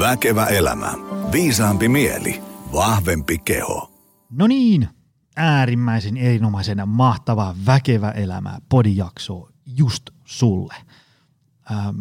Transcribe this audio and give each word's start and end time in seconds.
Väkevä 0.00 0.46
elämä. 0.46 0.92
Viisaampi 1.32 1.88
mieli. 1.88 2.42
Vahvempi 2.72 3.38
keho. 3.38 3.90
No 4.30 4.46
niin, 4.46 4.88
äärimmäisen 5.36 6.16
erinomaisena 6.16 6.86
mahtava 6.86 7.54
Väkevä 7.66 8.10
elämä 8.10 8.58
podijakso 8.68 9.48
just 9.66 10.10
sulle. 10.24 10.74
Ähm, 11.70 11.98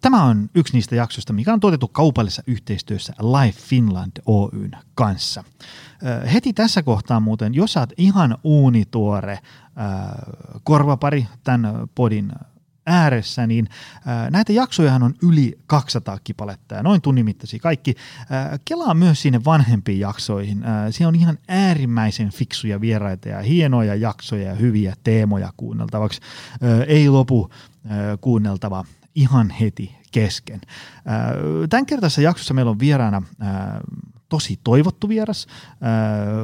Tämä 0.00 0.24
on 0.24 0.50
yksi 0.54 0.72
niistä 0.72 0.96
jaksoista, 0.96 1.32
mikä 1.32 1.52
on 1.52 1.60
tuotettu 1.60 1.88
kaupallisessa 1.88 2.42
yhteistyössä 2.46 3.12
Life 3.20 3.60
Finland 3.60 4.12
Oyn 4.26 4.70
kanssa. 4.94 5.44
Äh, 6.06 6.32
heti 6.32 6.52
tässä 6.52 6.82
kohtaa 6.82 7.20
muuten, 7.20 7.54
jos 7.54 7.76
olet 7.76 7.92
ihan 7.96 8.38
uunituore 8.44 9.32
äh, 9.32 9.40
korvapari 10.64 11.26
tämän 11.44 11.88
podin 11.94 12.32
ääressä, 12.88 13.46
niin 13.46 13.68
äh, 13.70 14.30
näitä 14.30 14.52
jaksojahan 14.52 15.02
on 15.02 15.14
yli 15.22 15.58
200 15.66 16.18
kipaletta 16.24 16.74
ja 16.74 16.82
noin 16.82 17.00
tunnin 17.00 17.24
mittaisia 17.24 17.58
kaikki. 17.58 17.94
Kelaa 18.64 18.94
myös 18.94 19.22
sinne 19.22 19.44
vanhempiin 19.44 20.00
jaksoihin. 20.00 20.64
Siellä 20.90 21.08
on 21.08 21.14
ihan 21.14 21.38
äärimmäisen 21.48 22.30
fiksuja 22.30 22.80
vieraita 22.80 23.28
ja 23.28 23.42
hienoja 23.42 23.94
jaksoja 23.94 24.48
ja 24.48 24.54
hyviä 24.54 24.94
teemoja 25.04 25.52
kuunneltavaksi. 25.56 26.20
Ei 26.86 27.08
lopu 27.08 27.50
kuunneltava 28.20 28.84
ihan 29.14 29.50
heti 29.50 29.96
kesken. 30.12 30.60
Tämän 31.70 31.86
kertaisessa 31.86 32.22
jaksossa 32.22 32.54
meillä 32.54 32.70
on 32.70 32.78
vieraana 32.78 33.22
tosi 34.28 34.60
toivottu 34.64 35.08
vieras, 35.08 35.46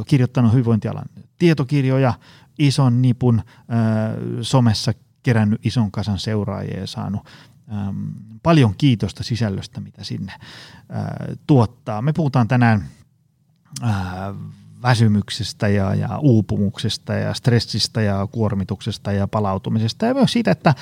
kirjoittanut 0.06 0.52
hyvinvointialan 0.52 1.04
tietokirjoja, 1.38 2.14
ison 2.58 3.02
nipun 3.02 3.42
somessa 4.40 4.92
kerännyt 5.24 5.66
ison 5.66 5.90
kasan 5.90 6.18
seuraajia 6.18 6.80
ja 6.80 6.86
saanut 6.86 7.26
paljon 8.42 8.74
kiitosta 8.78 9.22
sisällöstä, 9.22 9.80
mitä 9.80 10.04
sinne 10.04 10.32
tuottaa. 11.46 12.02
Me 12.02 12.12
puhutaan 12.12 12.48
tänään 12.48 12.84
väsymyksestä 14.82 15.68
ja, 15.68 15.94
ja 15.94 16.18
uupumuksesta 16.18 17.14
ja 17.14 17.34
stressistä 17.34 18.02
ja 18.02 18.28
kuormituksesta 18.32 19.12
ja 19.12 19.28
palautumisesta 19.28 20.06
ja 20.06 20.14
myös 20.14 20.32
siitä, 20.32 20.50
että 20.50 20.74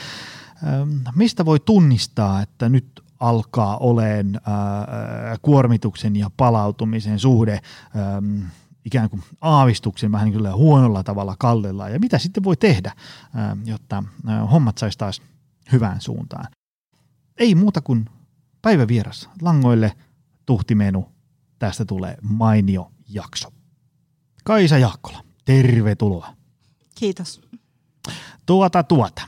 mistä 1.14 1.44
voi 1.44 1.60
tunnistaa, 1.60 2.42
että 2.42 2.68
nyt 2.68 3.02
alkaa 3.20 3.76
oleen 3.76 4.40
kuormituksen 5.42 6.16
ja 6.16 6.30
palautumisen 6.36 7.18
suhde 7.18 7.60
ikään 8.84 9.10
kuin 9.10 9.22
aavistuksen 9.40 10.12
vähän 10.12 10.30
niin 10.30 10.38
kuin 10.38 10.54
huonolla 10.54 11.02
tavalla 11.02 11.36
kallella 11.38 11.88
ja 11.88 11.98
mitä 11.98 12.18
sitten 12.18 12.44
voi 12.44 12.56
tehdä, 12.56 12.92
jotta 13.64 14.04
hommat 14.50 14.78
saisi 14.78 14.98
taas 14.98 15.22
hyvään 15.72 16.00
suuntaan. 16.00 16.46
Ei 17.38 17.54
muuta 17.54 17.80
kuin 17.80 18.04
päivävieras 18.62 19.30
langoille 19.40 19.92
tuhtimenu. 20.46 21.08
Tästä 21.58 21.84
tulee 21.84 22.16
mainio 22.22 22.92
jakso. 23.08 23.52
Kaisa 24.44 24.78
Jaakkola, 24.78 25.24
tervetuloa. 25.44 26.36
Kiitos. 26.94 27.40
Tuota, 28.46 28.82
tuota 28.82 29.22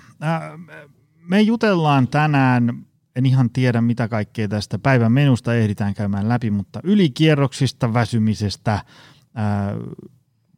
me 1.22 1.40
jutellaan 1.40 2.08
tänään, 2.08 2.86
en 3.16 3.26
ihan 3.26 3.50
tiedä 3.50 3.80
mitä 3.80 4.08
kaikkea 4.08 4.48
tästä 4.48 4.78
päivän 4.78 5.12
menusta 5.12 5.54
ehditään 5.54 5.94
käymään 5.94 6.28
läpi, 6.28 6.50
mutta 6.50 6.80
ylikierroksista, 6.82 7.94
väsymisestä. 7.94 8.84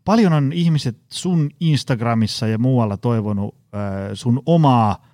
Paljon 0.04 0.32
on 0.32 0.52
ihmiset 0.52 0.98
sun 1.12 1.50
Instagramissa 1.60 2.46
ja 2.46 2.58
muualla 2.58 2.96
toivonut 2.96 3.54
sun 4.14 4.42
omaa 4.46 5.06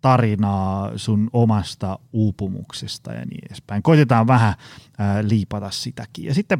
tarinaa 0.00 0.98
sun 0.98 1.30
omasta 1.32 1.98
uupumuksesta 2.12 3.12
ja 3.12 3.24
niin 3.26 3.44
edespäin. 3.46 3.82
Koitetaan 3.82 4.26
vähän 4.26 4.54
liipata 5.22 5.70
sitäkin. 5.70 6.24
Ja 6.24 6.34
sitten 6.34 6.58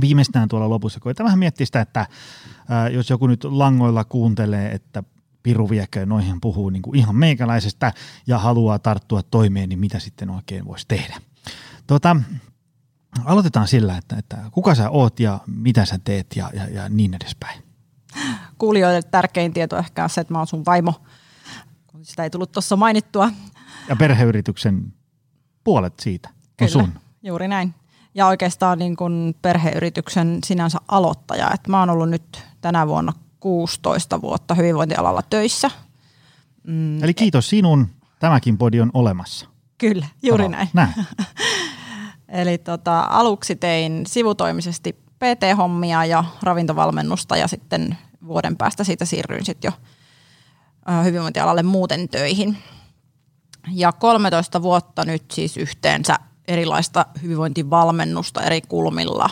viimeistään 0.00 0.48
tuolla 0.48 0.70
lopussa 0.70 1.00
koitetaan 1.00 1.24
vähän 1.24 1.38
miettiä 1.38 1.66
sitä, 1.66 1.80
että 1.80 2.06
jos 2.92 3.10
joku 3.10 3.26
nyt 3.26 3.44
langoilla 3.44 4.04
kuuntelee, 4.04 4.72
että 4.72 5.02
piru 5.42 5.70
viekö 5.70 6.06
noihin 6.06 6.40
puhuu 6.40 6.70
niin 6.70 6.82
kuin 6.82 6.98
ihan 6.98 7.16
meikäläisestä 7.16 7.92
ja 8.26 8.38
haluaa 8.38 8.78
tarttua 8.78 9.22
toimeen, 9.22 9.68
niin 9.68 9.78
mitä 9.78 9.98
sitten 9.98 10.30
oikein 10.30 10.64
voisi 10.64 10.84
tehdä. 10.88 11.20
Tota, 11.86 12.16
aloitetaan 13.24 13.68
sillä, 13.68 13.96
että, 13.96 14.16
että 14.16 14.36
kuka 14.50 14.74
sä 14.74 14.90
oot 14.90 15.20
ja 15.20 15.40
mitä 15.46 15.84
sä 15.84 15.98
teet 16.04 16.26
ja, 16.36 16.50
ja, 16.54 16.68
ja 16.68 16.88
niin 16.88 17.14
edespäin. 17.14 17.62
Kuulijoille 18.58 19.02
tärkein 19.02 19.52
tieto 19.52 19.76
ehkä 19.76 20.04
on 20.04 20.10
se, 20.10 20.20
että 20.20 20.34
mä 20.34 20.38
oon 20.38 20.46
sun 20.46 20.64
vaimo, 20.66 20.94
kun 21.86 22.04
sitä 22.04 22.22
ei 22.22 22.30
tullut 22.30 22.52
tuossa 22.52 22.76
mainittua. 22.76 23.30
Ja 23.88 23.96
perheyrityksen 23.96 24.92
puolet 25.64 26.00
siitä 26.00 26.28
on 26.28 26.34
Kyllä, 26.56 26.70
sun. 26.70 26.92
juuri 27.22 27.48
näin. 27.48 27.74
Ja 28.14 28.26
oikeastaan 28.26 28.78
niin 28.78 28.96
kuin 28.96 29.36
perheyrityksen 29.42 30.38
sinänsä 30.46 30.78
aloittaja. 30.88 31.50
että 31.54 31.70
mä 31.70 31.80
oon 31.80 31.90
ollut 31.90 32.10
nyt 32.10 32.42
tänä 32.60 32.86
vuonna 32.86 33.12
16 33.40 34.20
vuotta 34.20 34.54
hyvinvointialalla 34.54 35.22
töissä. 35.22 35.70
Mm. 36.66 37.02
Eli 37.02 37.14
kiitos 37.14 37.50
sinun, 37.50 37.88
tämäkin 38.18 38.58
podi 38.58 38.80
on 38.80 38.90
olemassa. 38.94 39.46
Kyllä, 39.78 40.06
juuri 40.22 40.44
Alo. 40.44 40.50
näin. 40.50 40.68
näin. 40.72 40.94
Eli 42.28 42.58
tota, 42.58 43.00
aluksi 43.00 43.56
tein 43.56 44.02
sivutoimisesti 44.06 44.92
PT-hommia 44.92 46.04
ja 46.04 46.24
ravintovalmennusta 46.42 47.36
ja 47.36 47.48
sitten 47.48 47.98
vuoden 48.26 48.56
päästä 48.56 48.84
siitä 48.84 49.04
siirryin 49.04 49.44
sitten 49.44 49.68
jo 49.68 49.72
hyvinvointialalle 51.04 51.62
muuten 51.62 52.08
töihin. 52.08 52.58
Ja 53.72 53.92
13 53.92 54.62
vuotta 54.62 55.04
nyt 55.04 55.30
siis 55.30 55.56
yhteensä 55.56 56.16
erilaista 56.48 57.06
hyvinvointivalmennusta 57.22 58.42
eri 58.42 58.60
kulmilla, 58.60 59.30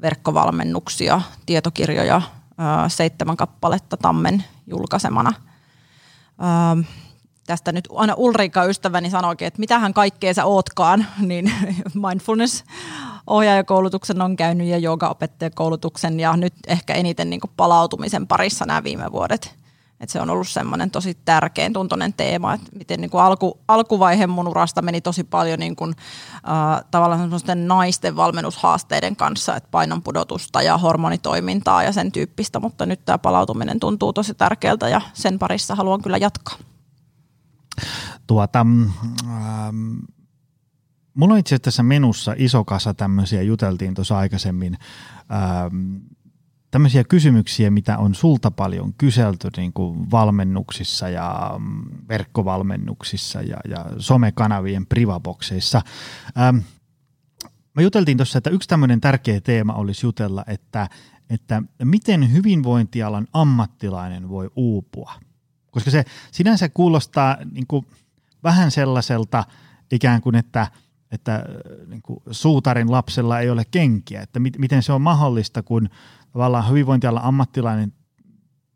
verkkovalmennuksia, 0.00 1.20
tietokirjoja, 1.46 2.22
seitsemän 2.88 3.36
kappaletta 3.36 3.96
Tammen 3.96 4.44
julkaisemana. 4.66 5.32
Tästä 7.46 7.72
nyt 7.72 7.88
aina 7.94 8.14
Ulrika 8.16 8.64
ystäväni 8.64 9.10
sanoikin, 9.10 9.46
että 9.46 9.60
mitähän 9.60 9.94
kaikkea 9.94 10.34
sä 10.34 10.44
ootkaan, 10.44 11.06
niin 11.20 11.52
mindfulness 11.94 12.64
ohjaajakoulutuksen 13.26 14.22
on 14.22 14.36
käynyt 14.36 14.66
ja 14.66 14.78
joogaopettajakoulutuksen 14.78 16.20
ja 16.20 16.36
nyt 16.36 16.54
ehkä 16.68 16.94
eniten 16.94 17.30
niin 17.30 17.40
palautumisen 17.56 18.26
parissa 18.26 18.66
nämä 18.66 18.84
viime 18.84 19.12
vuodet. 19.12 19.64
Et 20.00 20.10
se 20.10 20.20
on 20.20 20.30
ollut 20.30 20.48
semmoinen 20.48 20.90
tosi 20.90 21.18
tärkein 21.24 21.72
tuntoinen 21.72 22.12
teema, 22.12 22.54
että 22.54 22.70
miten 22.78 23.00
niin 23.00 23.10
alku, 23.12 23.58
alkuvaihe 23.68 24.26
mun 24.26 24.48
urasta 24.48 24.82
meni 24.82 25.00
tosi 25.00 25.24
paljon 25.24 25.58
niin 25.58 25.76
kuin, 25.76 25.94
äh, 26.34 26.84
tavallaan 26.90 27.20
semmoisten 27.20 27.68
naisten 27.68 28.16
valmennushaasteiden 28.16 29.16
kanssa, 29.16 29.56
että 29.56 29.68
painonpudotusta 29.70 30.62
ja 30.62 30.78
hormonitoimintaa 30.78 31.82
ja 31.82 31.92
sen 31.92 32.12
tyyppistä, 32.12 32.60
mutta 32.60 32.86
nyt 32.86 33.04
tämä 33.04 33.18
palautuminen 33.18 33.80
tuntuu 33.80 34.12
tosi 34.12 34.34
tärkeältä 34.34 34.88
ja 34.88 35.00
sen 35.12 35.38
parissa 35.38 35.74
haluan 35.74 36.02
kyllä 36.02 36.16
jatkaa. 36.16 36.56
Tuota, 38.26 38.60
ähm, 38.60 39.98
mulla 41.14 41.34
on 41.34 41.40
itse 41.40 41.54
asiassa 41.54 41.64
tässä 41.64 41.82
menussa 41.82 42.34
iso 42.36 42.64
kasa 42.64 42.94
tämmöisiä, 42.94 43.42
juteltiin 43.42 43.94
tuossa 43.94 44.18
aikaisemmin, 44.18 44.76
ähm, 45.32 45.96
tämmöisiä 46.70 47.04
kysymyksiä, 47.04 47.70
mitä 47.70 47.98
on 47.98 48.14
sulta 48.14 48.50
paljon 48.50 48.94
kyselty 48.98 49.48
niin 49.56 49.72
kuin 49.72 50.10
valmennuksissa 50.10 51.08
ja 51.08 51.54
mm, 51.58 51.82
verkkovalmennuksissa 52.08 53.42
ja, 53.42 53.56
ja 53.68 53.86
somekanavien 53.98 54.86
privabokseissa. 54.86 55.82
Ähm, 56.38 56.56
me 57.74 57.82
juteltiin 57.82 58.16
tuossa, 58.16 58.38
että 58.38 58.50
yksi 58.50 58.68
tämmöinen 58.68 59.00
tärkeä 59.00 59.40
teema 59.40 59.72
olisi 59.72 60.06
jutella, 60.06 60.44
että, 60.46 60.88
että 61.30 61.62
miten 61.84 62.32
hyvinvointialan 62.32 63.26
ammattilainen 63.32 64.28
voi 64.28 64.50
uupua. 64.56 65.12
Koska 65.74 65.90
se 65.90 66.04
sinänsä 66.32 66.68
kuulostaa 66.68 67.36
niin 67.52 67.66
kuin 67.68 67.86
vähän 68.42 68.70
sellaiselta 68.70 69.44
ikään 69.92 70.20
kuin, 70.20 70.36
että, 70.36 70.66
että 71.10 71.44
niin 71.86 72.02
kuin 72.02 72.20
suutarin 72.30 72.92
lapsella 72.92 73.40
ei 73.40 73.50
ole 73.50 73.64
kenkiä, 73.70 74.22
että 74.22 74.40
mit, 74.40 74.58
miten 74.58 74.82
se 74.82 74.92
on 74.92 75.02
mahdollista, 75.02 75.62
kun 75.62 75.88
tavallaan 76.32 76.68
hyvinvointialan 76.68 77.24
ammattilainen 77.24 77.92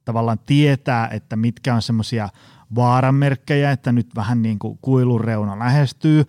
tavallaan 0.05 0.39
tietää, 0.47 1.09
että 1.09 1.37
mitkä 1.37 1.75
on 1.75 1.83
semmoisia 1.83 2.29
vaaranmerkkejä, 2.75 3.73
että 3.73 3.93
nyt 3.93 4.07
vähän 4.17 4.43
niin 4.43 4.59
kuin 4.59 4.79
kuilun 4.83 5.21
reuna 5.21 5.59
lähestyy, 5.59 6.25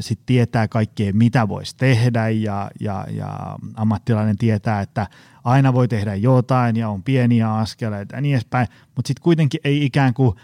sitten 0.00 0.26
tietää 0.26 0.68
kaikkea, 0.68 1.12
mitä 1.12 1.48
voisi 1.48 1.76
tehdä 1.76 2.28
ja, 2.28 2.70
ja, 2.80 3.06
ja 3.10 3.58
ammattilainen 3.74 4.38
tietää, 4.38 4.80
että 4.80 5.06
aina 5.44 5.72
voi 5.72 5.88
tehdä 5.88 6.14
jotain 6.14 6.76
ja 6.76 6.88
on 6.88 7.02
pieniä 7.02 7.54
askeleita 7.54 8.16
ja 8.16 8.20
niin 8.20 8.34
edespäin, 8.34 8.68
mutta 8.96 9.08
sitten 9.08 9.22
kuitenkin 9.22 9.60
ei 9.64 9.84
ikään 9.84 10.14
kuin 10.14 10.36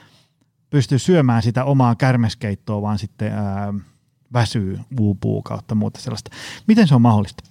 pysty 0.71 0.99
syömään 0.99 1.43
sitä 1.43 1.65
omaa 1.65 1.95
kärmeskeittoa, 1.95 2.83
vaan 2.83 2.99
sitten 2.99 3.33
ää, 3.33 3.75
väsyy, 4.33 4.81
uupuu 5.01 5.43
kautta 5.43 5.75
muuta 5.75 6.01
sellaista. 6.01 6.31
Miten 6.67 6.89
se 6.89 6.95
on 6.95 7.03
mahdollista? 7.03 7.45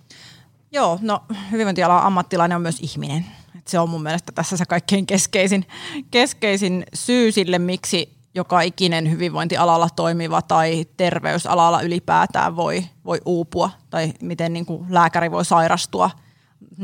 Joo, 0.71 0.99
no 1.01 1.23
hyvinvointialan 1.51 2.03
ammattilainen 2.03 2.55
on 2.55 2.61
myös 2.61 2.79
ihminen. 2.81 3.25
Se 3.67 3.79
on 3.79 3.89
mun 3.89 4.03
mielestä 4.03 4.31
tässä 4.31 4.57
se 4.57 4.65
kaikkein 4.65 5.05
keskeisin, 5.05 5.65
keskeisin 6.11 6.85
syy 6.93 7.31
sille, 7.31 7.59
miksi 7.59 8.22
joka 8.35 8.61
ikinen 8.61 9.11
hyvinvointialalla 9.11 9.89
toimiva 9.95 10.41
tai 10.41 10.85
terveysalalla 10.97 11.81
ylipäätään 11.81 12.55
voi, 12.55 12.85
voi 13.05 13.21
uupua 13.25 13.69
tai 13.89 14.13
miten 14.21 14.53
niin 14.53 14.65
kuin 14.65 14.85
lääkäri 14.89 15.31
voi 15.31 15.45
sairastua 15.45 16.09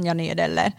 ja 0.04 0.14
niin 0.14 0.32
edelleen. 0.32 0.74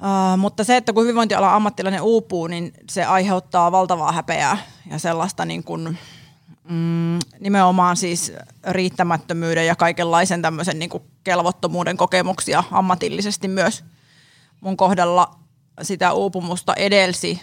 Uh, 0.00 0.38
mutta 0.38 0.64
se, 0.64 0.76
että 0.76 0.92
kun 0.92 1.02
hyvinvointialan 1.02 1.54
ammattilainen 1.54 2.02
uupuu, 2.02 2.46
niin 2.46 2.72
se 2.90 3.04
aiheuttaa 3.04 3.72
valtavaa 3.72 4.12
häpeää 4.12 4.58
ja 4.90 4.98
sellaista 4.98 5.44
niin 5.44 5.64
kuin, 5.64 5.98
mm, 6.68 7.18
nimenomaan 7.40 7.96
siis 7.96 8.32
riittämättömyyden 8.68 9.66
ja 9.66 9.76
kaikenlaisen 9.76 10.42
tämmöisen 10.42 10.78
niin 10.78 10.90
kuin 10.90 11.02
kelvottomuuden 11.24 11.96
kokemuksia 11.96 12.64
ammatillisesti 12.70 13.48
myös. 13.48 13.84
Mun 14.60 14.76
kohdalla 14.76 15.39
sitä 15.82 16.12
uupumusta 16.12 16.74
edelsi, 16.74 17.42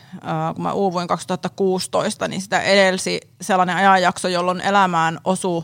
kun 0.55 0.63
mä 0.63 0.73
uuvuin 0.73 1.07
2016, 1.07 2.27
niin 2.27 2.41
sitä 2.41 2.61
edelsi 2.61 3.21
sellainen 3.41 3.75
ajanjakso, 3.75 4.27
jolloin 4.27 4.61
elämään 4.61 5.19
osui 5.23 5.63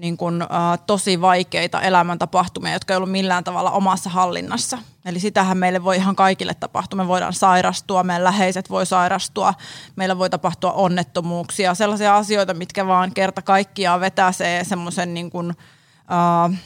niin 0.00 0.16
kuin, 0.16 0.42
äh, 0.42 0.48
tosi 0.86 1.20
vaikeita 1.20 1.82
elämäntapahtumia, 1.82 2.72
jotka 2.72 2.92
ei 2.92 2.96
ollut 2.96 3.10
millään 3.10 3.44
tavalla 3.44 3.70
omassa 3.70 4.10
hallinnassa. 4.10 4.78
Eli 5.04 5.20
sitähän 5.20 5.58
meille 5.58 5.84
voi 5.84 5.96
ihan 5.96 6.16
kaikille 6.16 6.54
tapahtua. 6.54 6.96
Me 6.96 7.08
voidaan 7.08 7.32
sairastua, 7.32 8.02
meidän 8.02 8.24
läheiset 8.24 8.70
voi 8.70 8.86
sairastua, 8.86 9.54
meillä 9.96 10.18
voi 10.18 10.30
tapahtua 10.30 10.72
onnettomuuksia, 10.72 11.74
sellaisia 11.74 12.16
asioita, 12.16 12.54
mitkä 12.54 12.86
vaan 12.86 13.12
kerta 13.14 13.42
kaikkiaan 13.42 14.00
vetäsee 14.00 14.64
semmoisen 14.64 15.14
niin 15.14 15.30
kuin, 15.30 15.50
äh, 15.50 16.60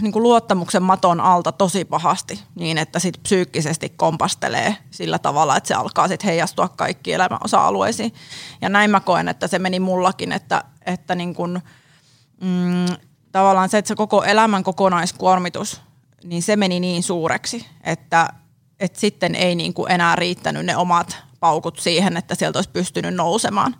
niin 0.00 0.12
kuin 0.12 0.22
luottamuksen 0.22 0.82
maton 0.82 1.20
alta 1.20 1.52
tosi 1.52 1.84
pahasti 1.84 2.42
niin, 2.54 2.78
että 2.78 2.98
sit 2.98 3.22
psyykkisesti 3.22 3.88
kompastelee 3.88 4.76
sillä 4.90 5.18
tavalla, 5.18 5.56
että 5.56 5.68
se 5.68 5.74
alkaa 5.74 6.08
sitten 6.08 6.28
heijastua 6.28 6.68
kaikki 6.68 7.12
elämän 7.12 7.38
osa-alueisiin. 7.44 8.14
Ja 8.60 8.68
näin 8.68 8.90
mä 8.90 9.00
koen, 9.00 9.28
että 9.28 9.46
se 9.46 9.58
meni 9.58 9.80
mullakin, 9.80 10.32
että, 10.32 10.64
että 10.86 11.14
niin 11.14 11.34
kuin, 11.34 11.62
mm, 12.40 12.96
tavallaan 13.32 13.68
se, 13.68 13.78
että 13.78 13.88
se 13.88 13.94
koko 13.94 14.24
elämän 14.24 14.64
kokonaiskuormitus, 14.64 15.80
niin 16.24 16.42
se 16.42 16.56
meni 16.56 16.80
niin 16.80 17.02
suureksi, 17.02 17.66
että, 17.84 18.28
että 18.80 19.00
sitten 19.00 19.34
ei 19.34 19.54
niin 19.54 19.74
kuin 19.74 19.92
enää 19.92 20.16
riittänyt 20.16 20.66
ne 20.66 20.76
omat 20.76 21.16
paukut 21.40 21.78
siihen, 21.78 22.16
että 22.16 22.34
sieltä 22.34 22.58
olisi 22.58 22.70
pystynyt 22.70 23.14
nousemaan. 23.14 23.76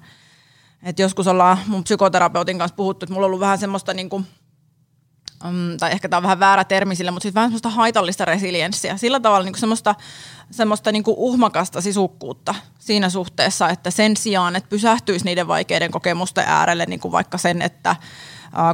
Et 0.83 0.99
joskus 0.99 1.27
ollaan 1.27 1.59
mun 1.67 1.85
psykoterapeutin 1.85 2.59
kanssa 2.59 2.77
puhuttu, 2.77 3.05
että 3.05 3.13
mulla 3.13 3.25
on 3.25 3.29
ollut 3.29 3.41
vähän 3.41 3.59
semmoista 3.59 3.95
niin 3.95 4.09
kuin– 4.09 4.27
um, 5.45 5.77
tai 5.81 5.93
ehkä 5.93 6.09
tämä 6.09 6.19
on 6.19 6.23
vähän 6.23 6.41
väärä 6.41 6.65
termi 6.65 6.97
sille, 6.97 7.11
mutta 7.11 7.23
sitten 7.23 7.35
vähän 7.35 7.51
semmoista 7.51 7.71
haitallista 7.71 8.25
resilienssiä. 8.25 8.97
Sillä 8.97 9.21
tavalla 9.21 9.45
niin 9.45 9.59
semmoista, 9.59 9.95
semmoista 10.51 10.93
niin 10.93 11.05
kuin 11.05 11.17
uhmakasta 11.19 11.81
sisukkuutta 11.81 12.55
siinä 12.79 13.11
suhteessa, 13.11 13.69
että 13.69 13.91
sen 13.91 14.17
sijaan, 14.17 14.57
että 14.57 14.69
pysähtyisi 14.69 15.25
niiden 15.25 15.49
vaikeiden 15.49 15.91
kokemusten 15.91 16.45
äärelle, 16.47 16.87
niin 16.87 17.01
kuin 17.01 17.13
vaikka 17.13 17.39
sen, 17.39 17.63
että 17.63 17.97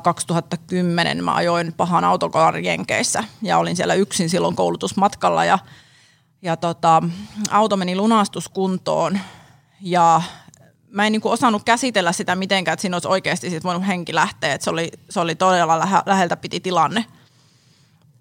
2010 0.02 1.24
mä 1.24 1.34
ajoin 1.34 1.72
pahan 1.76 2.04
autokolarin 2.04 2.64
Jenkeissä 2.64 3.24
ja 3.42 3.58
olin 3.58 3.76
siellä 3.76 3.94
yksin 3.94 4.30
silloin 4.30 4.56
koulutusmatkalla 4.56 5.44
ja, 5.44 5.58
ja 6.42 6.56
tota, 6.56 7.02
auto 7.50 7.76
meni 7.76 7.96
lunastuskuntoon 7.96 9.18
ja 9.80 10.22
mä 10.90 11.06
en 11.06 11.12
niin 11.12 11.20
kuin 11.20 11.32
osannut 11.32 11.64
käsitellä 11.64 12.12
sitä 12.12 12.36
mitenkään, 12.36 12.72
että 12.72 12.80
siinä 12.80 12.96
olisi 12.96 13.08
oikeasti 13.08 13.50
sit 13.50 13.64
voinut 13.64 13.86
henki 13.86 14.14
lähteä. 14.14 14.54
Että 14.54 14.64
se, 14.64 14.70
oli, 14.70 14.90
se 15.10 15.20
oli 15.20 15.34
todella 15.34 15.78
lähe, 15.78 15.98
läheltä 16.06 16.36
piti 16.36 16.60
tilanne. 16.60 17.04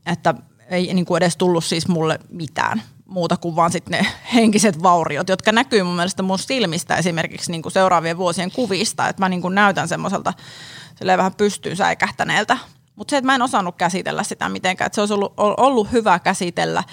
Että 0.05 0.33
ei 0.69 0.93
niin 0.93 1.05
kuin 1.05 1.17
edes 1.17 1.37
tullut 1.37 1.65
siis 1.65 1.87
mulle 1.87 2.19
mitään 2.29 2.81
muuta 3.05 3.37
kuin 3.37 3.55
vaan 3.55 3.71
sitten 3.71 3.91
ne 3.91 4.07
henkiset 4.33 4.83
vauriot, 4.83 5.29
jotka 5.29 5.51
näkyy 5.51 5.83
mun 5.83 5.95
mielestä 5.95 6.23
mun 6.23 6.39
silmistä 6.39 6.95
esimerkiksi 6.95 7.51
niin 7.51 7.61
kuin 7.61 7.71
seuraavien 7.71 8.17
vuosien 8.17 8.51
kuvista. 8.51 9.09
Että 9.09 9.21
mä 9.21 9.29
niin 9.29 9.41
kuin 9.41 9.55
näytän 9.55 9.87
semmoiselta 9.87 10.33
vähän 11.05 11.35
pystyyn 11.35 11.75
säikähtäneeltä. 11.75 12.57
Mutta 12.95 13.11
se, 13.11 13.17
että 13.17 13.25
mä 13.25 13.35
en 13.35 13.41
osannut 13.41 13.75
käsitellä 13.75 14.23
sitä 14.23 14.49
mitenkään, 14.49 14.85
että 14.85 14.95
se 14.95 15.01
olisi 15.01 15.13
ollut, 15.13 15.33
ollut 15.37 15.91
hyvä 15.91 16.19
käsitellä, 16.19 16.83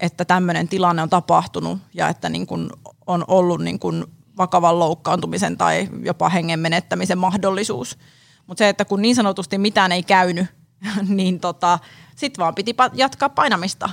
että 0.00 0.24
tämmöinen 0.24 0.68
tilanne 0.68 1.02
on 1.02 1.10
tapahtunut 1.10 1.78
ja 1.94 2.08
että 2.08 2.28
niin 2.28 2.46
kuin 2.46 2.70
on 3.06 3.24
ollut 3.28 3.60
niin 3.60 3.78
kuin 3.78 4.04
vakavan 4.38 4.78
loukkaantumisen 4.78 5.56
tai 5.56 5.88
jopa 6.02 6.28
hengen 6.28 6.60
menettämisen 6.60 7.18
mahdollisuus. 7.18 7.98
Mutta 8.46 8.58
se, 8.58 8.68
että 8.68 8.84
kun 8.84 9.02
niin 9.02 9.14
sanotusti 9.14 9.58
mitään 9.58 9.92
ei 9.92 10.02
käynyt, 10.02 10.46
niin 11.08 11.40
tota, 11.40 11.78
sitten 12.16 12.42
vaan 12.42 12.54
piti 12.54 12.76
jatkaa 12.92 13.28
painamista. 13.28 13.90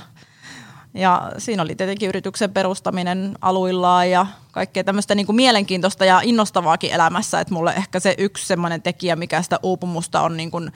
Ja 0.94 1.32
siinä 1.38 1.62
oli 1.62 1.74
tietenkin 1.74 2.08
yrityksen 2.08 2.52
perustaminen 2.52 3.38
aluillaan 3.40 4.10
ja 4.10 4.26
kaikkea 4.52 4.84
tämmöistä 4.84 5.14
niin 5.14 5.26
kuin 5.26 5.36
mielenkiintoista 5.36 6.04
ja 6.04 6.20
innostavaakin 6.24 6.92
elämässä. 6.92 7.40
Että 7.40 7.54
mulle 7.54 7.74
ehkä 7.76 8.00
se 8.00 8.14
yksi 8.18 8.46
semmoinen 8.46 8.82
tekijä, 8.82 9.16
mikä 9.16 9.42
sitä 9.42 9.60
uupumusta 9.62 10.20
on 10.20 10.36
niin 10.36 10.50
kuin 10.50 10.72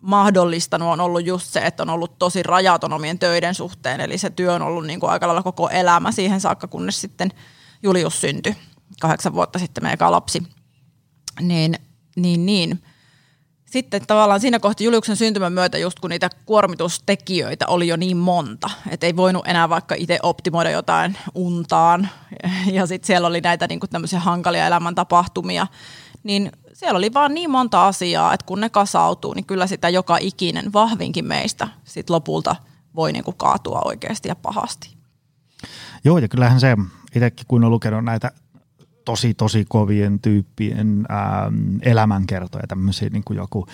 mahdollistanut, 0.00 0.88
on 0.88 1.00
ollut 1.00 1.26
just 1.26 1.46
se, 1.46 1.60
että 1.60 1.82
on 1.82 1.90
ollut 1.90 2.18
tosi 2.18 2.42
rajaton 2.42 2.92
omien 2.92 3.18
töiden 3.18 3.54
suhteen. 3.54 4.00
Eli 4.00 4.18
se 4.18 4.30
työ 4.30 4.52
on 4.52 4.62
ollut 4.62 4.86
niin 4.86 5.00
kuin 5.00 5.10
aika 5.10 5.26
lailla 5.26 5.42
koko 5.42 5.68
elämä 5.68 6.12
siihen 6.12 6.40
saakka, 6.40 6.66
kunnes 6.66 7.00
sitten 7.00 7.32
Julius 7.82 8.20
syntyi 8.20 8.56
kahdeksan 9.00 9.34
vuotta 9.34 9.58
sitten 9.58 9.84
meidän 9.84 10.12
lapsi. 10.12 10.42
Niin, 11.40 11.74
niin, 12.16 12.46
niin. 12.46 12.82
Sitten 13.72 14.06
tavallaan 14.06 14.40
siinä 14.40 14.58
kohti 14.58 14.84
Juliuksen 14.84 15.16
syntymän 15.16 15.52
myötä, 15.52 15.78
just 15.78 16.00
kun 16.00 16.10
niitä 16.10 16.30
kuormitustekijöitä 16.46 17.66
oli 17.66 17.88
jo 17.88 17.96
niin 17.96 18.16
monta, 18.16 18.70
että 18.90 19.06
ei 19.06 19.16
voinut 19.16 19.46
enää 19.46 19.68
vaikka 19.68 19.94
itse 19.98 20.18
optimoida 20.22 20.70
jotain 20.70 21.16
untaan. 21.34 22.08
Ja 22.72 22.86
sitten 22.86 23.06
siellä 23.06 23.28
oli 23.28 23.40
näitä 23.40 23.66
niin 23.66 23.80
tämmöisiä 23.90 24.20
hankalia 24.20 24.66
elämäntapahtumia. 24.66 25.66
Niin 26.22 26.52
siellä 26.72 26.98
oli 26.98 27.14
vaan 27.14 27.34
niin 27.34 27.50
monta 27.50 27.86
asiaa, 27.86 28.34
että 28.34 28.46
kun 28.46 28.60
ne 28.60 28.68
kasautuu, 28.68 29.34
niin 29.34 29.44
kyllä 29.44 29.66
sitä 29.66 29.88
joka 29.88 30.16
ikinen 30.20 30.72
vahvinkin 30.72 31.24
meistä 31.24 31.68
sit 31.84 32.10
lopulta 32.10 32.56
voi 32.94 33.12
niin 33.12 33.24
kuin 33.24 33.36
kaatua 33.36 33.82
oikeasti 33.84 34.28
ja 34.28 34.36
pahasti. 34.36 34.96
Joo, 36.04 36.18
ja 36.18 36.28
kyllähän 36.28 36.60
se 36.60 36.76
itsekin 37.14 37.46
kun 37.48 37.64
on 37.64 37.70
lukenut 37.70 38.04
näitä 38.04 38.32
tosi 39.04 39.34
tosi 39.34 39.64
kovien 39.68 40.20
tyyppien 40.20 41.06
ähm, 41.10 41.76
elämänkertoja, 41.82 42.66
tämmöisiä 42.66 43.08
niin 43.08 43.24
kuin 43.24 43.36
joku 43.36 43.66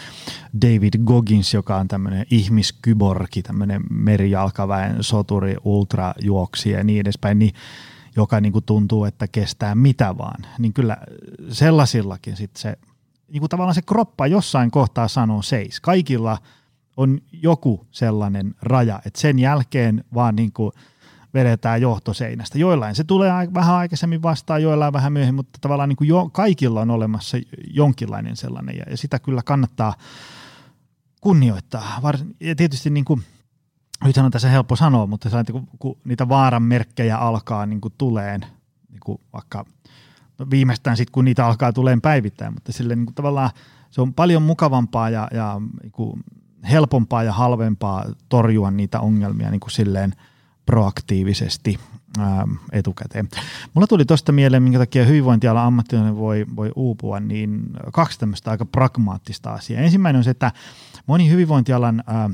David 0.63 0.95
Goggins, 1.05 1.55
joka 1.55 1.77
on 1.77 1.89
tämmöinen 1.89 2.27
ihmiskyborgi, 2.31 3.43
tämmöinen 3.43 3.83
merijalkaväen 3.91 4.97
soturi, 5.03 5.57
ultrajuoksija 5.65 6.79
ja 6.79 6.85
niin 6.85 7.01
edespäin, 7.01 7.39
niin 7.39 7.55
joka 8.17 8.41
niin 8.41 8.53
kuin 8.53 8.65
tuntuu, 8.65 9.05
että 9.05 9.29
kestää 9.29 9.75
mitä 9.75 10.19
vaan, 10.19 10.45
niin 10.59 10.73
kyllä 10.73 10.97
sellaisillakin 11.49 12.37
sit 12.37 12.57
se, 12.57 12.79
niin 13.29 13.41
kuin 13.41 13.51
tavallaan 13.51 13.75
se 13.75 13.83
kroppa 13.83 14.27
jossain 14.27 14.71
kohtaa 14.71 15.09
sanoo 15.09 15.43
seis. 15.43 15.81
Kaikilla 15.81 16.39
on 16.97 17.21
joku 17.33 17.87
sellainen 17.91 18.55
raja, 18.63 19.01
että 19.07 19.21
sen 19.21 19.39
jälkeen 19.39 20.05
vaan 20.15 20.37
niin 20.37 20.53
kuin– 20.53 20.73
vedetään 21.35 21.81
johtoseinästä. 21.81 22.59
Joillain 22.59 22.95
se 22.95 23.05
tulee 23.05 23.33
vähän 23.55 23.75
aikaisemmin 23.75 24.23
vastaan, 24.23 24.63
joillain 24.63 24.93
vähän 24.93 25.13
myöhemmin, 25.13 25.39
mutta 25.39 25.59
tavallaan 25.61 25.89
niin 25.89 25.97
kuin 25.97 26.09
jo, 26.09 26.29
kaikilla 26.33 26.81
on 26.81 26.91
olemassa 26.91 27.39
jonkinlainen 27.71 28.37
sellainen 28.37 28.77
ja, 28.77 28.85
ja 28.91 28.97
sitä 28.97 29.19
kyllä 29.19 29.43
kannattaa 29.43 29.95
kunnioittaa. 31.21 31.99
Var, 32.03 32.19
ja 32.41 32.57
tietysti 32.57 32.91
niin 32.91 33.05
kuin, 33.05 33.23
nythän 34.05 34.27
on 34.27 34.33
tässä 34.33 34.49
helppo 34.49 34.77
sanoa, 34.77 35.07
mutta 35.07 35.29
kun, 35.53 35.69
kun 35.79 35.99
niitä 36.05 36.29
vaaran 36.29 36.63
merkkejä 36.63 37.17
alkaa 37.17 37.67
niin 37.67 37.81
kuin 37.81 37.95
tuleen, 37.99 38.41
niin 38.91 39.01
kuin 39.05 39.21
vaikka 39.33 39.65
no 40.39 40.47
viimeistään 40.51 40.97
sitten 40.97 41.13
kun 41.13 41.25
niitä 41.25 41.47
alkaa 41.47 41.73
tuleen 41.73 42.01
päivittäin, 42.01 42.55
mutta 42.55 42.73
sille 42.73 42.97
niin 42.97 43.07
kuin 43.07 43.15
tavallaan 43.15 43.51
se 43.91 44.01
on 44.01 44.15
paljon 44.15 44.43
mukavampaa 44.43 45.11
ja, 45.11 45.29
ja 45.33 45.61
niin 45.83 45.93
kuin 45.93 46.21
helpompaa 46.71 47.23
ja 47.23 47.33
halvempaa 47.33 48.05
torjua 48.29 48.71
niitä 48.71 49.01
ongelmia 49.01 49.51
niin 49.51 49.61
kuin 49.61 49.71
silleen– 49.71 50.13
proaktiivisesti 50.69 51.79
ää, 52.19 52.45
etukäteen. 52.73 53.29
Mulla 53.75 53.87
tuli 53.87 54.05
tuosta 54.05 54.33
mieleen, 54.33 54.63
minkä 54.63 54.79
takia 54.79 55.05
hyvinvointialan 55.05 55.67
ammattilainen 55.67 56.17
voi, 56.17 56.47
voi 56.57 56.73
uupua, 56.77 57.21
niin 57.21 57.63
kaksi 57.93 58.19
tämmöistä 58.19 58.51
aika 58.51 58.65
pragmaattista 58.65 59.53
asiaa. 59.53 59.81
Ensimmäinen 59.81 60.19
on 60.19 60.25
se, 60.25 60.31
että 60.31 60.53
moni 61.07 61.31
hyvinvointialan 61.31 62.03
ää, 62.07 62.31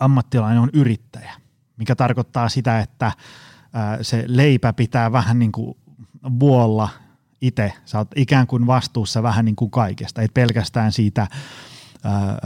ammattilainen 0.00 0.60
on 0.60 0.70
yrittäjä, 0.72 1.32
mikä 1.76 1.96
tarkoittaa 1.96 2.48
sitä, 2.48 2.80
että 2.80 3.12
ää, 3.72 4.02
se 4.02 4.24
leipä 4.26 4.72
pitää 4.72 5.12
vähän 5.12 5.38
niin 5.38 5.52
kuin 5.52 5.76
vuolla 6.40 6.88
itse. 7.40 7.72
Sä 7.84 7.98
oot 7.98 8.08
ikään 8.16 8.46
kuin 8.46 8.66
vastuussa 8.66 9.22
vähän 9.22 9.44
niin 9.44 9.56
kuin 9.56 9.70
kaikesta, 9.70 10.22
ei 10.22 10.28
pelkästään 10.34 10.92
siitä 10.92 11.26
ää, 12.04 12.38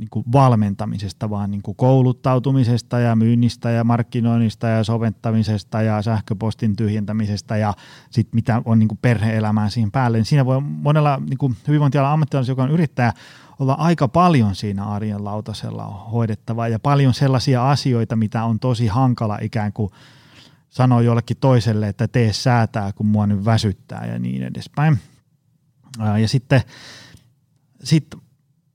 niin 0.00 0.08
kuin 0.10 0.24
valmentamisesta, 0.32 1.30
vaan 1.30 1.50
niin 1.50 1.62
kuin 1.62 1.76
kouluttautumisesta 1.76 2.98
ja 2.98 3.16
myynnistä 3.16 3.70
ja 3.70 3.84
markkinoinnista 3.84 4.66
ja 4.66 4.84
sovettamisesta 4.84 5.82
ja 5.82 6.02
sähköpostin 6.02 6.76
tyhjentämisestä 6.76 7.56
ja 7.56 7.74
sitten 8.10 8.36
mitä 8.36 8.62
on 8.64 8.78
niin 8.78 8.88
kuin 8.88 8.98
perhe-elämää 9.02 9.68
siihen 9.68 9.90
päälle. 9.90 10.18
Niin 10.18 10.24
siinä 10.24 10.46
voi 10.46 10.60
monella 10.60 11.20
niin 11.28 11.38
kuin 11.38 11.56
hyvinvointialan 11.68 12.12
ammattilaisella, 12.12 12.52
joka 12.52 12.62
on 12.62 12.70
yrittäjä, 12.70 13.12
olla 13.58 13.74
aika 13.74 14.08
paljon 14.08 14.54
siinä 14.54 14.84
arjen 14.84 15.24
lautasella 15.24 15.84
hoidettavaa 15.84 16.68
ja 16.68 16.78
paljon 16.78 17.14
sellaisia 17.14 17.70
asioita, 17.70 18.16
mitä 18.16 18.44
on 18.44 18.60
tosi 18.60 18.86
hankala 18.86 19.38
ikään 19.42 19.72
kuin 19.72 19.90
sanoo 20.70 21.00
jollekin 21.00 21.36
toiselle, 21.36 21.88
että 21.88 22.08
tee 22.08 22.32
säätää, 22.32 22.92
kun 22.92 23.06
mua 23.06 23.26
nyt 23.26 23.44
väsyttää 23.44 24.06
ja 24.06 24.18
niin 24.18 24.42
edespäin. 24.42 24.98
Ja 26.20 26.28
sitten 26.28 26.62
sit 27.84 28.06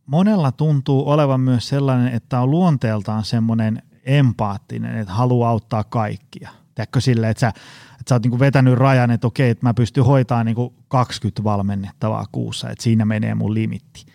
monella 0.07 0.51
tuntuu 0.51 1.09
olevan 1.09 1.41
myös 1.41 1.67
sellainen, 1.67 2.13
että 2.13 2.39
on 2.41 2.51
luonteeltaan 2.51 3.25
semmoinen 3.25 3.81
empaattinen, 4.03 4.97
että 4.97 5.13
haluaa 5.13 5.49
auttaa 5.49 5.83
kaikkia. 5.83 6.49
Tiedätkö 6.75 7.01
silleen, 7.01 7.31
että 7.31 7.41
sä, 7.41 7.47
että 7.47 8.09
sä 8.09 8.15
oot 8.15 8.23
niinku 8.23 8.39
vetänyt 8.39 8.73
rajan, 8.73 9.11
että 9.11 9.27
okei, 9.27 9.49
että 9.49 9.65
mä 9.65 9.73
pystyn 9.73 10.05
hoitamaan 10.05 10.45
niinku 10.45 10.73
20 10.87 11.43
valmennettavaa 11.43 12.25
kuussa, 12.31 12.69
että 12.69 12.83
siinä 12.83 13.05
menee 13.05 13.35
mun 13.35 13.53
limitti. 13.53 14.05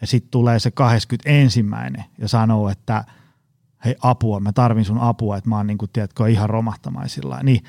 Ja 0.00 0.06
sitten 0.06 0.30
tulee 0.30 0.58
se 0.58 0.70
21 0.70 1.64
ja 2.18 2.28
sanoo, 2.28 2.68
että 2.68 3.04
hei 3.84 3.96
apua, 4.00 4.40
mä 4.40 4.52
tarvin 4.52 4.84
sun 4.84 4.98
apua, 4.98 5.36
että 5.36 5.50
mä 5.50 5.56
oon 5.56 5.66
niinku, 5.66 5.86
tiedätkö, 5.86 6.28
ihan 6.28 6.50
romahtamaisilla. 6.50 7.40
Niin 7.42 7.64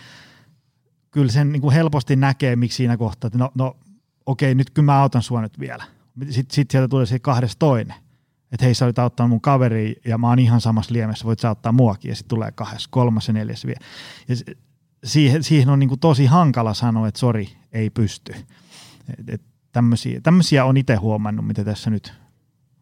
kyllä 1.12 1.32
sen 1.32 1.52
niinku 1.52 1.72
helposti 1.72 2.16
näkee, 2.16 2.56
miksi 2.56 2.76
siinä 2.76 2.98
kohtaa, 2.98 3.28
että 3.28 3.40
no, 3.40 3.52
no 3.56 3.78
okei, 4.26 4.56
nyt 4.56 4.70
kyllä 4.70 4.86
mä 4.86 5.02
autan 5.02 5.22
sua 5.22 5.42
nyt 5.42 5.60
vielä. 5.60 5.84
Sitten 6.20 6.56
sit 6.56 6.72
sieltä 6.72 6.88
tulee 6.88 7.06
se 7.06 7.20
kahdesta 7.20 7.60
toinen 7.60 7.96
että 8.52 8.66
hei 8.66 8.76
sä 8.76 8.86
olit 8.86 9.00
auttanut 9.00 9.30
mun 9.30 9.42
kaveri 9.42 9.96
ja 10.06 10.18
mä 10.18 10.30
oon 10.30 10.40
ihan 10.40 10.62
samassa 10.62 10.94
liemessä, 10.94 11.26
voit 11.26 11.40
sä 11.40 11.48
auttaa 11.48 11.72
muakin 11.72 12.10
ja 12.10 12.16
sitten 12.16 12.30
tulee 12.30 12.52
kahdessa, 12.52 12.90
kolmas 12.92 13.28
ja 13.28 13.34
neljäs 13.34 13.66
vielä. 13.66 13.80
Ja 14.28 14.36
siihen, 15.04 15.44
siihen 15.44 15.70
on 15.70 15.80
niinku 15.80 15.98
tosi 15.98 16.26
hankala 16.26 16.74
sanoa, 16.74 17.08
että 17.08 17.20
sori, 17.20 17.58
ei 17.72 17.90
pysty. 17.90 18.36
Et, 19.20 19.30
et 19.30 19.42
tämmöisiä 20.24 20.66
on 20.66 20.78
itse 20.78 20.96
huomannut, 20.96 21.48
mitä 21.48 21.64
tässä 21.64 21.90
nyt, 21.90 22.14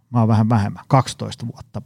mä 0.09 0.19
oon 0.19 0.27
vähän 0.27 0.49
vähemmän, 0.49 0.83
12 0.87 1.47
vuotta 1.47 1.81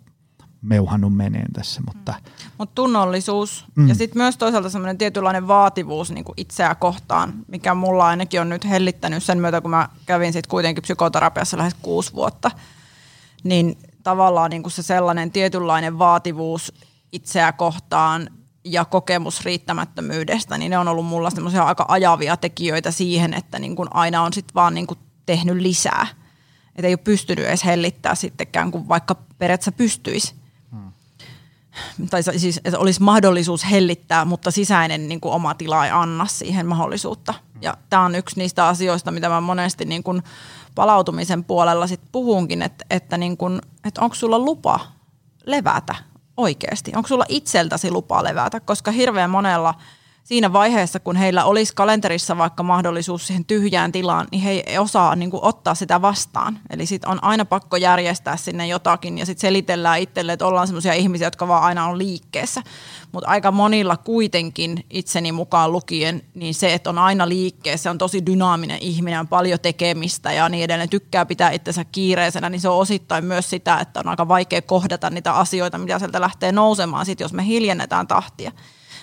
meuhannut 0.62 1.16
meneen 1.16 1.54
tässä. 1.54 1.82
Mutta 1.88 2.12
mm. 2.12 2.52
Mut 2.58 2.76
tunnollisuus 2.76 3.66
mm. 3.76 3.88
ja 3.88 3.96
sitten 3.96 4.22
myös 4.22 4.38
toisaalta 4.38 4.70
semmoinen 4.70 4.98
tietynlainen 4.98 5.48
vaativuus 5.48 6.12
niin 6.12 6.26
itseä 6.38 6.76
kohtaan, 6.76 7.34
mikä 7.48 7.74
mulla 7.74 8.08
ainakin 8.08 8.42
on 8.42 8.50
nyt 8.50 8.70
hellittänyt 8.70 9.24
sen 9.24 9.40
myötä, 9.40 9.62
kun 9.62 9.72
mä 9.72 9.90
kävin 10.06 10.34
sitten 10.34 10.50
kuitenkin 10.50 10.82
psykoterapiassa 10.82 11.58
lähes 11.58 11.76
kuusi 11.82 12.14
vuotta– 12.14 12.52
niin 13.44 13.78
tavallaan 14.04 14.50
niin 14.50 14.64
kuin 14.64 14.72
se 14.72 14.84
sellainen 14.84 15.32
tietynlainen 15.32 16.00
vaativuus 16.00 16.74
itseä 17.12 17.52
kohtaan 17.52 18.30
ja 18.64 18.86
kokemus 18.86 19.46
riittämättömyydestä, 19.46 20.58
niin 20.58 20.70
ne 20.70 20.78
on 20.78 20.88
ollut 20.88 21.06
mulla 21.06 21.30
semmoisia 21.30 21.64
aika 21.64 21.86
ajavia 21.88 22.38
tekijöitä 22.38 22.92
siihen, 22.92 23.34
että 23.34 23.60
niin 23.60 23.76
kuin 23.76 23.90
aina 23.92 24.22
on 24.22 24.34
sitten 24.34 24.56
vaan 24.56 24.74
niin 24.74 24.88
kuin 24.88 25.00
tehnyt 25.26 25.58
lisää. 25.58 26.08
Että 26.76 26.88
ei 26.88 26.94
ole 26.94 26.98
pystynyt 26.98 27.46
edes 27.46 27.66
hellittää 27.66 28.16
sittenkään, 28.16 28.72
kun 28.72 28.88
vaikka 28.88 29.16
periaatteessa 29.38 29.72
pystyisi. 29.72 30.36
Tai 32.10 32.24
siis, 32.24 32.62
että 32.66 32.80
olisi 32.80 33.02
mahdollisuus 33.02 33.72
hellittää, 33.72 34.26
mutta 34.26 34.52
sisäinen 34.52 35.08
niin 35.08 35.22
kuin 35.22 35.34
oma 35.34 35.54
tila 35.54 35.86
ei 35.86 35.92
anna 35.92 36.26
siihen 36.26 36.66
mahdollisuutta. 36.66 37.34
Ja 37.62 37.78
tämä 37.90 38.06
on 38.06 38.16
yksi 38.16 38.40
niistä 38.40 38.68
asioista, 38.68 39.12
mitä 39.12 39.30
mä 39.30 39.42
monesti 39.42 39.86
niin 39.86 40.04
kuin 40.04 40.24
palautumisen 40.76 41.44
puolella 41.44 41.88
sit 41.88 42.02
puhunkin, 42.12 42.62
että, 42.62 42.86
että, 42.90 43.18
niin 43.18 43.38
kun, 43.38 43.62
että 43.86 44.02
onko 44.02 44.16
sulla 44.16 44.40
lupa 44.40 44.80
levätä 45.46 45.96
oikeasti? 46.38 46.92
Onko 46.96 47.08
sulla 47.08 47.26
itseltäsi 47.30 47.92
lupa 47.92 48.24
levätä? 48.24 48.60
Koska 48.60 48.92
hirveän 48.92 49.30
monella 49.30 49.74
siinä 50.28 50.54
vaiheessa, 50.54 51.00
kun 51.00 51.16
heillä 51.16 51.46
olisi 51.46 51.76
kalenterissa 51.76 52.38
vaikka 52.38 52.64
mahdollisuus 52.64 53.28
siihen 53.28 53.46
tyhjään 53.46 53.92
tilaan, 53.92 54.28
niin 54.32 54.42
he 54.42 54.52
ei 54.52 54.78
osaa 54.78 55.16
niin 55.16 55.32
kuin, 55.32 55.44
ottaa 55.44 55.76
sitä 55.76 56.02
vastaan. 56.02 56.60
Eli 56.70 56.86
sitten 56.86 57.10
on 57.10 57.24
aina 57.24 57.46
pakko 57.46 57.78
järjestää 57.78 58.38
sinne 58.38 58.68
jotakin 58.68 59.18
ja 59.18 59.26
sitten 59.26 59.42
selitellään 59.42 60.00
itselle, 60.00 60.34
että 60.34 60.46
ollaan 60.46 60.68
sellaisia 60.68 60.94
ihmisiä, 60.94 61.28
jotka 61.28 61.48
vaan 61.48 61.64
aina 61.64 61.88
on 61.88 61.98
liikkeessä. 61.98 62.64
Mutta 63.12 63.30
aika 63.30 63.52
monilla 63.52 63.98
kuitenkin 63.98 64.86
itseni 64.90 65.32
mukaan 65.32 65.72
lukien, 65.72 66.22
niin 66.34 66.54
se, 66.54 66.74
että 66.74 66.90
on 66.90 66.98
aina 66.98 67.30
liikkeessä, 67.30 67.92
on 67.92 67.98
tosi 67.98 68.26
dynaaminen 68.26 68.78
ihminen, 68.82 69.20
on 69.20 69.28
paljon 69.28 69.60
tekemistä 69.60 70.34
ja 70.34 70.50
niin 70.50 70.64
edelleen, 70.64 70.90
tykkää 70.90 71.26
pitää 71.26 71.52
itsensä 71.52 71.86
kiireisenä, 71.86 72.50
niin 72.50 72.62
se 72.62 72.70
on 72.70 72.78
osittain 72.78 73.26
myös 73.26 73.50
sitä, 73.50 73.80
että 73.80 74.00
on 74.00 74.08
aika 74.08 74.28
vaikea 74.28 74.62
kohdata 74.62 75.10
niitä 75.10 75.34
asioita, 75.34 75.78
mitä 75.78 76.00
sieltä 76.00 76.22
lähtee 76.22 76.52
nousemaan, 76.52 77.06
sit 77.06 77.20
jos 77.20 77.34
me 77.34 77.46
hiljennetään 77.46 78.08
tahtia. 78.08 78.52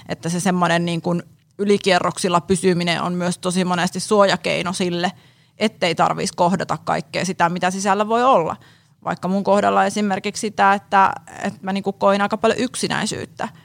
Että 0.09 0.29
se 0.29 0.41
semmoinen 0.41 0.85
niin 0.85 1.03
kuin 1.03 1.23
ylikierroksilla 1.59 2.41
pysyminen 2.41 3.03
on 3.03 3.13
myös 3.13 3.39
tosi 3.39 3.65
monesti 3.65 4.01
suojakeino 4.01 4.73
sille, 4.73 5.13
ettei 5.59 5.95
tarvitsisi 5.95 6.37
kohdata 6.37 6.79
kaikkea 6.85 7.25
sitä, 7.25 7.49
mitä 7.49 7.71
sisällä 7.71 8.09
voi 8.09 8.25
olla. 8.25 8.57
Vaikka 9.05 9.29
mun 9.29 9.45
kohdalla 9.45 9.85
esimerkiksi 9.85 10.41
sitä, 10.41 10.73
että, 10.73 11.13
että 11.43 11.61
mä 11.63 11.73
niin 11.73 11.85
kuin 11.85 11.97
koin 11.99 12.21
aika 12.21 12.37
paljon 12.37 12.61
yksinäisyyttä– 12.61 13.49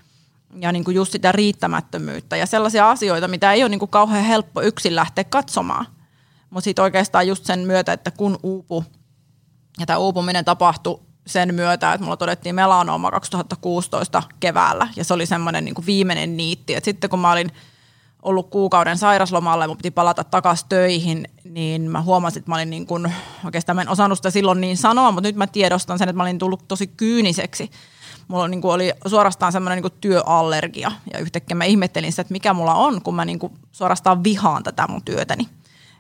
ja 0.56 0.72
niin 0.72 0.84
kuin 0.84 0.96
just 0.96 1.12
sitä 1.12 1.32
riittämättömyyttä 1.32 2.38
ja 2.38 2.46
sellaisia 2.46 2.90
asioita, 2.90 3.28
mitä 3.28 3.54
ei 3.54 3.64
ole 3.64 3.70
niin 3.70 3.80
kuin 3.80 3.92
kauhean 3.92 4.24
helppo 4.24 4.62
yksin 4.62 4.96
lähteä 4.96 5.24
katsomaan. 5.24 5.86
Mutta 6.50 6.64
sitten 6.64 6.84
oikeastaan 6.84 7.28
just 7.28 7.46
sen 7.46 7.60
myötä, 7.60 7.94
että 7.94 8.12
kun 8.12 8.40
uupu, 8.44 8.84
ja 9.80 9.86
tämä 9.86 10.00
uupuminen 10.00 10.46
tapahtui 10.46 11.02
sen 11.30 11.56
myötä, 11.56 11.94
että 11.94 12.04
mulla 12.04 12.18
todettiin 12.18 12.56
melanooma 12.56 13.12
2016 13.12 14.24
keväällä, 14.40 14.88
ja 14.96 15.04
se 15.04 15.14
oli 15.14 15.26
semmoinen 15.26 15.66
niin 15.66 15.76
viimeinen 15.86 16.38
niitti. 16.38 16.76
Et 16.76 16.84
sitten 16.84 17.10
kun 17.10 17.20
mä 17.20 17.32
olin 17.32 17.52
ollut 18.22 18.50
kuukauden 18.50 18.98
sairaslomalla 18.98 19.64
ja 19.64 19.68
mun 19.68 19.78
piti 19.78 19.92
palata 19.92 20.24
takaisin 20.24 20.70
töihin, 20.70 21.28
niin 21.44 21.92
mä 21.92 22.02
huomasin, 22.02 22.40
että 22.40 22.52
mä 22.52 22.56
olin 22.56 22.70
niin 22.70 22.86
kuin, 22.86 23.14
oikeastaan 23.46 23.76
mä 23.76 23.82
en 23.82 23.90
osannut 23.90 24.18
sitä 24.18 24.30
silloin 24.30 24.62
niin 24.62 24.78
sanoa, 24.78 25.12
mutta 25.12 25.28
nyt 25.28 25.36
mä 25.36 25.48
tiedostan 25.48 25.98
sen, 26.00 26.10
että 26.10 26.18
mä 26.18 26.24
olin 26.24 26.40
tullut 26.40 26.68
tosi 26.68 26.88
kyyniseksi 26.88 27.72
mulla 28.30 28.48
niin 28.48 28.62
kuin 28.62 28.74
oli 28.74 28.94
suorastaan 29.08 29.52
semmoinen 29.52 29.84
niin 29.84 30.00
työallergia 30.02 30.92
ja 31.14 31.20
yhtäkkiä 31.20 31.56
mä 31.56 31.64
ihmettelin 31.64 32.12
sitä, 32.12 32.22
että 32.22 32.32
mikä 32.32 32.54
mulla 32.54 32.74
on, 32.74 33.02
kun 33.02 33.16
mä 33.16 33.26
niin 33.26 33.40
kuin 33.40 33.54
suorastaan 33.72 34.24
vihaan 34.24 34.64
tätä 34.64 34.88
mun 34.88 35.02
työtäni. 35.06 35.50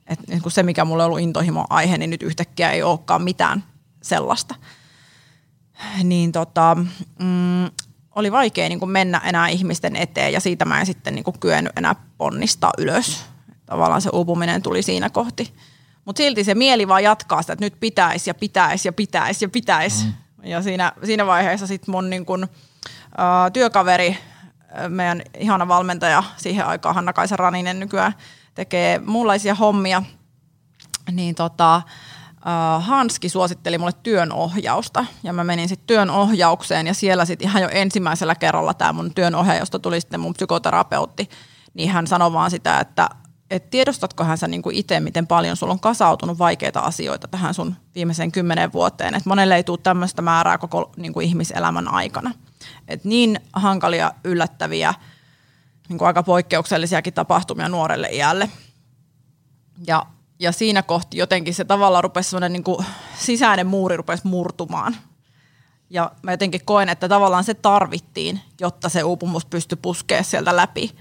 Että 0.07 0.25
niin 0.27 0.41
kuin 0.41 0.53
se, 0.53 0.63
mikä 0.63 0.86
mulla 0.86 1.03
on 1.03 1.07
ollut 1.07 1.19
intohimo 1.19 1.65
aihe, 1.69 1.98
niin 1.98 2.09
nyt 2.09 2.24
yhtäkkiä 2.24 2.71
ei 2.71 2.83
olekaan 2.83 3.21
mitään 3.21 3.63
sellaista. 4.01 4.55
Niin 6.03 6.31
tota, 6.31 6.77
mm, 7.19 7.65
oli 8.15 8.31
vaikea 8.31 8.69
niin 8.69 8.79
kuin 8.79 8.91
mennä 8.91 9.21
enää 9.25 9.48
ihmisten 9.48 9.95
eteen 9.95 10.33
ja 10.33 10.39
siitä 10.39 10.65
mä 10.65 10.79
en 10.79 10.86
sitten 10.86 11.15
niin 11.15 11.24
kuin 11.24 11.39
kyennyt 11.39 11.77
enää 11.77 11.95
ponnistaa 12.17 12.71
ylös. 12.77 13.25
Tavallaan 13.65 14.01
se 14.01 14.09
uupuminen 14.13 14.62
tuli 14.62 14.81
siinä 14.81 15.09
kohti. 15.09 15.53
Mutta 16.05 16.17
silti 16.17 16.43
se 16.43 16.55
mieli 16.55 16.88
vaan 16.88 17.03
jatkaa 17.03 17.41
sitä, 17.41 17.53
että 17.53 17.65
nyt 17.65 17.79
pitäisi 17.79 18.29
ja 18.29 18.33
pitäisi 18.33 18.88
ja 18.88 18.93
pitäisi 18.93 19.45
ja 19.45 19.50
pitäisi. 19.50 20.05
Mm. 20.05 20.13
Ja 20.43 20.62
siinä, 20.62 20.91
siinä 21.03 21.25
vaiheessa 21.25 21.67
sitten 21.67 21.91
mun 21.91 22.09
niin 22.09 22.25
kun, 22.25 22.43
ä, 22.43 23.50
työkaveri, 23.51 24.17
meidän 24.89 25.21
ihana 25.39 25.67
valmentaja 25.67 26.24
siihen 26.38 26.65
aikaan, 26.65 26.95
Hanna-Kaisa 26.95 27.36
Raninen 27.36 27.79
nykyään, 27.79 28.13
tekee 28.55 29.00
muunlaisia 29.05 29.55
hommia, 29.55 30.03
niin 31.12 31.36
tota, 31.36 31.81
Hanski 32.79 33.29
suositteli 33.29 33.77
mulle 33.77 33.93
työnohjausta 34.03 35.05
ja 35.24 35.34
mä 35.34 35.43
menin 35.43 35.69
sitten 35.69 35.88
työnohjaukseen 35.88 36.88
ja 36.88 36.93
siellä 36.93 37.25
sitten 37.25 37.48
ihan 37.48 37.62
jo 37.62 37.69
ensimmäisellä 37.72 38.36
kerralla 38.36 38.74
tämä 38.74 38.93
mun 38.93 39.13
työnohjausta 39.13 39.79
tuli 39.79 40.01
sitten 40.01 40.19
mun 40.19 40.34
psykoterapeutti, 40.34 41.29
niin 41.74 41.89
hän 41.91 42.08
sanoi 42.08 42.34
vaan 42.34 42.51
sitä, 42.51 42.79
että 42.79 43.10
et 43.50 43.69
tiedostatkohan 43.69 44.38
sä 44.38 44.48
niinku 44.48 44.69
itse, 44.74 45.00
miten 45.00 45.27
paljon 45.27 45.58
sulla 45.58 45.74
on 45.74 45.79
kasautunut 45.79 46.39
vaikeita 46.39 46.79
asioita 46.79 47.27
tähän 47.27 47.53
sun 47.53 47.75
viimeiseen 47.96 48.31
kymmenen 48.31 48.74
vuoteen. 48.74 49.15
Et 49.15 49.25
monelle 49.25 49.55
ei 49.55 49.63
tule 49.63 49.79
tämmöistä 49.84 50.22
määrää 50.22 50.58
koko 50.58 50.91
niinku 50.98 51.19
ihmiselämän 51.19 51.88
aikana. 51.88 52.31
Et 52.88 53.03
niin 53.03 53.39
hankalia, 53.53 54.12
yllättäviä, 54.24 54.93
niinku 55.89 56.05
aika 56.05 56.24
poikkeuksellisiakin 56.24 57.13
tapahtumia 57.13 57.69
nuorelle 57.69 58.10
iälle. 58.12 58.50
Ja, 59.88 60.05
ja 60.39 60.51
siinä 60.51 60.84
kohti 60.84 61.17
jotenkin 61.17 61.53
se 61.53 61.65
tavallaan 61.65 62.03
rupesi 62.03 62.29
semmoinen 62.29 62.53
niinku 62.53 62.86
sisäinen 63.17 63.67
muuri 63.67 63.98
rupesi 63.98 64.27
murtumaan. 64.27 64.96
Ja 65.89 66.12
mä 66.22 66.31
jotenkin 66.31 66.65
koen, 66.65 66.89
että 66.89 67.10
tavallaan 67.10 67.43
se 67.43 67.53
tarvittiin, 67.53 68.41
jotta 68.62 68.89
se 68.89 69.03
uupumus 69.03 69.46
pystyi 69.46 69.77
puskemaan 69.81 70.25
sieltä 70.25 70.55
läpi– 70.55 70.91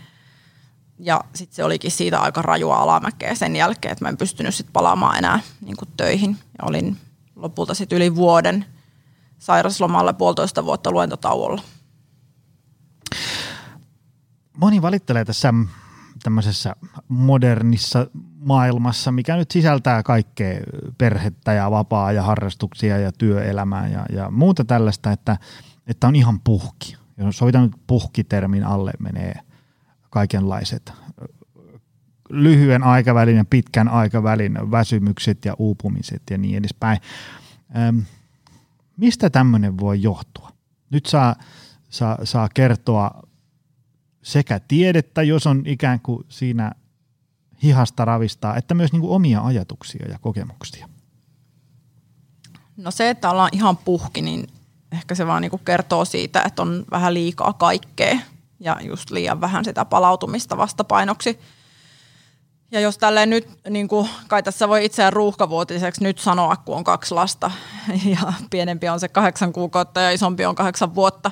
ja 0.99 1.21
sitten 1.35 1.57
se 1.57 1.65
olikin 1.65 1.91
siitä 1.91 2.21
aika 2.21 2.43
rajua 2.43 2.77
alamäkeä 2.77 3.35
sen 3.35 3.57
jälkeen, 3.57 3.93
että 3.93 4.05
mä 4.05 4.09
en 4.09 4.17
pystynyt 4.17 4.55
sitten 4.55 4.73
palaamaan 4.73 5.19
enää 5.19 5.41
niin 5.61 5.77
kuin 5.77 5.89
töihin. 5.97 6.31
Ja 6.31 6.65
olin 6.65 6.97
lopulta 7.37 7.75
sitten 7.75 7.97
yli 7.97 8.17
vuoden 8.17 8.65
sairaslomalla 9.39 10.13
puolitoista 10.13 10.65
vuotta 10.65 10.91
luentotauolla. 10.91 11.63
Moni 14.57 14.83
valittelee 14.83 15.25
tässä 15.25 15.55
tämmöisessä 16.23 16.77
modernissa 17.09 18.07
maailmassa, 18.39 19.13
mikä 19.13 19.37
nyt 19.37 19.51
sisältää 19.51 20.03
kaikkea 20.03 20.61
perhettä 20.99 21.53
ja 21.53 21.71
vapaa 21.71 22.13
ja 22.13 22.23
harrastuksia 22.23 22.99
ja 22.99 23.13
työelämää 23.13 23.89
ja, 23.89 24.07
ja 24.13 24.31
muuta 24.31 24.65
tällaista, 24.65 25.13
että, 25.13 25.37
että 25.87 26.09
on 26.09 26.17
ihan 26.17 26.41
puhki. 26.41 26.97
Jos 27.17 27.39
sovitaan 27.39 27.65
nyt 27.65 27.81
puhkitermin 27.87 28.65
alle 28.65 28.93
menee– 28.99 29.35
kaikenlaiset 30.11 30.93
lyhyen 32.31 32.83
aikavälin 32.83 33.37
ja 33.37 33.45
pitkän 33.51 33.89
aikavälin 33.89 34.59
väsymykset 34.71 35.45
ja 35.45 35.55
uupumiset 35.59 36.23
ja 36.31 36.39
niin 36.39 36.59
edespäin. 36.59 36.99
Ähm, 37.77 37.99
mistä 38.97 39.31
tämmöinen 39.31 39.79
voi 39.79 40.03
johtua? 40.03 40.53
Nyt 40.91 41.07
saa, 41.07 41.37
saa, 41.89 42.19
saa 42.25 42.49
kertoa 42.55 43.23
sekä 44.23 44.61
tiedettä, 44.61 45.23
jos 45.23 45.47
on 45.47 45.63
ikään 45.67 46.01
kuin 46.01 46.27
siinä 46.29 46.73
hihasta 47.63 48.05
ravistaa, 48.05 48.57
että 48.57 48.75
myös 48.75 48.93
niin 48.93 49.01
kuin 49.01 49.13
omia 49.13 49.41
ajatuksia 49.41 50.07
ja 50.09 50.19
kokemuksia? 50.19 50.89
No 52.77 52.91
se, 52.91 53.11
että 53.11 53.31
ollaan 53.31 53.51
ihan 53.53 53.77
puhki, 53.77 54.23
niin 54.23 54.47
ehkä 54.93 55.15
se 55.15 55.27
vaan 55.27 55.43
niin 55.43 55.61
kertoo 55.65 56.05
siitä, 56.05 56.43
että 56.43 56.63
on 56.63 56.85
vähän 56.91 57.15
liikaa 57.15 57.53
kaikkea 57.53 58.19
ja 58.61 58.77
just 58.83 59.11
liian 59.11 59.41
vähän 59.41 59.65
sitä 59.65 59.85
palautumista 59.85 60.57
vastapainoksi. 60.57 61.39
Ja 62.71 62.81
jos 62.81 62.99
tälleen 62.99 63.31
nyt, 63.31 63.49
niin 63.71 63.89
kuin, 63.89 64.09
kai 64.29 64.43
tässä 64.43 64.69
voi 64.69 64.85
itseään 64.85 65.13
ruuhkavuotiseksi 65.13 66.03
nyt 66.05 66.19
sanoa, 66.19 66.57
kun 66.57 66.77
on 66.77 66.85
kaksi 66.85 67.15
lasta 67.15 67.51
ja 68.15 68.33
pienempi 68.51 68.89
on 68.89 69.01
se 69.01 69.09
kahdeksan 69.09 69.53
kuukautta 69.53 70.01
ja 70.01 70.11
isompi 70.11 70.45
on 70.45 70.55
kahdeksan 70.55 70.95
vuotta, 70.95 71.31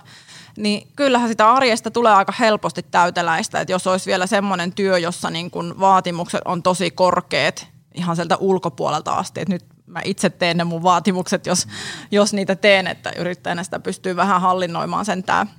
niin 0.57 0.89
kyllähän 0.97 1.29
sitä 1.29 1.53
arjesta 1.53 1.91
tulee 1.91 2.13
aika 2.13 2.33
helposti 2.41 2.83
täyteläistä, 2.83 3.61
että 3.61 3.73
jos 3.73 3.87
olisi 3.87 4.07
vielä 4.07 4.27
semmoinen 4.27 4.73
työ, 4.73 4.99
jossa 4.99 5.31
niin 5.31 5.51
kuin 5.51 5.81
vaatimukset 5.81 6.41
on 6.45 6.63
tosi 6.63 6.91
korkeat 6.91 7.67
ihan 7.95 8.17
sieltä 8.17 8.37
ulkopuolelta 8.37 9.13
asti, 9.13 9.41
että 9.41 9.55
nyt 9.55 9.65
mä 9.87 10.01
itse 10.05 10.31
teen 10.31 10.57
ne 10.57 10.65
mun 10.65 10.83
vaatimukset, 10.83 11.47
jos, 11.47 11.67
jos 12.11 12.33
niitä 12.33 12.57
teen, 12.57 12.87
että 12.87 13.13
yrittäjänä 13.19 13.65
sitä 13.65 13.79
pystyy 13.79 14.17
vähän 14.17 14.41
hallinnoimaan 14.41 15.05
sentään. 15.05 15.51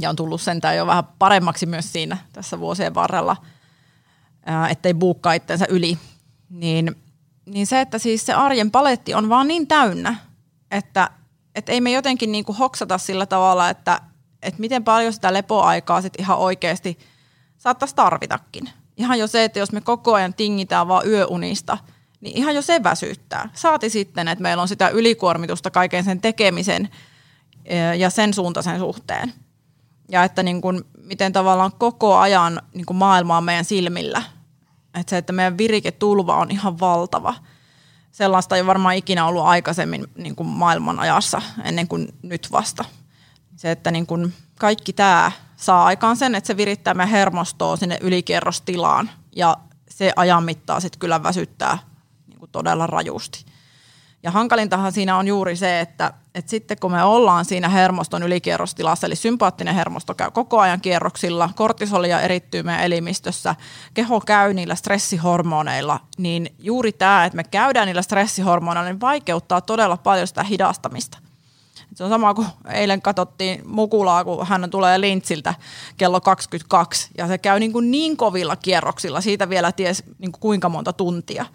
Ja 0.00 0.10
on 0.10 0.16
tullut 0.16 0.40
sentään 0.40 0.76
jo 0.76 0.86
vähän 0.86 1.04
paremmaksi 1.18 1.66
myös 1.66 1.92
siinä 1.92 2.16
tässä 2.32 2.60
vuosien 2.60 2.94
varrella, 2.94 3.36
ettei 4.70 4.94
buukkaa 4.94 5.32
itsensä 5.32 5.66
yli, 5.68 5.98
niin, 6.50 6.96
niin 7.46 7.66
se, 7.66 7.80
että 7.80 7.98
siis 7.98 8.26
se 8.26 8.32
arjen 8.32 8.70
paletti 8.70 9.14
on 9.14 9.28
vaan 9.28 9.48
niin 9.48 9.66
täynnä, 9.66 10.16
että 10.70 11.10
et 11.56 11.68
ei 11.68 11.80
me 11.80 11.90
jotenkin 11.90 12.32
niinku 12.32 12.52
hoksata 12.52 12.98
sillä 12.98 13.26
tavalla, 13.26 13.70
että 13.70 14.00
et 14.42 14.58
miten 14.58 14.84
paljon 14.84 15.12
sitä 15.12 15.32
lepoaikaa 15.32 16.02
sit 16.02 16.12
ihan 16.18 16.38
oikeasti 16.38 16.98
saattaisi 17.58 17.94
tarvitakin. 17.94 18.70
Ihan 18.96 19.18
jo 19.18 19.26
se, 19.26 19.44
että 19.44 19.58
jos 19.58 19.72
me 19.72 19.80
koko 19.80 20.14
ajan 20.14 20.34
tingitään 20.34 20.88
vaan 20.88 21.08
yöunista, 21.08 21.78
niin 22.20 22.36
ihan 22.36 22.54
jo 22.54 22.62
se 22.62 22.82
väsyttää. 22.82 23.50
Saati 23.54 23.90
sitten, 23.90 24.28
että 24.28 24.42
meillä 24.42 24.60
on 24.60 24.68
sitä 24.68 24.88
ylikuormitusta 24.88 25.70
kaiken 25.70 26.04
sen 26.04 26.20
tekemisen 26.20 26.88
ja 27.98 28.10
sen 28.10 28.34
suuntaisen 28.34 28.78
suhteen. 28.78 29.32
Ja 30.10 30.24
että 30.24 30.42
niin 30.42 30.60
kuin, 30.60 30.84
miten 31.02 31.32
tavallaan 31.32 31.72
koko 31.78 32.16
ajan 32.16 32.62
niin 32.74 32.86
kuin 32.86 32.96
maailma 32.96 33.36
on 33.36 33.44
meidän 33.44 33.64
silmillä. 33.64 34.22
Että 34.94 35.10
se, 35.10 35.16
että 35.16 35.32
meidän 35.32 35.58
viriketulva 35.58 36.36
on 36.36 36.50
ihan 36.50 36.80
valtava– 36.80 37.34
sellaista 38.16 38.56
ei 38.56 38.66
varmaan 38.66 38.94
ikinä 38.94 39.26
ollut 39.26 39.44
aikaisemmin 39.44 40.06
niin 40.14 40.36
kuin 40.36 40.46
maailman 40.46 40.98
ajassa 40.98 41.42
ennen 41.64 41.88
kuin 41.88 42.08
nyt 42.22 42.48
vasta. 42.52 42.84
Se, 43.56 43.70
että 43.70 43.90
niin 43.90 44.06
kuin 44.06 44.34
kaikki 44.58 44.92
tämä 44.92 45.32
saa 45.56 45.84
aikaan 45.84 46.16
sen, 46.16 46.34
että 46.34 46.46
se 46.46 46.56
virittää 46.56 46.94
meidän 46.94 47.10
hermostoa 47.10 47.76
sinne 47.76 47.98
ylikierrostilaan 48.00 49.10
ja 49.36 49.56
se 49.88 50.12
ajan 50.16 50.44
mittaa 50.44 50.80
sitten 50.80 50.98
kyllä 50.98 51.22
väsyttää 51.22 51.78
niin 52.26 52.38
kuin 52.38 52.50
todella 52.50 52.86
rajusti. 52.86 53.44
Ja 54.26 54.32
hankalintahan 54.32 54.92
siinä 54.92 55.16
on 55.16 55.26
juuri 55.26 55.56
se, 55.56 55.80
että, 55.80 56.12
että 56.34 56.50
sitten 56.50 56.76
kun 56.80 56.92
me 56.92 57.02
ollaan 57.02 57.44
siinä 57.44 57.68
hermoston 57.68 58.22
ylikierrostilassa, 58.22 59.06
eli 59.06 59.16
sympaattinen 59.16 59.74
hermosto 59.74 60.14
käy 60.14 60.30
koko 60.30 60.60
ajan 60.60 60.80
kierroksilla, 60.80 61.50
kortisolia 61.54 62.20
erittyy 62.20 62.62
meidän 62.62 62.84
elimistössä, 62.84 63.54
keho 63.94 64.20
käy 64.20 64.54
niillä 64.54 64.74
stressihormoneilla, 64.74 66.00
niin 66.18 66.54
juuri 66.58 66.92
tämä, 66.92 67.24
että 67.24 67.36
me 67.36 67.44
käydään 67.44 67.86
niillä 67.86 68.02
stressihormoneilla, 68.02 68.90
niin 68.90 69.00
vaikeuttaa 69.00 69.60
todella 69.60 69.96
paljon 69.96 70.26
sitä 70.26 70.42
hidastamista. 70.42 71.18
Se 71.94 72.04
on 72.04 72.10
sama 72.10 72.34
kuin 72.34 72.48
eilen 72.72 73.02
katsottiin 73.02 73.62
Mukulaa, 73.68 74.24
kun 74.24 74.46
hän 74.46 74.70
tulee 74.70 75.00
Lintsiltä 75.00 75.54
kello 75.96 76.20
22 76.20 77.10
ja 77.18 77.28
se 77.28 77.38
käy 77.38 77.60
niin, 77.60 77.72
kuin 77.72 77.90
niin 77.90 78.16
kovilla 78.16 78.56
kierroksilla, 78.56 79.20
siitä 79.20 79.48
vielä 79.48 79.72
ties 79.72 80.04
niin 80.18 80.32
kuin 80.32 80.40
kuinka 80.40 80.68
monta 80.68 80.92
tuntia. 80.92 81.46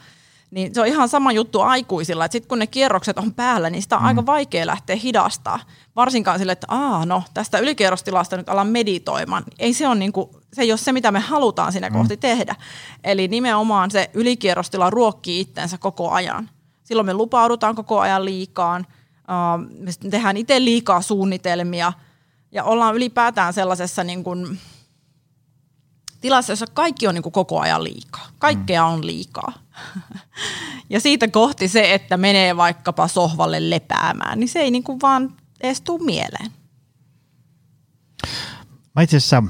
Niin 0.51 0.75
se 0.75 0.81
on 0.81 0.87
ihan 0.87 1.09
sama 1.09 1.31
juttu 1.31 1.61
aikuisilla, 1.61 2.25
että 2.25 2.33
sitten 2.33 2.49
kun 2.49 2.59
ne 2.59 2.67
kierrokset 2.67 3.17
on 3.17 3.33
päällä, 3.33 3.69
niin 3.69 3.81
sitä 3.81 3.95
on 3.95 4.01
mm. 4.01 4.07
aika 4.07 4.25
vaikea 4.25 4.67
lähteä 4.67 4.95
hidastaa. 4.95 5.59
Varsinkaan 5.95 6.39
sille, 6.39 6.51
että 6.51 6.67
Aa, 6.69 7.05
no, 7.05 7.23
tästä 7.33 7.59
ylikierrostilasta 7.59 8.37
nyt 8.37 8.49
alan 8.49 8.67
meditoimaan. 8.67 9.43
Ei 9.59 9.73
se, 9.73 9.87
on 9.87 9.99
niinku, 9.99 10.41
se 10.53 10.61
ei 10.61 10.71
ole 10.71 10.77
se, 10.77 10.91
mitä 10.91 11.11
me 11.11 11.19
halutaan 11.19 11.71
siinä 11.71 11.89
mm. 11.89 11.93
kohti 11.93 12.17
tehdä. 12.17 12.55
Eli 13.03 13.27
nimenomaan 13.27 13.91
se 13.91 14.09
ylikierrostila 14.13 14.89
ruokkii 14.89 15.39
itsensä 15.39 15.77
koko 15.77 16.09
ajan. 16.11 16.49
Silloin 16.83 17.05
me 17.05 17.13
lupaudutaan 17.13 17.75
koko 17.75 17.99
ajan 17.99 18.25
liikaan, 18.25 18.87
me 19.79 20.09
tehdään 20.09 20.37
itse 20.37 20.59
liikaa 20.59 21.01
suunnitelmia 21.01 21.93
ja 22.51 22.63
ollaan 22.63 22.95
ylipäätään 22.95 23.53
sellaisessa 23.53 24.03
niin 24.03 24.23
kuin, 24.23 24.59
tilassa, 26.21 26.51
jossa 26.51 26.65
kaikki 26.73 27.07
on 27.07 27.15
niin 27.15 27.23
kuin 27.23 27.33
koko 27.33 27.59
ajan 27.59 27.83
liikaa. 27.83 28.27
Kaikkea 28.39 28.85
on 28.85 29.07
liikaa. 29.07 29.53
Ja 30.89 30.99
siitä 30.99 31.27
kohti 31.27 31.67
se, 31.67 31.93
että 31.93 32.17
menee 32.17 32.57
vaikkapa 32.57 33.07
sohvalle 33.07 33.69
lepäämään, 33.69 34.39
niin 34.39 34.49
se 34.49 34.59
ei 34.59 34.71
niin 34.71 34.83
kuin 34.83 35.01
vaan 35.01 35.33
edes 35.61 35.81
tule 35.81 36.03
mieleen. 36.03 36.51
Mä 38.95 39.01
itse 39.01 39.17
asiassa 39.17 39.43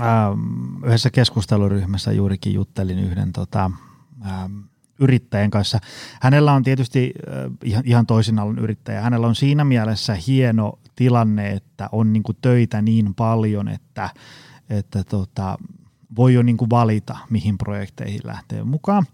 ähm, 0.00 0.84
yhdessä 0.84 1.10
keskusteluryhmässä 1.10 2.12
juurikin 2.12 2.54
juttelin 2.54 2.98
yhden 2.98 3.32
tota, 3.32 3.70
ähm, 4.26 4.58
yrittäjän 5.00 5.50
kanssa. 5.50 5.78
Hänellä 6.20 6.52
on 6.52 6.62
tietysti 6.62 7.12
äh, 7.28 7.34
ihan, 7.64 7.82
ihan 7.86 8.06
toisin 8.06 8.38
alan 8.38 8.58
yrittäjä. 8.58 9.00
Hänellä 9.00 9.26
on 9.26 9.34
siinä 9.34 9.64
mielessä 9.64 10.16
hieno 10.26 10.78
tilanne, 10.96 11.50
että 11.50 11.88
on 11.92 12.12
niin 12.12 12.22
töitä 12.42 12.82
niin 12.82 13.14
paljon, 13.14 13.68
että– 13.68 14.10
että 14.70 15.04
tota, 15.04 15.58
voi 16.16 16.34
jo 16.34 16.42
niin 16.42 16.56
kuin 16.56 16.70
valita, 16.70 17.18
mihin 17.30 17.58
projekteihin 17.58 18.20
lähtee 18.24 18.64
mukaan. 18.64 19.06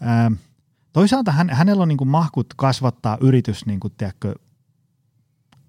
Ää, 0.00 0.30
toisaalta 0.92 1.32
hän, 1.32 1.50
hänellä 1.50 1.82
on 1.82 1.88
niin 1.88 1.98
kuin 1.98 2.08
mahkut 2.08 2.54
kasvattaa 2.56 3.18
yritys 3.20 3.66
niin 3.66 3.80
kuin, 3.80 3.94
tiedätkö, 3.98 4.34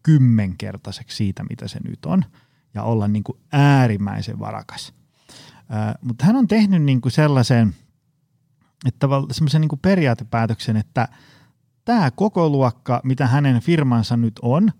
kymmenkertaiseksi 0.03 1.17
siitä, 1.17 1.43
mitä 1.49 1.67
se 1.67 1.79
nyt 1.89 2.05
on, 2.05 2.25
ja 2.73 2.83
olla 2.83 3.07
niin 3.07 3.23
kuin 3.23 3.39
äärimmäisen 3.51 4.39
varakas. 4.39 4.93
Ää, 5.69 5.95
mutta 6.01 6.25
hän 6.25 6.35
on 6.35 6.47
tehnyt 6.47 6.83
niin 6.83 7.01
kuin 7.01 7.11
sellaisen, 7.11 7.75
että 8.85 9.07
semmoisen 9.31 9.61
niin 9.61 9.69
kuin 9.69 9.79
periaatepäätöksen, 9.79 10.77
että 10.77 11.07
tämä 11.85 12.11
koko 12.11 12.49
luokka, 12.49 13.01
mitä 13.03 13.27
hänen 13.27 13.61
firmansa 13.61 14.17
nyt 14.17 14.39
on, 14.41 14.71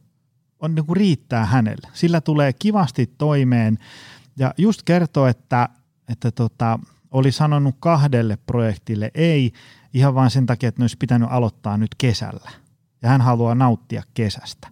on 0.60 0.76
niin 0.76 0.86
kuin 0.86 0.98
riittää 0.98 1.46
hänelle. 1.46 1.88
Sillä 1.94 2.22
tulee 2.22 2.54
kivasti 2.54 3.14
toimeen 3.18 3.78
ja 4.38 4.54
just 4.58 4.84
kertoo, 4.84 5.28
että, 5.28 5.70
että 6.10 6.32
tota, 6.32 6.80
oli 7.12 7.32
sanonut 7.32 7.76
kahdelle 7.80 8.38
projektille 8.46 9.12
ei 9.14 9.54
ihan 9.94 10.16
vain 10.16 10.30
sen 10.30 10.46
takia, 10.46 10.70
että 10.70 10.82
ne 10.82 10.84
olisi 10.84 10.98
pitänyt 10.98 11.28
aloittaa 11.32 11.78
nyt 11.78 11.96
kesällä. 11.98 12.52
Ja 13.02 13.10
hän 13.10 13.22
haluaa 13.22 13.56
nauttia 13.56 14.04
kesästä. 14.14 14.68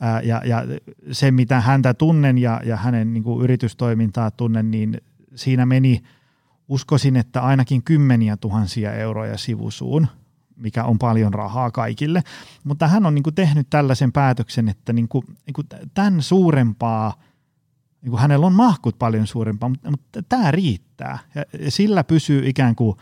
Ää, 0.00 0.20
ja, 0.20 0.42
ja 0.44 0.64
se, 1.12 1.30
mitä 1.30 1.60
häntä 1.60 1.94
tunnen 1.94 2.38
ja, 2.38 2.60
ja 2.64 2.76
hänen 2.76 3.12
niin 3.12 3.22
kuin 3.22 3.44
yritystoimintaa 3.44 4.30
tunnen, 4.30 4.70
niin 4.70 5.00
siinä 5.34 5.66
meni, 5.66 6.02
uskoisin, 6.68 7.16
että 7.16 7.42
ainakin 7.42 7.82
kymmeniä 7.82 8.36
tuhansia 8.36 8.92
euroja 8.92 9.38
sivusuun, 9.38 10.06
mikä 10.56 10.84
on 10.84 10.98
paljon 10.98 11.34
rahaa 11.34 11.70
kaikille. 11.70 12.22
Mutta 12.64 12.88
hän 12.88 13.06
on 13.06 13.14
niin 13.14 13.22
kuin 13.22 13.34
tehnyt 13.34 13.66
tällaisen 13.70 14.12
päätöksen, 14.12 14.68
että 14.68 14.92
niin 14.92 15.08
kuin, 15.08 15.24
niin 15.46 15.54
kuin 15.54 15.66
tämän 15.94 16.22
suurempaa– 16.22 17.14
niin 18.02 18.10
kuin 18.10 18.20
hänellä 18.20 18.46
on 18.46 18.52
mahkut 18.52 18.98
paljon 18.98 19.26
suurempaa, 19.26 19.68
mutta, 19.68 19.90
mutta 19.90 20.22
tämä 20.22 20.50
riittää. 20.50 21.18
Ja 21.34 21.70
sillä 21.70 22.04
pysyy 22.04 22.48
ikään 22.48 22.76
kuin 22.76 22.96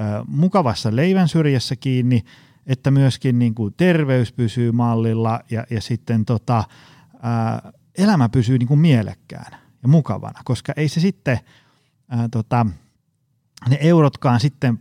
äh, 0.00 0.24
mukavassa 0.26 0.96
leivän 0.96 1.28
syrjässä 1.28 1.76
kiinni, 1.76 2.24
että 2.66 2.90
myöskin 2.90 3.38
niin 3.38 3.54
kuin 3.54 3.74
terveys 3.76 4.32
pysyy 4.32 4.72
mallilla 4.72 5.40
ja, 5.50 5.64
ja 5.70 5.80
sitten 5.80 6.24
tota, 6.24 6.58
äh, 6.58 7.72
elämä 7.98 8.28
pysyy 8.28 8.58
niin 8.58 8.68
kuin 8.68 8.80
mielekkäänä 8.80 9.58
ja 9.82 9.88
mukavana, 9.88 10.40
koska 10.44 10.72
ei 10.76 10.88
se 10.88 11.00
sitten 11.00 11.38
äh, 12.12 12.20
tota, 12.30 12.66
ne 13.68 13.78
eurotkaan 13.80 14.40
sitten 14.40 14.80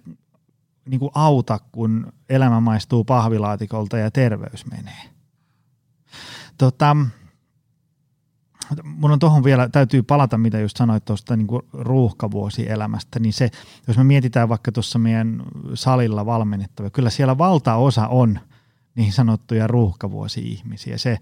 niin 0.85 0.99
kuin 0.99 1.11
auta, 1.13 1.59
kun 1.71 2.13
elämä 2.29 2.59
maistuu 2.59 3.03
pahvilaatikolta 3.03 3.97
ja 3.97 4.11
terveys 4.11 4.65
menee. 4.65 5.09
Tota, 6.57 6.97
mun 8.83 9.11
on 9.11 9.19
tuohon 9.19 9.43
vielä, 9.43 9.69
täytyy 9.69 10.03
palata, 10.03 10.37
mitä 10.37 10.59
just 10.59 10.77
sanoit 10.77 11.05
tuosta 11.05 11.35
niin 11.35 11.47
ruuhkavuosielämästä, 11.73 13.19
niin 13.19 13.33
se, 13.33 13.49
jos 13.87 13.97
me 13.97 14.03
mietitään 14.03 14.49
vaikka 14.49 14.71
tuossa 14.71 14.99
meidän 14.99 15.43
salilla 15.73 16.25
valmennettavia, 16.25 16.89
kyllä 16.89 17.09
siellä 17.09 17.37
valtaosa 17.37 18.07
on 18.07 18.39
niin 18.95 19.13
sanottuja 19.13 19.67
ruuhkavuosi-ihmisiä. 19.67 20.97
Se, 20.97 21.17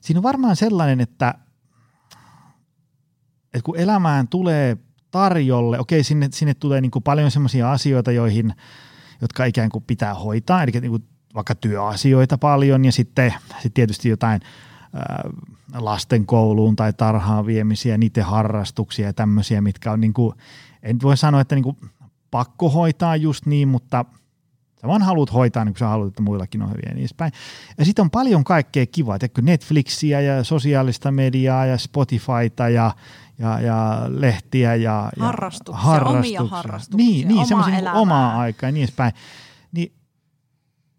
siinä 0.00 0.18
on 0.18 0.22
varmaan 0.22 0.56
sellainen, 0.56 1.00
että, 1.00 1.34
että 3.54 3.64
kun 3.64 3.78
elämään 3.78 4.28
tulee 4.28 4.76
tarjolle, 5.10 5.78
okei, 5.78 6.04
sinne, 6.04 6.28
sinne 6.32 6.54
tulee 6.54 6.80
niin 6.80 6.90
kuin 6.90 7.02
paljon 7.02 7.30
sellaisia 7.30 7.72
asioita, 7.72 8.12
joihin, 8.12 8.54
jotka 9.20 9.44
ikään 9.44 9.70
kuin 9.70 9.84
pitää 9.86 10.14
hoitaa, 10.14 10.62
eli 10.62 10.70
niin 10.70 10.90
kuin 10.90 11.04
vaikka 11.34 11.54
työasioita 11.54 12.38
paljon 12.38 12.84
ja 12.84 12.92
sitten, 12.92 13.34
sitten 13.52 13.72
tietysti 13.72 14.08
jotain– 14.08 14.40
lasten 15.74 16.26
kouluun 16.26 16.76
tai 16.76 16.92
tarhaan 16.92 17.46
viemisiä, 17.46 17.98
niiden 17.98 18.24
harrastuksia 18.24 19.06
ja 19.06 19.12
tämmöisiä, 19.12 19.60
mitkä 19.60 19.92
on 19.92 20.00
niin 20.00 20.12
kuin, 20.12 20.34
en 20.82 20.98
voi 21.02 21.16
sanoa, 21.16 21.40
että 21.40 21.54
niin 21.54 21.62
kuin 21.62 21.76
pakko 22.30 22.68
hoitaa 22.68 23.16
just 23.16 23.46
niin, 23.46 23.68
mutta 23.68 24.04
sä 24.80 24.88
vaan 24.88 25.02
haluat 25.02 25.32
hoitaa 25.32 25.64
niin 25.64 25.72
kuin 25.72 25.78
sä 25.78 25.88
haluat, 25.88 26.08
että 26.08 26.22
muillakin 26.22 26.62
on 26.62 26.70
hyviä 26.70 26.88
ja 26.88 26.94
niin 26.94 27.08
päin. 27.16 27.32
Ja 27.78 27.84
sitten 27.84 28.02
on 28.02 28.10
paljon 28.10 28.44
kaikkea 28.44 28.86
kivaa, 28.86 29.18
teikö 29.18 29.42
Netflixiä 29.42 30.20
ja 30.20 30.44
sosiaalista 30.44 31.12
mediaa 31.12 31.66
ja 31.66 31.78
Spotifyta 31.78 32.68
ja, 32.68 32.94
ja, 33.38 33.60
ja 33.60 34.06
lehtiä 34.08 34.74
ja, 34.74 35.10
ja 35.16 35.24
harrastuksia, 35.24 35.82
harrastuksia. 35.82 36.40
omia 36.40 36.56
harrastuksia, 36.56 37.06
niin, 37.06 37.28
niin 37.28 37.54
omaa, 37.54 37.70
niin 37.70 37.88
omaa 37.88 38.38
aikaa 38.38 38.68
ja 38.68 38.72
niin 38.72 38.84
edespäin. 38.84 39.12
Niin 39.72 39.92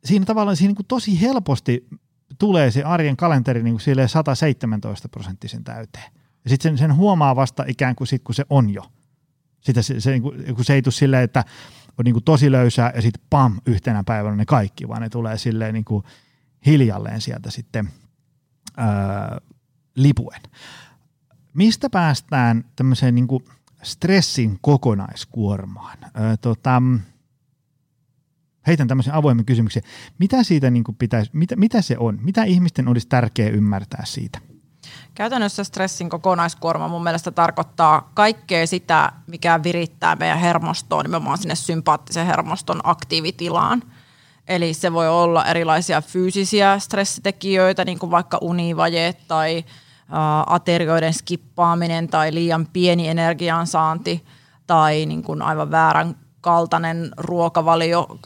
siinä 0.06 0.26
tavallaan 0.26 0.58
siinä 0.58 0.74
niin 0.78 0.86
tosi 0.88 1.22
helposti 1.22 1.88
tulee 2.40 2.72
se 2.72 2.84
arjen 2.84 3.18
kalenteri 3.18 3.64
niin 3.64 3.74
kuin 3.74 4.08
117 4.08 5.10
prosenttisen 5.10 5.64
täyteen. 5.64 6.12
Ja 6.44 6.50
sitten 6.50 6.78
sen, 6.78 6.96
huomaa 6.96 7.36
vasta 7.36 7.64
ikään 7.68 7.96
kuin 7.96 8.08
sit, 8.08 8.24
kun 8.24 8.36
se 8.36 8.46
on 8.50 8.70
jo. 8.70 8.84
Sitä 9.62 9.82
se, 9.82 10.00
se, 10.00 10.12
niin 10.12 10.56
kun 10.56 10.66
se 10.66 10.74
ei 10.74 10.82
tule 10.82 10.94
silleen, 10.94 11.24
että 11.24 11.44
on 11.98 12.06
niin 12.06 12.14
kuin 12.14 12.24
tosi 12.24 12.52
löysää 12.52 12.92
ja 12.96 13.02
sitten 13.02 13.24
pam, 13.30 13.62
yhtenä 13.66 14.04
päivänä 14.04 14.36
ne 14.36 14.46
kaikki, 14.46 14.88
vaan 14.88 15.02
ne 15.02 15.10
tulee 15.10 15.38
silleen 15.38 15.74
niin 15.74 15.86
kuin 15.86 16.04
hiljalleen 16.66 17.22
sieltä 17.22 17.52
sitten 17.52 17.90
ää, 18.78 19.38
lipuen. 19.96 20.42
Mistä 21.54 21.90
päästään 21.90 22.66
tämmöiseen 22.76 23.16
niin 23.16 23.28
kuin 23.28 23.44
stressin 23.84 24.58
kokonaiskuormaan? 24.62 25.98
Ää, 26.14 26.38
tota, 26.38 26.82
heitän 28.68 28.88
tämmöisen 28.88 29.14
avoimen 29.14 29.46
kysymyksen. 29.46 29.84
Mitä 30.20 30.44
siitä 30.44 30.70
niin 30.70 30.84
kuin 30.84 30.96
pitäisi, 30.96 31.32
mitä, 31.34 31.56
mitä 31.56 31.82
se 31.82 31.98
on? 31.98 32.20
Mitä 32.22 32.44
ihmisten 32.44 32.88
olisi 32.88 33.08
tärkeää 33.08 33.50
ymmärtää 33.50 34.06
siitä? 34.06 34.40
Käytännössä 35.16 35.64
stressin 35.64 36.10
kokonaiskuorma 36.10 36.88
mun 36.88 37.04
mielestä 37.04 37.32
tarkoittaa 37.32 38.12
kaikkea 38.14 38.68
sitä, 38.68 39.12
mikä 39.28 39.64
virittää 39.64 40.16
meidän 40.16 40.40
hermostoon, 40.40 41.06
nimenomaan 41.06 41.38
sinne 41.38 41.56
sympaattisen 41.56 42.26
hermoston 42.26 42.82
aktiivitilaan. 42.84 43.84
Eli 44.48 44.74
se 44.74 44.94
voi 44.94 45.10
olla 45.10 45.46
erilaisia 45.46 46.02
fyysisiä 46.02 46.80
stressitekijöitä, 46.80 47.86
niin 47.86 48.00
kuin 48.00 48.12
vaikka 48.12 48.38
univaje 48.42 49.14
tai 49.28 49.66
aterioiden 50.46 51.14
skippaaminen 51.14 52.08
tai 52.08 52.34
liian 52.34 52.68
pieni 52.74 53.08
energiansaanti 53.08 54.26
tai 54.68 55.06
niin 55.06 55.24
kuin 55.24 55.42
aivan 55.42 55.72
väärän 55.72 56.16
kaltainen 56.42 57.12
ruokavalio 57.18 58.20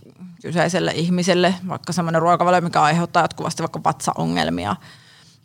kyseiselle 0.44 0.92
ihmiselle, 0.92 1.56
vaikka 1.68 1.94
semmoinen 1.94 2.22
ruokavalio, 2.22 2.62
mikä 2.62 2.82
aiheuttaa 2.82 3.24
jatkuvasti 3.24 3.64
vaikka 3.64 3.84
vatsaongelmia 3.84 4.76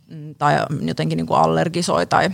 mm, 0.09 0.35
tai 0.35 0.55
jotenkin 0.81 1.17
niin 1.17 1.27
kuin 1.27 1.41
allergisoi 1.41 2.07
tai, 2.07 2.31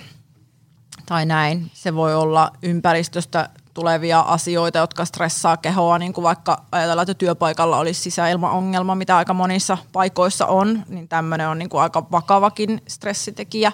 tai 1.07 1.27
näin. 1.27 1.71
Se 1.75 1.95
voi 1.95 2.15
olla 2.15 2.53
ympäristöstä 2.63 3.49
tulevia 3.75 4.21
asioita, 4.21 4.79
jotka 4.79 5.05
stressaa 5.05 5.57
kehoa, 5.57 5.99
niin 5.99 6.13
kuin 6.13 6.23
vaikka 6.23 6.65
ajatellaan, 6.73 7.03
että 7.05 7.15
työpaikalla 7.15 7.79
olisi 7.79 8.01
sisäilmaongelma, 8.01 8.95
mitä 8.95 9.17
aika 9.17 9.35
monissa 9.35 9.79
paikoissa 9.93 10.47
on, 10.47 10.83
niin 10.89 11.09
tämmöinen 11.09 11.49
on 11.49 11.59
niin 11.59 11.69
kuin 11.69 11.81
aika 11.81 12.07
vakavakin 12.11 12.83
stressitekijä. 12.89 13.73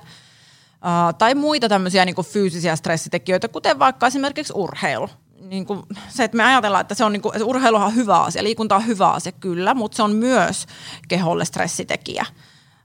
Uh, 0.74 1.14
tai 1.18 1.34
muita 1.34 1.68
tämmöisiä 1.68 2.04
niin 2.04 2.14
kuin 2.14 2.26
fyysisiä 2.26 2.76
stressitekijöitä, 2.76 3.48
kuten 3.48 3.78
vaikka 3.78 4.06
esimerkiksi 4.06 4.52
urheilu 4.56 5.08
niin 5.40 5.66
kuin 5.66 5.82
se, 6.08 6.24
että 6.24 6.36
me 6.36 6.44
ajatellaan, 6.44 6.80
että 6.80 6.94
se 6.94 7.04
on 7.04 7.12
niin 7.12 7.22
kuin, 7.22 7.42
urheiluhan 7.42 7.86
on 7.86 7.94
hyvä 7.94 8.20
asia, 8.20 8.42
liikunta 8.42 8.76
on 8.76 8.86
hyvä 8.86 9.10
asia 9.10 9.32
kyllä, 9.32 9.74
mutta 9.74 9.96
se 9.96 10.02
on 10.02 10.12
myös 10.12 10.66
keholle 11.08 11.44
stressitekijä, 11.44 12.26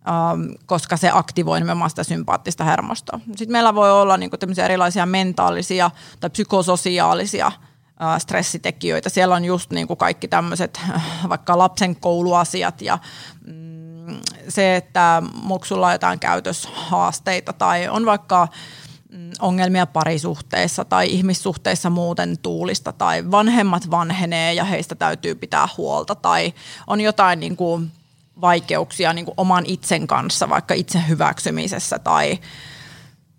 ähm, 0.08 0.41
koska 0.65 0.98
se 0.98 1.10
aktivoi 1.13 1.60
nimenomaan 1.60 1.89
sitä 1.89 2.04
sympaattista 2.04 2.63
hermostoa. 2.63 3.20
Sitten 3.26 3.52
meillä 3.52 3.76
voi 3.76 3.91
olla 3.91 4.18
niin 4.18 4.30
kuin 4.30 4.60
erilaisia 4.60 5.06
mentaalisia 5.06 5.91
tai 6.20 6.30
psykososiaalisia 6.30 7.48
äh, 7.48 8.20
stressitekijöitä. 8.20 9.10
Siellä 9.10 9.36
on 9.36 9.46
just 9.46 9.72
niin 9.72 9.88
kuin 9.88 9.98
kaikki 9.98 10.28
tämmöiset 10.28 10.82
äh, 10.96 11.04
vaikka 11.30 11.58
lapsen 11.58 11.96
kouluasiat 11.96 12.82
ja 12.82 13.00
mm, 13.48 13.86
se, 14.50 14.76
että 14.76 15.24
muksulla 15.44 15.88
on 15.88 15.94
jotain 15.94 16.20
käytöshaasteita 16.20 17.54
tai 17.54 17.88
on 17.88 18.06
vaikka 18.06 18.48
ongelmia 19.39 19.86
parisuhteissa 19.86 20.86
tai 20.86 21.08
ihmissuhteissa 21.08 21.89
muuten 21.89 22.38
tuulista 22.38 22.91
tai 22.91 23.32
vanhemmat 23.32 23.91
vanhenee 23.91 24.54
ja 24.54 24.63
heistä 24.63 24.96
täytyy 24.96 25.36
pitää 25.36 25.68
huolta 25.78 26.15
tai 26.15 26.54
on 26.88 27.02
jotain 27.02 27.39
niin 27.39 27.56
kuin 27.56 27.91
vaikeuksia 28.41 29.13
niin 29.13 29.26
kuin 29.26 29.36
oman 29.38 29.65
itsen 29.65 30.08
kanssa, 30.08 30.50
vaikka 30.50 30.74
itse 30.74 31.02
hyväksymisessä 31.08 32.00
tai 32.00 32.39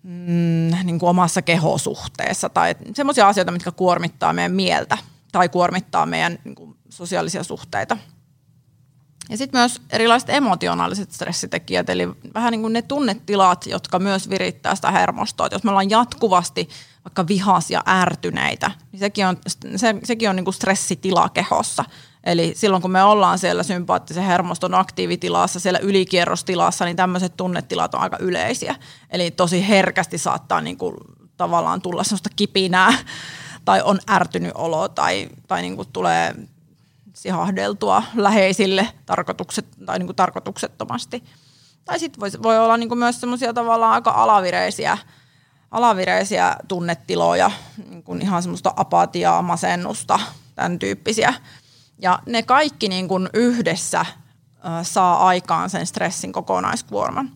mm, 0.02 0.70
niin 0.84 0.98
kuin 0.98 1.10
omassa 1.10 1.42
kehosuhteessa 1.42 2.48
tai 2.48 2.74
semmoisia 2.94 3.28
asioita, 3.28 3.52
mitkä 3.52 3.70
kuormittaa 3.70 4.32
meidän 4.32 4.52
mieltä 4.52 4.98
tai 5.32 5.48
kuormittaa 5.48 6.06
meidän 6.06 6.38
niin 6.44 6.54
kuin 6.54 6.76
sosiaalisia 6.88 7.42
suhteita– 7.42 7.96
ja 9.30 9.36
sitten 9.36 9.60
myös 9.60 9.80
erilaiset 9.90 10.30
emotionaaliset 10.30 11.12
stressitekijät, 11.12 11.90
eli 11.90 12.08
vähän 12.34 12.50
niin 12.50 12.60
kuin 12.60 12.72
ne 12.72 12.82
tunnetilat, 12.82 13.66
jotka 13.66 13.98
myös 13.98 14.30
virittää 14.30 14.74
sitä 14.74 14.90
hermostoa. 14.90 15.46
Et 15.46 15.52
jos 15.52 15.64
me 15.64 15.70
ollaan 15.70 15.90
jatkuvasti 15.90 16.68
vaikka 17.04 17.28
vihaisia, 17.28 17.82
ärtyneitä, 17.88 18.70
niin 18.92 19.00
sekin 19.00 19.26
on, 19.26 19.36
se, 19.76 19.94
sekin 20.04 20.30
on 20.30 20.36
niin 20.36 20.44
kuin 20.44 20.54
stressitila 20.54 21.28
kehossa. 21.28 21.84
Eli 22.24 22.52
silloin 22.56 22.82
kun 22.82 22.90
me 22.90 23.02
ollaan 23.02 23.38
siellä 23.38 23.62
sympaattisen 23.62 24.24
hermoston 24.24 24.74
aktiivitilassa, 24.74 25.60
siellä 25.60 25.78
ylikierrostilassa, 25.78 26.84
niin 26.84 26.96
tämmöiset 26.96 27.36
tunnetilat 27.36 27.94
on 27.94 28.00
aika 28.00 28.16
yleisiä. 28.20 28.74
Eli 29.10 29.30
tosi 29.30 29.68
herkästi 29.68 30.18
saattaa 30.18 30.60
niin 30.60 30.78
kuin 30.78 30.96
tavallaan 31.36 31.82
tulla 31.82 32.04
sellaista 32.04 32.30
kipinää 32.36 32.92
tai 33.64 33.82
on 33.82 33.98
ärtynyt 34.10 34.52
olo 34.54 34.88
tai, 34.88 35.28
tai 35.48 35.62
niin 35.62 35.76
kuin 35.76 35.88
tulee 35.92 36.34
sihahdeltua 37.16 38.02
läheisille 38.14 38.88
tarkoitukset, 39.06 39.66
tai 39.86 39.98
niin 39.98 40.06
kuin 40.06 40.16
tarkoituksettomasti. 40.16 41.24
Tai 41.84 41.98
sitten 41.98 42.20
voi, 42.20 42.30
voi 42.42 42.58
olla 42.58 42.76
niin 42.76 42.88
kuin 42.88 42.98
myös 42.98 43.20
semmoisia 43.20 43.54
tavallaan 43.54 43.92
aika 43.92 44.10
alavireisiä, 44.10 44.98
alavireisiä 45.70 46.56
tunnetiloja, 46.68 47.50
niin 47.88 48.02
kuin 48.02 48.22
ihan 48.22 48.42
semmoista 48.42 48.72
apatiaa, 48.76 49.42
masennusta, 49.42 50.20
tämän 50.54 50.78
tyyppisiä. 50.78 51.34
Ja 51.98 52.18
ne 52.26 52.42
kaikki 52.42 52.88
niin 52.88 53.08
kuin 53.08 53.28
yhdessä 53.34 54.06
saa 54.82 55.26
aikaan 55.26 55.70
sen 55.70 55.86
stressin 55.86 56.32
kokonaiskuorman. 56.32 57.30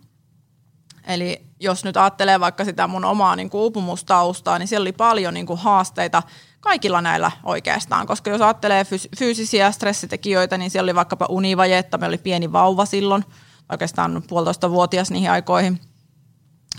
Eli 1.07 1.47
jos 1.61 1.85
nyt 1.85 1.97
ajattelee 1.97 2.41
vaikka 2.41 2.65
sitä 2.65 2.87
mun 2.87 3.05
omaa 3.05 3.37
niin 3.37 3.51
kuin 3.51 3.61
uupumustaustaa, 3.61 4.59
niin 4.59 4.69
siellä 4.69 4.83
oli 4.83 4.93
paljon 4.93 5.35
niin 5.35 5.47
kuin 5.47 5.59
haasteita– 5.59 6.23
kaikilla 6.61 7.01
näillä 7.01 7.31
oikeastaan, 7.43 8.07
koska 8.07 8.31
jos 8.31 8.41
ajattelee 8.41 8.87
fyysisiä 9.19 9.71
stressitekijöitä, 9.71 10.59
niin 10.59 10.71
siellä 10.71 10.87
oli 10.87 10.95
vaikkapa 10.95 11.27
univajetta, 11.29 11.99
meillä 11.99 12.11
oli 12.11 12.19
pieni 12.19 12.53
vauva 12.53 12.85
silloin, 12.85 13.25
oikeastaan 13.69 14.23
puolitoista 14.29 14.71
vuotias 14.71 15.11
niihin 15.11 15.31
aikoihin, 15.31 15.81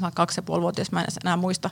vai 0.02 0.12
kaksi 0.16 0.38
ja 0.40 0.44
puoli 0.44 0.62
vuotias, 0.62 0.92
mä 0.92 1.02
en 1.02 1.08
enää 1.24 1.38
muista, 1.38 1.70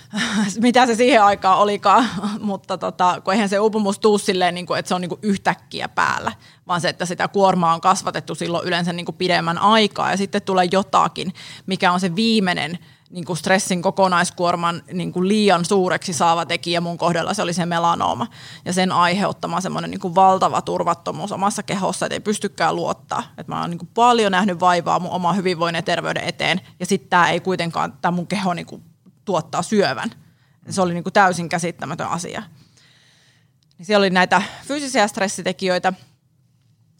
mitä 0.60 0.86
se 0.86 0.94
siihen 0.94 1.22
aikaan 1.22 1.58
olikaan, 1.58 2.08
mutta 2.40 2.78
tota, 2.78 3.20
kun 3.24 3.32
eihän 3.32 3.48
se 3.48 3.58
uupumus 3.58 3.98
tuu 3.98 4.18
silleen, 4.18 4.54
niin 4.54 4.66
kuin, 4.66 4.78
että 4.78 4.88
se 4.88 4.94
on 4.94 5.00
niin 5.00 5.08
kuin 5.08 5.20
yhtäkkiä 5.22 5.88
päällä, 5.88 6.32
vaan 6.66 6.80
se, 6.80 6.88
että 6.88 7.06
sitä 7.06 7.28
kuormaa 7.28 7.74
on 7.74 7.80
kasvatettu 7.80 8.34
silloin 8.34 8.66
yleensä 8.66 8.92
niin 8.92 9.06
kuin 9.06 9.16
pidemmän 9.16 9.58
aikaa. 9.58 10.10
Ja 10.10 10.16
sitten 10.16 10.42
tulee 10.42 10.68
jotakin, 10.72 11.34
mikä 11.66 11.92
on 11.92 12.00
se 12.00 12.16
viimeinen 12.16 12.78
niin 13.12 13.24
kuin 13.24 13.36
stressin 13.36 13.82
kokonaiskuorman 13.82 14.82
niin 14.92 15.12
kuin 15.12 15.28
liian 15.28 15.64
suureksi 15.64 16.12
saava 16.12 16.46
tekijä 16.46 16.80
mun 16.80 16.98
kohdalla, 16.98 17.34
se 17.34 17.42
oli 17.42 17.52
se 17.52 17.66
melanooma. 17.66 18.26
Ja 18.64 18.72
sen 18.72 18.92
aiheuttama 18.92 19.60
semmoinen 19.60 19.90
niin 19.90 20.00
kuin 20.00 20.14
valtava 20.14 20.62
turvattomuus 20.62 21.32
omassa 21.32 21.62
kehossa, 21.62 22.06
että 22.06 22.14
ei 22.14 22.20
pystykään 22.20 22.76
luottaa. 22.76 23.22
Että 23.38 23.52
mä 23.52 23.60
oon 23.60 23.70
niin 23.70 23.78
kuin 23.78 23.90
paljon 23.94 24.32
nähnyt 24.32 24.60
vaivaa 24.60 24.98
mun 24.98 25.10
oman 25.10 25.36
hyvinvoinnin 25.36 25.78
ja 25.78 25.82
terveyden 25.82 26.24
eteen, 26.24 26.60
ja 26.80 26.86
sitten 26.86 27.10
tämä 27.10 27.30
ei 27.30 27.40
kuitenkaan, 27.40 27.92
tämä 27.92 28.16
mun 28.16 28.26
keho 28.26 28.54
niin 28.54 28.66
kuin 28.66 28.82
tuottaa 29.24 29.62
syövän. 29.62 30.10
Se 30.70 30.82
oli 30.82 30.94
niin 30.94 31.04
kuin 31.04 31.12
täysin 31.12 31.48
käsittämätön 31.48 32.08
asia. 32.08 32.42
Niin 33.78 33.86
siellä 33.86 34.02
oli 34.02 34.10
näitä 34.10 34.42
fyysisiä 34.64 35.08
stressitekijöitä, 35.08 35.92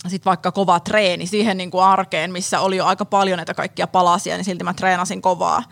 sitten 0.08 0.30
vaikka 0.30 0.52
kova 0.52 0.80
treeni 0.80 1.26
siihen 1.26 1.56
niin 1.56 1.70
kuin 1.70 1.84
arkeen, 1.84 2.32
missä 2.32 2.60
oli 2.60 2.76
jo 2.76 2.86
aika 2.86 3.04
paljon 3.04 3.36
näitä 3.36 3.54
kaikkia 3.54 3.86
palasia, 3.86 4.36
niin 4.36 4.44
silti 4.44 4.64
mä 4.64 4.74
treenasin 4.74 5.22
kovaa. 5.22 5.62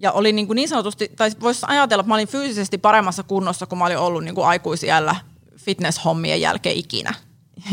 Ja 0.00 0.12
oli 0.12 0.32
niin, 0.32 0.46
kuin 0.46 0.56
niin 0.56 0.68
sanotusti, 0.68 1.10
tai 1.16 1.30
voisi 1.40 1.66
ajatella, 1.68 2.00
että 2.00 2.08
mä 2.08 2.14
olin 2.14 2.28
fyysisesti 2.28 2.78
paremmassa 2.78 3.22
kunnossa, 3.22 3.66
kun 3.66 3.78
mä 3.78 3.84
olin 3.84 3.98
ollut 3.98 4.24
niin 4.24 4.34
kuin 4.34 4.46
aikuisiällä 4.46 5.16
fitness-hommien 5.56 6.40
jälkeen 6.40 6.76
ikinä. 6.76 7.14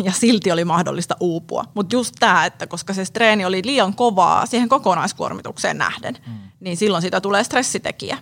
Ja 0.04 0.12
silti 0.12 0.52
oli 0.52 0.66
mahdollista 0.66 1.16
uupua. 1.20 1.64
Mutta 1.74 1.96
just 1.96 2.16
tämä, 2.20 2.46
että 2.46 2.68
koska 2.68 2.94
se 2.94 3.04
treeni 3.14 3.46
oli 3.46 3.62
liian 3.66 3.94
kovaa 3.94 4.46
siihen 4.46 4.70
kokonaiskuormitukseen 4.70 5.78
nähden, 5.78 6.18
mm. 6.28 6.34
niin 6.60 6.78
silloin 6.78 7.02
sitä 7.02 7.22
tulee 7.22 7.44
stressitekijä. 7.44 8.18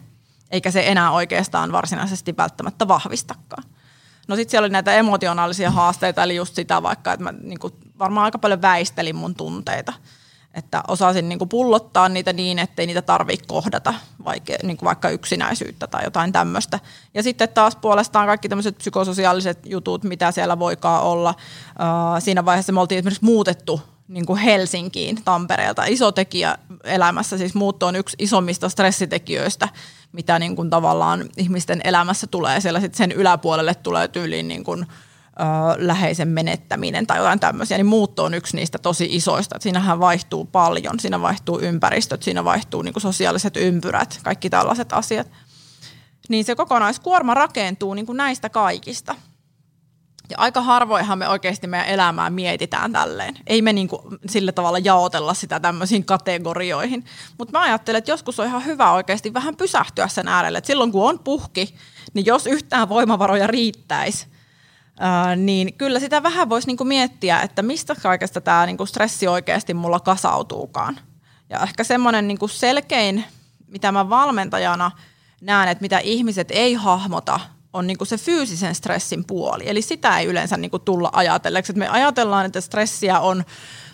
Eikä 0.52 0.72
se 0.72 0.88
enää 0.88 1.12
oikeastaan 1.12 1.72
varsinaisesti 1.72 2.38
välttämättä 2.38 2.88
vahvistakaan. 2.88 3.64
No 4.28 4.36
sitten 4.36 4.52
siellä 4.52 4.66
oli 4.66 4.72
näitä 4.72 4.94
emotionaalisia 4.94 5.72
haasteita, 5.72 6.24
eli 6.24 6.36
just 6.36 6.56
sitä 6.56 6.84
vaikka, 6.84 7.14
että 7.14 7.24
mä 7.24 7.34
niin 7.42 7.60
kuin 7.60 7.74
varmaan 8.00 8.26
aika 8.26 8.38
paljon 8.38 8.62
väistelin 8.62 9.16
mun 9.16 9.36
tunteita– 9.36 9.94
että 10.56 10.84
osasin 10.88 11.30
niin 11.30 11.40
kuin 11.40 11.50
pullottaa 11.50 12.10
niitä 12.10 12.34
niin, 12.34 12.60
ettei 12.60 12.88
niitä 12.88 13.02
tarvitse 13.02 13.46
kohdata, 13.48 13.94
vaikka, 14.26 14.54
niin 14.64 14.78
kuin 14.78 14.88
vaikka 14.88 15.10
yksinäisyyttä 15.10 15.88
tai 15.88 16.04
jotain 16.04 16.32
tämmöistä. 16.32 16.80
Ja 17.14 17.24
sitten 17.24 17.50
taas 17.50 17.76
puolestaan 17.76 18.28
kaikki 18.28 18.50
tämmöiset 18.50 18.78
psykososiaaliset 18.78 19.60
jutut, 19.66 20.04
mitä 20.04 20.32
siellä 20.32 20.60
voikaan 20.60 21.04
olla. 21.04 21.36
Siinä 22.20 22.46
vaiheessa 22.46 22.74
me 22.74 22.82
oltiin 22.82 23.00
esimerkiksi 23.00 23.26
muutettu 23.26 23.82
niin 24.08 24.26
kuin 24.26 24.40
Helsinkiin 24.40 25.24
Tampereelta. 25.24 25.86
Iso 25.86 26.12
tekijä 26.12 26.58
elämässä, 26.84 27.38
siis 27.38 27.56
muutto 27.56 27.88
on 27.88 27.96
yksi 27.96 28.16
isommista 28.20 28.70
stressitekijöistä, 28.70 29.70
mitä 30.12 30.40
niin 30.40 30.56
kuin 30.56 30.70
tavallaan 30.70 31.30
ihmisten 31.38 31.82
elämässä 31.84 32.28
tulee. 32.28 32.62
Siellä 32.62 32.80
sitten 32.80 32.98
sen 32.98 33.12
yläpuolelle 33.12 33.76
tulee 33.76 34.08
tyyliin 34.08 34.48
niin 34.48 34.64
kuin, 34.64 34.88
ö, 35.40 35.44
läheisen 35.78 36.28
menettäminen 36.28 37.08
tai 37.08 37.18
jotain 37.18 37.40
tämmöisiä, 37.40 37.78
niin 37.78 37.86
muutto 37.86 38.24
on 38.24 38.34
yksi 38.34 38.56
niistä 38.56 38.78
tosi 38.78 39.08
isoista. 39.12 39.56
Siinähän 39.60 40.00
vaihtuu 40.00 40.46
paljon, 40.46 41.00
siinä 41.00 41.22
vaihtuu 41.22 41.60
ympäristöt, 41.60 42.24
siinä 42.24 42.44
vaihtuu 42.44 42.82
niin 42.82 42.94
sosiaaliset 42.98 43.58
ympyrät, 43.58 44.20
kaikki 44.24 44.50
tällaiset 44.50 44.94
asiat. 44.94 45.28
Niin 46.30 46.46
se 46.46 46.56
kokonaiskuorma 46.56 47.34
rakentuu 47.34 47.94
niin 47.94 48.06
näistä 48.14 48.50
kaikista– 48.50 49.16
ja 50.30 50.38
aika 50.38 50.62
harvoinhan 50.62 51.20
me 51.20 51.30
oikeasti 51.30 51.68
meidän 51.68 51.88
elämää 51.88 52.30
mietitään 52.30 52.92
tälleen. 52.92 53.38
Ei 53.48 53.62
me 53.62 53.74
niin 53.74 53.88
kuin 53.88 54.02
sillä 54.30 54.52
tavalla 54.52 54.80
jaotella 54.80 55.34
sitä 55.34 55.60
tämmöisiin 55.60 56.06
kategorioihin. 56.06 57.06
Mutta 57.38 57.52
mä 57.52 57.62
ajattelen, 57.62 58.00
että 58.00 58.12
joskus 58.12 58.40
on 58.40 58.48
ihan 58.48 58.66
hyvä 58.66 58.92
oikeasti 58.92 59.34
vähän 59.34 59.56
pysähtyä 59.56 60.08
sen 60.08 60.28
äärelle. 60.28 60.58
Et 60.58 60.66
silloin 60.66 60.92
kun 60.92 61.10
on 61.10 61.20
puhki, 61.20 61.76
niin 62.14 62.26
jos 62.26 62.48
yhtään 62.48 62.90
voimavaroja 62.90 63.48
riittäisi, 63.48 64.28
niin 65.36 65.74
kyllä 65.74 66.00
sitä 66.00 66.24
vähän 66.24 66.50
voisi 66.50 66.68
niin 66.68 66.88
miettiä, 66.88 67.42
että 67.42 67.62
mistä 67.62 67.96
kaikesta 67.96 68.42
tämä 68.42 68.66
niin 68.66 68.88
stressi 68.88 69.28
oikeasti 69.28 69.74
mulla 69.74 70.00
kasautuukaan. 70.00 71.00
Ja 71.50 71.60
ehkä 71.60 71.84
semmoinen 71.84 72.28
niin 72.28 72.40
selkein, 72.50 73.24
mitä 73.68 73.92
mä 73.92 74.10
valmentajana 74.10 74.92
näen, 75.42 75.70
että 75.70 75.82
mitä 75.82 76.00
ihmiset 76.00 76.48
ei 76.52 76.74
hahmota– 76.74 77.40
on 77.76 77.88
niin 77.88 77.98
kuin 77.98 78.08
se 78.08 78.18
fyysisen 78.18 78.76
stressin 78.76 79.26
puoli. 79.26 79.70
Eli 79.70 79.82
sitä 79.82 80.20
ei 80.20 80.26
yleensä 80.26 80.58
niin 80.58 80.72
kuin 80.72 80.84
tulla 80.84 81.10
ajatelleeksi. 81.14 81.72
Että 81.72 81.80
me 81.80 81.88
ajatellaan, 81.88 82.46
että 82.46 82.62
stressiä 82.62 83.20
on 83.20 83.44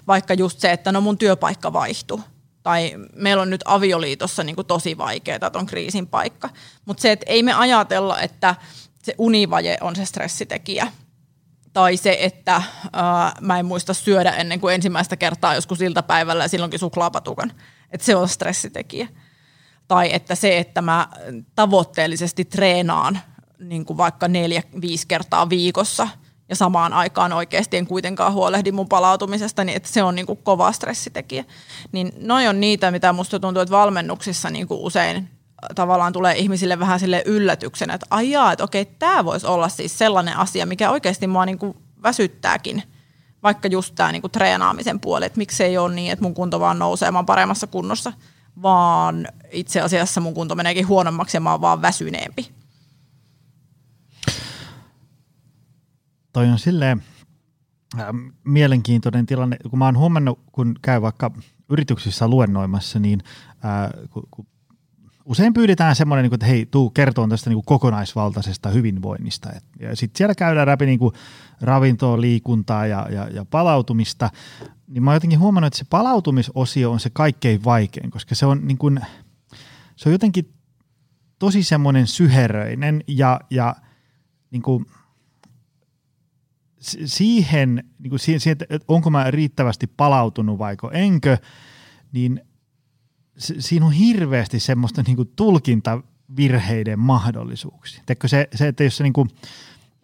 vaikka 0.08 0.34
just 0.34 0.60
se, 0.60 0.72
että 0.72 0.92
no 0.92 1.02
mun 1.02 1.18
työpaikka 1.18 1.74
vaihtuu. 1.74 2.22
Tai 2.64 2.94
meillä 3.16 3.42
on 3.42 3.50
nyt 3.50 3.64
avioliitossa 3.66 4.44
niin 4.44 4.56
tosi 4.68 4.98
vaikeaa, 4.98 5.36
että 5.36 5.60
on 5.60 5.66
kriisin 5.66 6.08
paikka. 6.08 6.50
Mutta 6.86 7.02
se, 7.02 7.12
että 7.12 7.26
ei 7.30 7.44
me 7.44 7.54
ajatella, 7.54 8.22
että 8.22 8.56
se 9.02 9.16
univaje 9.18 9.78
on 9.82 9.96
se 9.96 10.06
stressitekijä. 10.06 10.88
Tai 11.74 11.98
se, 11.98 12.18
että 12.20 12.64
ää, 12.94 13.34
mä 13.42 13.60
en 13.60 13.66
muista 13.66 13.94
syödä 13.94 14.32
ennen 14.32 14.60
kuin 14.60 14.76
ensimmäistä 14.76 15.18
kertaa 15.18 15.56
joskus 15.56 15.82
iltapäivällä 15.82 16.44
ja 16.44 16.48
silloinkin 16.48 16.80
suklaapatukan. 16.80 17.52
Että 17.92 18.06
se 18.06 18.16
on 18.16 18.30
stressitekijä. 18.30 19.08
Tai 19.88 20.14
että 20.14 20.36
se, 20.36 20.58
että 20.58 20.82
mä 20.82 21.08
tavoitteellisesti 21.56 22.46
treenaan 22.46 23.20
niin 23.60 23.86
kuin 23.86 23.98
vaikka 23.98 24.28
neljä, 24.28 24.64
viisi 24.82 25.08
kertaa 25.08 25.50
viikossa 25.50 26.08
ja 26.50 26.56
samaan 26.56 26.94
aikaan 26.94 27.34
oikeasti 27.34 27.78
en 27.78 27.88
kuitenkaan 27.88 28.34
huolehdi 28.34 28.72
mun 28.72 28.90
palautumisesta, 28.90 29.64
niin 29.64 29.76
että 29.76 29.90
se 29.90 30.04
on 30.04 30.16
niin 30.16 30.26
kuin 30.26 30.40
kova 30.44 30.72
stressitekijä. 30.72 31.46
Niin 31.92 32.12
noi 32.18 32.48
on 32.48 32.60
niitä, 32.60 32.92
mitä 32.92 33.14
musta 33.14 33.40
tuntuu, 33.40 33.62
että 33.62 33.76
valmennuksissa 33.76 34.50
niin 34.50 34.68
kuin 34.68 34.80
usein 34.80 35.30
tavallaan 35.76 36.14
tulee 36.14 36.38
ihmisille 36.38 36.80
vähän 36.80 37.00
sille 37.00 37.24
yllätyksenä, 37.26 37.94
että 37.94 38.08
ajaa, 38.10 38.52
että 38.52 38.64
okei, 38.64 38.86
tämä 38.86 39.26
voisi 39.26 39.48
olla 39.48 39.70
siis 39.70 39.98
sellainen 39.98 40.38
asia, 40.38 40.66
mikä 40.66 40.92
oikeasti 40.92 41.28
mua 41.28 41.46
niin 41.46 41.60
kuin 41.60 41.78
väsyttääkin, 42.04 42.84
vaikka 43.44 43.68
just 43.68 43.96
tämä 43.96 44.12
niin 44.12 44.22
kuin 44.22 44.32
treenaamisen 44.32 45.00
puoli, 45.00 45.26
että 45.26 45.38
miksei 45.38 45.78
ole 45.78 45.96
niin, 45.96 46.12
että 46.12 46.24
mun 46.24 46.34
kunto 46.34 46.60
vaan 46.60 46.80
nousee, 46.80 47.12
mä 47.12 47.18
oon 47.18 47.26
paremmassa 47.26 47.68
kunnossa, 47.68 48.14
vaan 48.62 49.28
itse 49.52 49.82
asiassa 49.82 50.22
mun 50.22 50.34
kunto 50.34 50.56
meneekin 50.56 50.88
huonommaksi 50.88 51.38
ja 51.38 51.42
mä 51.42 51.52
oon 51.52 51.62
vaan 51.62 51.82
väsyneempi. 51.82 52.52
toi 56.34 56.50
on 56.50 56.60
silleen 56.60 57.04
äh, 58.00 58.06
mielenkiintoinen 58.44 59.26
tilanne, 59.26 59.58
kun 59.70 59.80
mä 59.80 59.86
oon 59.86 59.98
huomannut, 59.98 60.40
kun 60.52 60.76
käy 60.82 61.02
vaikka 61.02 61.32
yrityksissä 61.70 62.28
luennoimassa, 62.28 63.00
niin 63.00 63.24
äh, 63.66 64.10
kun, 64.10 64.24
kun 64.32 64.48
usein 65.26 65.54
pyydetään 65.54 65.96
semmoinen, 65.96 66.24
niin 66.24 66.34
että 66.34 66.46
hei, 66.46 66.66
tuu 66.66 66.90
kertoon 66.90 67.30
tästä 67.30 67.50
niin 67.50 67.66
kokonaisvaltaisesta 67.66 68.70
hyvinvoinnista. 68.70 69.50
Ja 69.80 69.96
sitten 69.96 70.18
siellä 70.18 70.36
käydään 70.36 70.68
läpi 70.68 70.86
niin 70.86 71.00
ravintoa, 71.62 72.22
liikuntaa 72.22 72.86
ja, 72.86 73.08
ja, 73.12 73.28
ja 73.28 73.46
palautumista. 73.46 74.30
Niin 74.88 75.04
mä 75.04 75.10
oon 75.10 75.16
jotenkin 75.16 75.40
huomannut, 75.40 75.68
että 75.68 75.78
se 75.78 75.86
palautumisosio 75.90 76.92
on 76.92 77.00
se 77.00 77.10
kaikkein 77.10 77.64
vaikein, 77.64 78.12
koska 78.12 78.36
se 78.36 78.46
on, 78.46 78.68
niin 78.68 78.78
kuin, 78.78 79.00
se 79.96 80.10
on 80.10 80.14
jotenkin 80.14 80.54
tosi 81.40 81.64
semmoinen 81.64 82.08
syheröinen 82.08 83.04
ja, 83.08 83.40
ja 83.50 83.76
niin 84.52 84.62
kuin– 84.62 84.86
siihen, 87.06 87.84
niin 88.00 88.10
kuin 88.10 88.20
siihen, 88.20 88.58
että 88.70 88.86
onko 88.88 89.10
mä 89.10 89.32
riittävästi 89.32 89.88
palautunut 89.88 90.60
vaiko 90.60 90.92
enkö, 90.94 91.38
niin 92.12 92.42
siinä 93.38 93.86
on 93.86 93.92
hirveästi 93.92 94.60
semmoista 94.60 95.04
niin 95.08 95.32
tulkintavirheiden 95.36 97.00
mahdollisuuksia. 97.00 98.04
Teekö 98.06 98.28
se, 98.28 98.48
se, 98.56 98.68
että 98.68 98.84
jos, 98.84 98.98
se, 98.98 99.04
niin 99.04 99.14
kuin, 99.14 99.30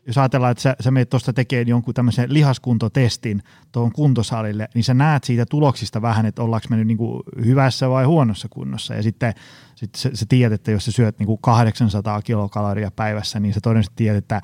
jos 0.07 0.17
ajatellaan, 0.17 0.51
että 0.51 0.61
sä, 0.61 0.75
sä 0.79 0.91
menet 0.91 1.09
tuosta 1.09 1.33
tekemään 1.33 1.67
jonkun 1.67 1.93
tämmöisen 1.93 2.33
lihaskuntotestin 2.33 3.43
tuohon 3.71 3.91
kuntosalille, 3.91 4.69
niin 4.73 4.83
sä 4.83 4.93
näet 4.93 5.23
siitä 5.23 5.45
tuloksista 5.45 6.01
vähän, 6.01 6.25
että 6.25 6.43
ollaanko 6.43 6.67
mennyt 6.69 6.87
niin 6.87 7.45
hyvässä 7.45 7.89
vai 7.89 8.05
huonossa 8.05 8.47
kunnossa. 8.49 8.93
Ja 8.93 9.03
sitten 9.03 9.33
sit 9.75 9.95
sä, 9.95 10.09
sä 10.13 10.25
tiedät, 10.29 10.53
että 10.53 10.71
jos 10.71 10.85
sä 10.85 10.91
syöt 10.91 11.19
niin 11.19 11.27
kuin 11.27 11.39
800 11.41 12.21
kilokaloria 12.21 12.91
päivässä, 12.91 13.39
niin 13.39 13.53
sä 13.53 13.61
todennäköisesti 13.61 13.95
tiedät, 13.95 14.17
että 14.17 14.41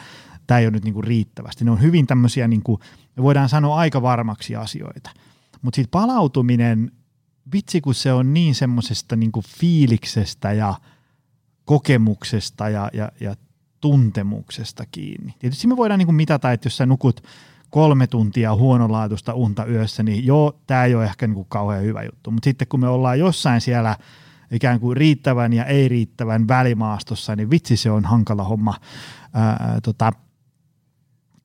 tämä 0.47 0.59
ei 0.59 0.65
ole 0.65 0.71
nyt 0.71 0.83
niin 0.83 1.03
riittävästi. 1.03 1.65
Ne 1.65 1.71
on 1.71 1.81
hyvin 1.81 2.07
tämmöisiä, 2.07 2.47
niin 2.47 2.63
kuin, 2.63 2.79
voidaan 3.17 3.49
sanoa 3.49 3.75
aika 3.75 4.01
varmaksi 4.01 4.55
asioita. 4.55 5.09
Mutta 5.61 5.75
sitten 5.75 5.91
palautuminen, 5.91 6.91
vitsi 7.53 7.81
kun 7.81 7.95
se 7.95 8.13
on 8.13 8.33
niin 8.33 8.55
semmoisesta 8.55 9.15
niin 9.15 9.31
fiiliksestä 9.47 10.53
ja 10.53 10.75
kokemuksesta 11.65 12.69
ja, 12.69 12.89
ja, 12.93 13.11
ja 13.19 13.35
tuntemuksesta 13.81 14.83
kiinni. 14.91 15.33
Tietysti 15.39 15.67
me 15.67 15.77
voidaan 15.77 15.97
niin 15.97 16.07
kuin 16.07 16.15
mitata, 16.15 16.51
että 16.51 16.65
jos 16.67 16.77
sä 16.77 16.85
nukut 16.85 17.23
kolme 17.69 18.07
tuntia 18.07 18.55
huonolaatuista 18.55 19.33
unta 19.33 19.65
yössä, 19.65 20.03
niin 20.03 20.25
joo, 20.25 20.59
tämä 20.67 20.85
ei 20.85 20.95
ole 20.95 21.05
ehkä 21.05 21.27
niin 21.27 21.35
kuin 21.35 21.47
kauhean 21.49 21.83
hyvä 21.83 22.03
juttu. 22.03 22.31
Mutta 22.31 22.45
sitten 22.45 22.67
kun 22.67 22.79
me 22.79 22.87
ollaan 22.87 23.19
jossain 23.19 23.61
siellä 23.61 23.97
ikään 24.51 24.79
kuin 24.79 24.97
riittävän 24.97 25.53
ja 25.53 25.65
ei 25.65 25.87
riittävän 25.87 26.47
välimaastossa, 26.47 27.35
niin 27.35 27.49
vitsi 27.49 27.77
se 27.77 27.91
on 27.91 28.05
hankala 28.05 28.43
homma 28.43 28.75
ää, 29.33 29.79
tota, 29.83 30.11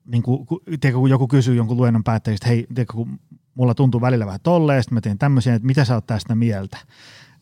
niin 0.05 0.23
kuin, 0.23 0.47
tiedätkö, 0.65 0.99
kun 0.99 1.09
joku 1.09 1.27
kysyy 1.27 1.55
jonkun 1.55 1.77
luennon 1.77 2.03
päättäjistä, 2.03 2.47
hei, 2.47 2.65
tiedätkö, 2.67 2.93
kun 2.93 3.19
mulla 3.55 3.73
tuntuu 3.75 4.01
välillä 4.01 4.25
vähän 4.25 4.39
tolleen, 4.43 4.83
sitten 4.83 4.95
mä 4.95 5.01
teen 5.01 5.17
tämmöisiä, 5.17 5.55
että 5.55 5.65
mitä 5.65 5.85
sä 5.85 5.95
oot 5.95 6.07
tästä 6.07 6.35
mieltä? 6.35 6.77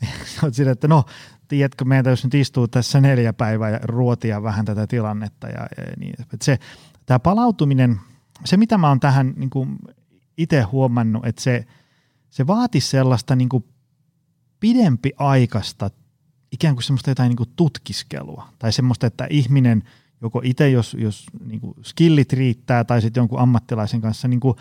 Sä 0.36 0.39
oot 0.43 0.60
että 0.60 0.88
no, 0.88 1.06
tiedätkö, 1.48 1.86
meidän 1.86 2.06
täytyy 2.06 2.24
nyt 2.24 2.34
istua 2.34 2.67
tässä 2.67 3.02
neljä 3.02 3.34
päivää 3.34 3.70
ja 3.70 3.80
ruotia 3.84 4.43
vähän 4.43 4.65
tätä 4.65 4.88
tilannetta. 4.88 5.48
Ja, 5.48 5.67
ja 5.78 5.84
niin. 5.98 6.13
Että 6.22 6.38
se, 6.41 6.60
tämä 7.06 7.20
palautuminen, 7.20 8.00
se 8.46 8.58
mitä 8.58 8.78
mä 8.78 8.89
oon 8.89 9.00
tähän 9.00 9.34
niin 9.36 9.50
kuin 9.50 9.80
itse 10.38 10.62
huomannut, 10.62 11.26
että 11.26 11.41
se, 11.41 11.65
se 12.30 12.48
vaatisi 12.48 12.89
sellaista 12.89 13.36
niin 13.36 13.50
kuin 13.50 13.65
pidempi 14.60 15.12
ikään 16.52 16.76
kuin 16.76 16.84
semmoista 16.84 17.12
jotain 17.12 17.30
niin 17.30 17.38
kuin 17.38 17.50
tutkiskelua 17.56 18.50
tai 18.60 18.72
semmoista, 18.72 19.08
että 19.08 19.28
ihminen– 19.30 19.84
joko 20.22 20.41
itse, 20.43 20.70
jos, 20.70 20.96
jos 21.00 21.26
niin 21.46 21.62
kuin 21.62 21.74
skillit 21.84 22.34
riittää, 22.34 22.84
tai 22.84 23.02
sitten 23.02 23.22
jonkun 23.22 23.39
ammattilaisen 23.39 24.02
kanssa 24.02 24.28
niin 24.28 24.39
kuin 24.39 24.58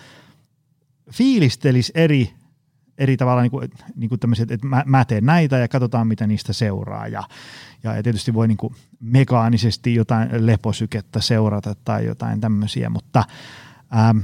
fiilistelisi 1.12 1.92
eri, 1.94 2.32
eri 2.98 3.16
tavalla 3.16 3.42
niin 3.42 3.50
kuin, 3.50 3.70
niin 3.96 4.08
kuin 4.08 4.20
tämmöiset, 4.20 4.50
että 4.50 4.66
mä, 4.66 4.82
mä 4.86 5.04
teen 5.04 5.26
näitä 5.26 5.58
ja 5.58 5.68
katsotaan, 5.68 6.06
mitä 6.06 6.26
niistä 6.26 6.52
seuraa. 6.52 7.08
Ja, 7.08 7.22
ja 7.82 8.02
tietysti 8.02 8.34
voi 8.34 8.48
niin 8.48 8.58
kuin 8.58 8.74
mekaanisesti 9.00 9.94
jotain 9.94 10.46
leposykettä 10.46 11.20
seurata 11.20 11.74
tai 11.84 12.06
jotain 12.06 12.40
tämmöisiä, 12.40 12.90
mutta 12.90 13.24
ähm, 13.96 14.18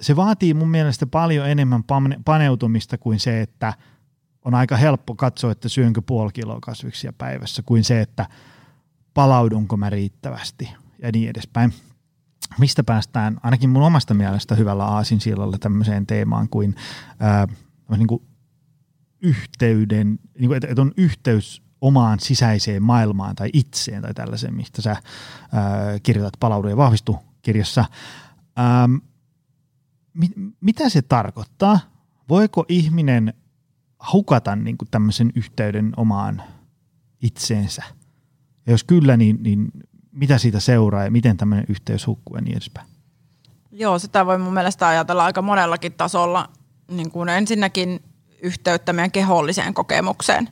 se 0.00 0.16
vaatii 0.16 0.54
mun 0.54 0.68
mielestä 0.68 1.06
paljon 1.06 1.48
enemmän 1.48 1.84
paneutumista 2.24 2.98
kuin 2.98 3.20
se, 3.20 3.42
että 3.42 3.74
on 4.44 4.54
aika 4.54 4.76
helppo 4.76 5.14
katsoa, 5.14 5.52
että 5.52 5.68
syönkö 5.68 6.02
puoli 6.02 6.32
kiloa 6.32 6.58
kasviksia 6.60 7.12
päivässä, 7.12 7.62
kuin 7.62 7.84
se, 7.84 8.00
että– 8.00 8.26
palaudunko 9.16 9.76
mä 9.76 9.90
riittävästi 9.90 10.72
ja 10.98 11.12
niin 11.12 11.30
edespäin. 11.30 11.72
Mistä 12.58 12.84
päästään 12.84 13.40
ainakin 13.42 13.70
mun 13.70 13.82
omasta 13.82 14.14
mielestä 14.14 14.54
hyvällä 14.54 14.84
aasinsillalla 14.84 15.58
tämmöiseen 15.58 16.06
teemaan 16.06 16.48
kuin, 16.48 16.74
ää, 17.20 17.48
niin 17.96 18.06
kuin 18.06 18.22
yhteyden, 19.22 20.18
niin 20.38 20.48
kuin, 20.48 20.64
että 20.64 20.82
on 20.82 20.92
yhteys 20.96 21.62
omaan 21.80 22.20
sisäiseen 22.20 22.82
maailmaan 22.82 23.36
tai 23.36 23.50
itseen 23.52 24.02
tai 24.02 24.14
tällaiseen, 24.14 24.54
mistä 24.54 24.82
sä 24.82 24.90
ää, 24.90 25.02
kirjoitat 26.02 26.40
palaudu 26.40 26.68
ja 26.68 26.76
vahvistu 26.76 27.18
kirjassa. 27.42 27.84
Ää, 28.56 28.88
mit, 30.14 30.32
mitä 30.60 30.88
se 30.88 31.02
tarkoittaa? 31.02 31.80
Voiko 32.28 32.64
ihminen 32.68 33.34
hukata 34.12 34.56
niin 34.56 34.78
kuin 34.78 34.88
tämmöisen 34.90 35.32
yhteyden 35.34 35.92
omaan 35.96 36.42
itseensä? 37.22 37.82
Ja 38.66 38.72
jos 38.72 38.84
kyllä, 38.84 39.16
niin, 39.16 39.38
niin 39.42 39.68
mitä 40.16 40.38
siitä 40.38 40.60
seuraa 40.60 41.04
ja 41.04 41.10
miten 41.10 41.36
tämmöinen 41.36 41.66
yhteys 41.68 42.06
hukkuu 42.06 42.36
ja 42.36 42.42
niin 42.42 42.56
edespäin? 42.56 42.86
Joo, 43.70 43.98
sitä 43.98 44.26
voi 44.26 44.38
mun 44.38 44.54
mielestä 44.54 44.88
ajatella 44.88 45.24
aika 45.24 45.42
monellakin 45.42 45.92
tasolla. 45.92 46.48
Niin 46.90 47.10
kuin 47.10 47.28
ensinnäkin 47.28 48.02
yhteyttä 48.42 48.92
meidän 48.92 49.10
keholliseen 49.10 49.74
kokemukseen, 49.74 50.48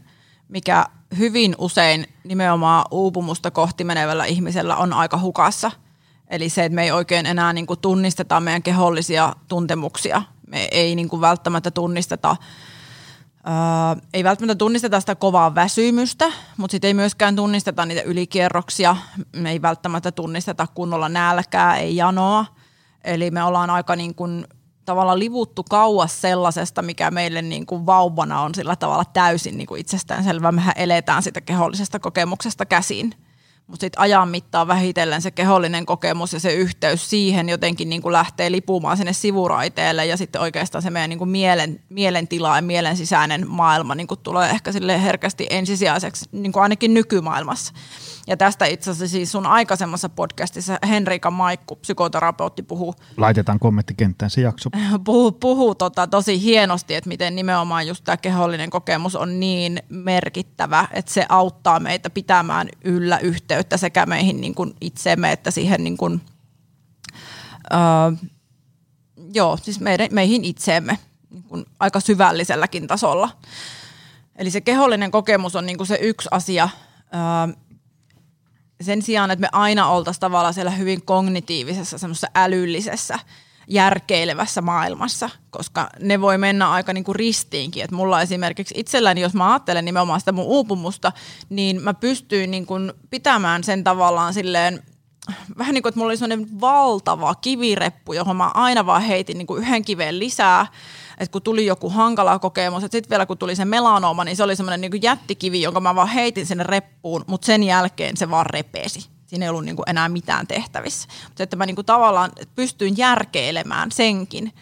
mikä 0.48 0.86
hyvin 1.18 1.54
usein 1.58 2.06
nimenomaan 2.24 2.84
uupumusta 2.90 3.50
kohti 3.50 3.84
menevällä 3.84 4.24
ihmisellä 4.24 4.76
on 4.76 4.92
aika 4.92 5.18
hukassa. 5.18 5.70
Eli 6.28 6.48
se, 6.48 6.64
että 6.64 6.74
me 6.74 6.82
ei 6.82 6.90
oikein 6.90 7.26
enää 7.26 7.52
niin 7.52 7.66
kuin 7.66 7.80
tunnisteta 7.80 8.40
meidän 8.40 8.62
kehollisia 8.62 9.32
tuntemuksia. 9.48 10.22
Me 10.46 10.68
ei 10.70 10.94
niin 10.94 11.08
kuin 11.08 11.20
välttämättä 11.20 11.70
tunnisteta 11.70 12.36
Öö, 13.46 14.02
ei 14.14 14.24
välttämättä 14.24 14.58
tunnisteta 14.58 15.00
sitä 15.00 15.14
kovaa 15.14 15.54
väsymystä, 15.54 16.32
mutta 16.56 16.72
sitten 16.72 16.88
ei 16.88 16.94
myöskään 16.94 17.36
tunnisteta 17.36 17.86
niitä 17.86 18.02
ylikierroksia. 18.02 18.96
Me 19.36 19.50
ei 19.50 19.62
välttämättä 19.62 20.12
tunnisteta 20.12 20.66
kunnolla 20.74 21.08
nälkää, 21.08 21.76
ei 21.76 21.96
janoa. 21.96 22.46
Eli 23.04 23.30
me 23.30 23.42
ollaan 23.42 23.70
aika 23.70 23.96
niin 23.96 24.14
kuin 24.14 24.46
tavallaan 24.84 25.18
livuttu 25.18 25.64
kauas 25.70 26.20
sellaisesta, 26.20 26.82
mikä 26.82 27.10
meille 27.10 27.42
niin 27.42 27.66
kuin 27.66 27.86
vauvana 27.86 28.40
on 28.40 28.54
sillä 28.54 28.76
tavalla 28.76 29.04
täysin 29.04 29.58
niin 29.58 29.66
kuin 29.66 29.80
itsestäänselvää. 29.80 30.52
Mehän 30.52 30.74
eletään 30.76 31.22
sitä 31.22 31.40
kehollisesta 31.40 31.98
kokemuksesta 31.98 32.66
käsin. 32.66 33.14
Mutta 33.66 33.84
sitten 33.84 34.00
ajan 34.00 34.28
mittaan 34.28 34.68
vähitellen 34.68 35.22
se 35.22 35.30
kehollinen 35.30 35.86
kokemus 35.86 36.32
ja 36.32 36.40
se 36.40 36.52
yhteys 36.52 37.10
siihen 37.10 37.48
jotenkin 37.48 37.88
niin 37.88 38.02
kuin 38.02 38.12
lähtee 38.12 38.52
lipumaan 38.52 38.96
sinne 38.96 39.12
sivuraiteelle 39.12 40.06
ja 40.06 40.16
sitten 40.16 40.40
oikeastaan 40.40 40.82
se 40.82 40.90
meidän 40.90 41.10
niin 41.10 41.18
kuin 41.18 41.30
mielen, 41.30 41.80
mielentila 41.88 42.56
ja 42.56 42.62
mielen 42.62 42.96
sisäinen 42.96 43.48
maailma 43.48 43.94
niin 43.94 44.06
kuin 44.06 44.20
tulee 44.22 44.50
ehkä 44.50 44.72
sille 44.72 45.02
herkästi 45.02 45.46
ensisijaiseksi, 45.50 46.28
niin 46.32 46.52
kuin 46.52 46.62
ainakin 46.62 46.94
nykymaailmassa. 46.94 47.72
Ja 48.26 48.36
tästä 48.36 48.66
itse 48.66 48.90
asiassa 48.90 49.12
siis 49.12 49.32
sun 49.32 49.46
aikaisemmassa 49.46 50.08
podcastissa 50.08 50.78
Henrika 50.88 51.30
Maikku, 51.30 51.76
psykoterapeutti, 51.76 52.62
puhuu. 52.62 52.94
Laitetaan 53.16 53.58
kommenttikenttään 53.58 54.30
se 54.30 54.40
jakso. 54.40 54.70
Puhuu, 55.04 55.32
puhuu 55.32 55.74
tota, 55.74 56.06
tosi 56.06 56.42
hienosti, 56.42 56.94
että 56.94 57.08
miten 57.08 57.36
nimenomaan 57.36 57.86
just 57.86 58.04
tämä 58.04 58.16
kehollinen 58.16 58.70
kokemus 58.70 59.16
on 59.16 59.40
niin 59.40 59.82
merkittävä, 59.88 60.88
että 60.92 61.12
se 61.12 61.26
auttaa 61.28 61.80
meitä 61.80 62.10
pitämään 62.10 62.68
yllä 62.84 63.18
yhteyttä 63.18 63.76
sekä 63.76 64.06
meihin 64.06 64.40
niin 64.40 64.54
kuin 64.54 64.74
itseemme 64.80 65.32
että 65.32 65.50
siihen 65.50 65.84
niin 65.84 65.96
kuin, 65.96 66.20
öö, 67.72 68.28
joo, 69.34 69.56
siis 69.56 69.80
meidän, 69.80 70.08
meihin 70.12 70.44
itseemme 70.44 70.98
niin 71.30 71.42
kuin 71.42 71.64
aika 71.80 72.00
syvälliselläkin 72.00 72.86
tasolla. 72.86 73.30
Eli 74.36 74.50
se 74.50 74.60
kehollinen 74.60 75.10
kokemus 75.10 75.56
on 75.56 75.66
niin 75.66 75.76
kuin 75.76 75.86
se 75.86 75.98
yksi 76.02 76.28
asia, 76.32 76.68
öö, 77.14 77.63
sen 78.80 79.02
sijaan, 79.02 79.30
että 79.30 79.40
me 79.40 79.48
aina 79.52 79.88
oltaisiin 79.88 80.20
tavallaan 80.20 80.54
siellä 80.54 80.70
hyvin 80.70 81.02
kognitiivisessa, 81.02 81.98
semmoisessa 81.98 82.28
älyllisessä, 82.34 83.18
järkeilevässä 83.68 84.62
maailmassa, 84.62 85.30
koska 85.50 85.88
ne 86.00 86.20
voi 86.20 86.38
mennä 86.38 86.70
aika 86.70 86.92
niin 86.92 87.04
kuin 87.04 87.16
ristiinkin. 87.16 87.84
Että 87.84 87.96
mulla 87.96 88.22
esimerkiksi 88.22 88.74
itselläni, 88.76 89.20
jos 89.20 89.34
mä 89.34 89.52
ajattelen 89.52 89.84
nimenomaan 89.84 90.20
sitä 90.20 90.32
mun 90.32 90.44
uupumusta, 90.44 91.12
niin 91.48 91.82
mä 91.82 91.94
pystyin 91.94 92.50
niin 92.50 92.66
kuin 92.66 92.92
pitämään 93.10 93.64
sen 93.64 93.84
tavallaan 93.84 94.34
silleen 94.34 94.82
vähän 95.58 95.74
niin 95.74 95.82
kuin, 95.82 95.90
että 95.90 95.98
mulla 95.98 96.10
oli 96.10 96.16
sellainen 96.16 96.60
valtava 96.60 97.34
kivireppu, 97.34 98.12
johon 98.12 98.36
mä 98.36 98.50
aina 98.54 98.86
vaan 98.86 99.02
heitin 99.02 99.38
niin 99.38 99.46
kuin 99.46 99.62
yhden 99.62 99.84
kiveen 99.84 100.18
lisää, 100.18 100.66
että 101.18 101.32
kun 101.32 101.42
tuli 101.42 101.66
joku 101.66 101.90
hankala 101.90 102.38
kokemus, 102.38 102.84
että 102.84 102.96
sitten 102.96 103.10
vielä 103.10 103.26
kun 103.26 103.38
tuli 103.38 103.56
se 103.56 103.64
melanooma, 103.64 104.24
niin 104.24 104.36
se 104.36 104.42
oli 104.42 104.56
semmoinen 104.56 104.80
niin 104.80 105.02
jättikivi, 105.02 105.62
jonka 105.62 105.80
mä 105.80 105.94
vaan 105.94 106.08
heitin 106.08 106.46
sinne 106.46 106.64
reppuun, 106.64 107.24
mutta 107.26 107.46
sen 107.46 107.62
jälkeen 107.62 108.16
se 108.16 108.30
vaan 108.30 108.46
repesi. 108.46 109.08
Siinä 109.26 109.46
ei 109.46 109.48
ollut 109.48 109.64
niin 109.64 109.76
kuin 109.76 109.90
enää 109.90 110.08
mitään 110.08 110.46
tehtävissä. 110.46 111.08
Mutta 111.28 111.42
että 111.42 111.56
mä 111.56 111.66
niin 111.66 111.74
kuin 111.74 111.86
tavallaan 111.86 112.32
pystyin 112.54 112.96
järkeilemään 112.96 113.92
senkin 113.92 114.52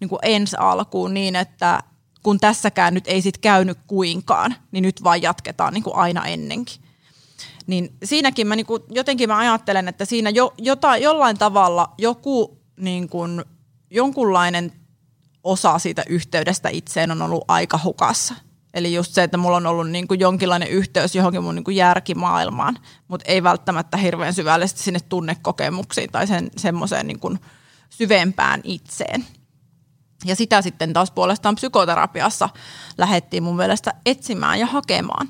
niin 0.00 0.08
kuin 0.08 0.18
ensi 0.22 0.56
alkuun 0.58 1.14
niin, 1.14 1.36
että 1.36 1.80
kun 2.22 2.40
tässäkään 2.40 2.94
nyt 2.94 3.04
ei 3.06 3.22
sit 3.22 3.38
käynyt 3.38 3.78
kuinkaan, 3.86 4.54
niin 4.72 4.82
nyt 4.82 5.04
vaan 5.04 5.22
jatketaan 5.22 5.74
niin 5.74 5.82
kuin 5.84 5.96
aina 5.96 6.26
ennenkin. 6.26 6.82
Niin 7.66 7.96
siinäkin 8.04 8.46
mä 8.46 8.56
niin 8.56 8.66
kuin, 8.66 8.82
jotenkin 8.90 9.28
mä 9.28 9.38
ajattelen, 9.38 9.88
että 9.88 10.04
siinä 10.04 10.30
jo, 10.30 10.54
jota, 10.58 10.96
jollain 10.96 11.38
tavalla 11.38 11.94
joku 11.98 12.58
niin 12.76 13.08
kuin, 13.08 13.44
jonkunlainen 13.90 14.72
osa 15.44 15.78
siitä 15.78 16.02
yhteydestä 16.08 16.68
itseen 16.68 17.10
on 17.10 17.22
ollut 17.22 17.44
aika 17.48 17.80
hukassa. 17.84 18.34
Eli 18.74 18.94
just 18.94 19.14
se, 19.14 19.22
että 19.22 19.36
mulla 19.36 19.56
on 19.56 19.66
ollut 19.66 19.90
niin 19.90 20.08
kuin 20.08 20.20
jonkinlainen 20.20 20.68
yhteys 20.68 21.14
johonkin 21.14 21.42
mun 21.42 21.54
niin 21.54 21.64
kuin 21.64 21.76
järkimaailmaan, 21.76 22.78
mutta 23.08 23.24
ei 23.28 23.42
välttämättä 23.42 23.96
hirveän 23.96 24.34
syvällisesti 24.34 24.82
sinne 24.82 25.00
tunnekokemuksiin 25.00 26.12
tai 26.12 26.26
sen, 26.26 26.50
semmoiseen 26.56 27.06
niin 27.06 27.20
kuin 27.20 27.38
syvempään 27.90 28.60
itseen. 28.64 29.26
Ja 30.24 30.36
sitä 30.36 30.62
sitten 30.62 30.92
taas 30.92 31.10
puolestaan 31.10 31.54
psykoterapiassa 31.54 32.48
lähdettiin 32.98 33.42
mun 33.42 33.56
mielestä 33.56 33.94
etsimään 34.06 34.60
ja 34.60 34.66
hakemaan. 34.66 35.28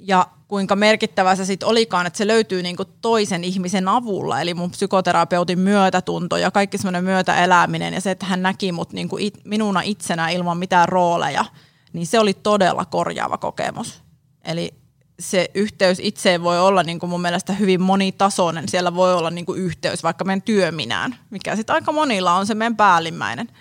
Ja 0.00 0.26
kuinka 0.48 0.76
merkittävä 0.76 1.36
se 1.36 1.44
sitten 1.44 1.68
olikaan, 1.68 2.06
että 2.06 2.16
se 2.16 2.26
löytyy 2.26 2.62
niinku 2.62 2.84
toisen 2.84 3.44
ihmisen 3.44 3.88
avulla, 3.88 4.40
eli 4.40 4.54
mun 4.54 4.70
psykoterapeutin 4.70 5.58
myötätunto 5.58 6.36
ja 6.36 6.50
kaikki 6.50 6.78
semmoinen 6.78 7.04
myötäeläminen 7.04 7.94
ja 7.94 8.00
se, 8.00 8.10
että 8.10 8.26
hän 8.26 8.42
näki 8.42 8.72
mut 8.72 8.92
niinku 8.92 9.16
it, 9.18 9.40
minuna 9.44 9.80
itsenä 9.80 10.28
ilman 10.28 10.58
mitään 10.58 10.88
rooleja, 10.88 11.44
niin 11.92 12.06
se 12.06 12.18
oli 12.18 12.34
todella 12.34 12.84
korjaava 12.84 13.38
kokemus. 13.38 14.02
Eli 14.44 14.74
se 15.20 15.50
yhteys 15.54 15.98
itseen 16.02 16.42
voi 16.42 16.60
olla 16.60 16.82
niin 16.82 16.98
kuin 16.98 17.10
mun 17.10 17.22
mielestä 17.22 17.52
hyvin 17.52 17.80
monitasoinen. 17.80 18.68
Siellä 18.68 18.94
voi 18.94 19.14
olla 19.14 19.30
niin 19.30 19.46
kuin 19.46 19.60
yhteys 19.60 20.02
vaikka 20.02 20.24
meidän 20.24 20.42
työminään, 20.42 21.16
mikä 21.30 21.56
sitten 21.56 21.74
aika 21.74 21.92
monilla 21.92 22.34
on 22.34 22.46
se 22.46 22.54
meidän 22.54 22.76
päällimmäinen– 22.76 23.48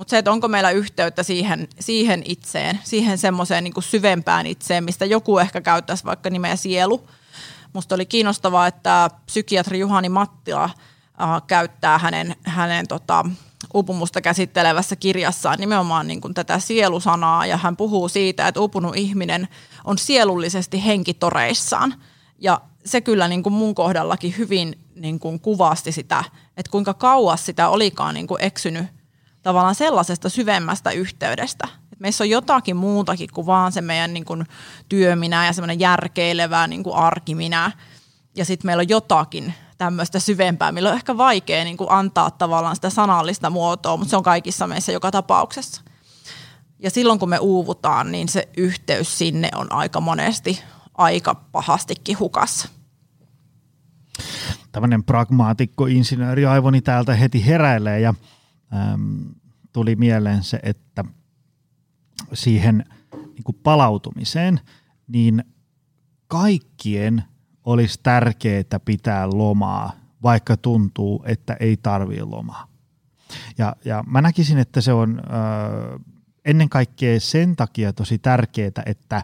mutta 0.00 0.10
se, 0.10 0.18
että 0.18 0.32
onko 0.32 0.48
meillä 0.48 0.70
yhteyttä 0.70 1.22
siihen, 1.22 1.68
siihen 1.80 2.22
itseen, 2.26 2.80
siihen 2.84 3.18
semmoiseen 3.18 3.64
niin 3.64 3.74
syvempään 3.80 4.46
itseen, 4.46 4.84
mistä 4.84 5.04
joku 5.04 5.38
ehkä 5.38 5.60
käyttäisi 5.60 6.04
vaikka 6.04 6.30
nimeä 6.30 6.56
sielu. 6.56 7.08
Musta 7.72 7.94
oli 7.94 8.06
kiinnostavaa, 8.06 8.66
että 8.66 9.10
psykiatri 9.26 9.78
Juhani 9.78 10.08
Mattila 10.08 10.64
äh, 10.64 11.42
käyttää 11.46 11.98
hänen, 11.98 12.36
hänen 12.42 12.88
tota, 12.88 13.24
upumusta 13.74 14.20
käsittelevässä 14.20 14.96
kirjassaan 14.96 15.58
nimenomaan 15.58 16.06
niin 16.06 16.20
kuin 16.20 16.34
tätä 16.34 16.58
sielusanaa 16.58 17.46
ja 17.46 17.56
hän 17.56 17.76
puhuu 17.76 18.08
siitä, 18.08 18.48
että 18.48 18.60
upunut 18.60 18.96
ihminen 18.96 19.48
on 19.84 19.98
sielullisesti 19.98 20.84
henkitoreissaan. 20.84 21.94
Ja 22.38 22.60
se 22.84 23.00
kyllä 23.00 23.28
niin 23.28 23.42
kuin 23.42 23.52
mun 23.52 23.74
kohdallakin 23.74 24.34
hyvin 24.38 24.78
niin 24.94 25.18
kuin 25.18 25.40
kuvasti 25.40 25.92
sitä, 25.92 26.24
että 26.56 26.70
kuinka 26.70 26.94
kauas 26.94 27.46
sitä 27.46 27.68
olikaan 27.68 28.14
niin 28.14 28.26
kuin 28.26 28.42
eksynyt 28.42 28.99
tavallaan 29.42 29.74
sellaisesta 29.74 30.28
syvemmästä 30.28 30.90
yhteydestä. 30.90 31.68
Et 31.92 32.00
meissä 32.00 32.24
on 32.24 32.30
jotakin 32.30 32.76
muutakin 32.76 33.28
kuin 33.34 33.46
vaan 33.46 33.72
se 33.72 33.80
meidän 33.80 34.14
niin 34.14 34.24
kuin, 34.24 34.44
työminä 34.88 35.46
ja 35.46 35.52
semmoinen 35.52 35.80
järkeilevä 35.80 36.66
niin 36.66 36.82
kuin 36.82 36.96
arkiminä. 36.96 37.72
Ja 38.36 38.44
sitten 38.44 38.68
meillä 38.68 38.80
on 38.80 38.88
jotakin 38.88 39.54
tämmöistä 39.78 40.18
syvempää, 40.18 40.72
millä 40.72 40.88
on 40.88 40.94
ehkä 40.94 41.16
vaikea 41.16 41.64
niin 41.64 41.76
kuin 41.76 41.90
antaa 41.90 42.30
tavallaan 42.30 42.74
sitä 42.74 42.90
sanallista 42.90 43.50
muotoa, 43.50 43.96
mutta 43.96 44.10
se 44.10 44.16
on 44.16 44.22
kaikissa 44.22 44.66
meissä 44.66 44.92
joka 44.92 45.10
tapauksessa. 45.10 45.82
Ja 46.78 46.90
silloin 46.90 47.18
kun 47.18 47.28
me 47.28 47.38
uuvutaan, 47.38 48.12
niin 48.12 48.28
se 48.28 48.48
yhteys 48.56 49.18
sinne 49.18 49.48
on 49.54 49.72
aika 49.72 50.00
monesti 50.00 50.62
aika 50.98 51.34
pahastikin 51.34 52.18
hukassa. 52.18 52.68
Tällainen 54.72 55.04
pragmaatikko 55.04 55.86
insinööri 55.86 56.46
aivoni 56.46 56.80
täältä 56.80 57.14
heti 57.14 57.46
heräilee 57.46 58.00
ja 58.00 58.14
äm, 58.74 59.34
tuli 59.72 59.96
mieleen 59.96 60.42
se, 60.42 60.60
että 60.62 61.04
siihen 62.32 62.84
niin 63.12 63.44
kuin 63.44 63.56
palautumiseen, 63.62 64.60
niin 65.08 65.44
kaikkien 66.28 67.24
olisi 67.64 68.00
tärkeää 68.02 68.80
pitää 68.84 69.28
lomaa, 69.28 69.92
vaikka 70.22 70.56
tuntuu, 70.56 71.24
että 71.26 71.56
ei 71.60 71.76
tarvitse 71.76 72.24
lomaa. 72.24 72.66
Ja, 73.58 73.76
ja 73.84 74.04
mä 74.06 74.20
näkisin, 74.22 74.58
että 74.58 74.80
se 74.80 74.92
on 74.92 75.20
ö, 75.20 75.98
ennen 76.44 76.68
kaikkea 76.68 77.20
sen 77.20 77.56
takia 77.56 77.92
tosi 77.92 78.18
tärkeää, 78.18 78.82
että 78.86 79.22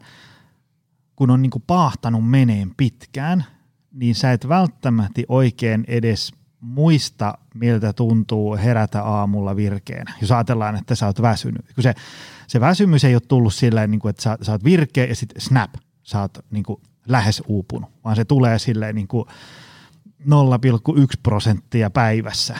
kun 1.16 1.30
on 1.30 1.42
niin 1.42 1.50
kuin 1.50 1.64
paahtanut 1.66 2.30
meneen 2.30 2.72
pitkään, 2.76 3.44
niin 3.92 4.14
sä 4.14 4.32
et 4.32 4.48
välttämättä 4.48 5.22
oikein 5.28 5.84
edes 5.88 6.32
muista, 6.60 7.38
miltä 7.54 7.92
tuntuu 7.92 8.56
herätä 8.56 9.02
aamulla 9.02 9.56
virkeänä, 9.56 10.14
jos 10.20 10.32
ajatellaan, 10.32 10.76
että 10.76 10.94
sä 10.94 11.06
oot 11.06 11.22
väsynyt. 11.22 11.72
Kun 11.74 11.82
se, 11.82 11.94
se 12.46 12.60
väsymys 12.60 13.04
ei 13.04 13.14
ole 13.14 13.22
tullut 13.28 13.54
silleen, 13.54 13.90
niin 13.90 13.98
kuin, 13.98 14.10
että 14.10 14.22
sä, 14.22 14.38
sä 14.42 14.52
oot 14.52 14.64
virkeä 14.64 15.04
ja 15.04 15.14
sitten 15.14 15.40
snap, 15.40 15.74
sä 16.02 16.20
oot 16.20 16.38
niin 16.50 16.64
kuin, 16.64 16.80
lähes 17.08 17.42
uupunut, 17.46 17.90
vaan 18.04 18.16
se 18.16 18.24
tulee 18.24 18.58
silleen 18.58 18.94
niin 18.94 19.08
kuin 19.08 19.24
0,1 20.20 20.26
prosenttia 21.22 21.90
päivässä. 21.90 22.56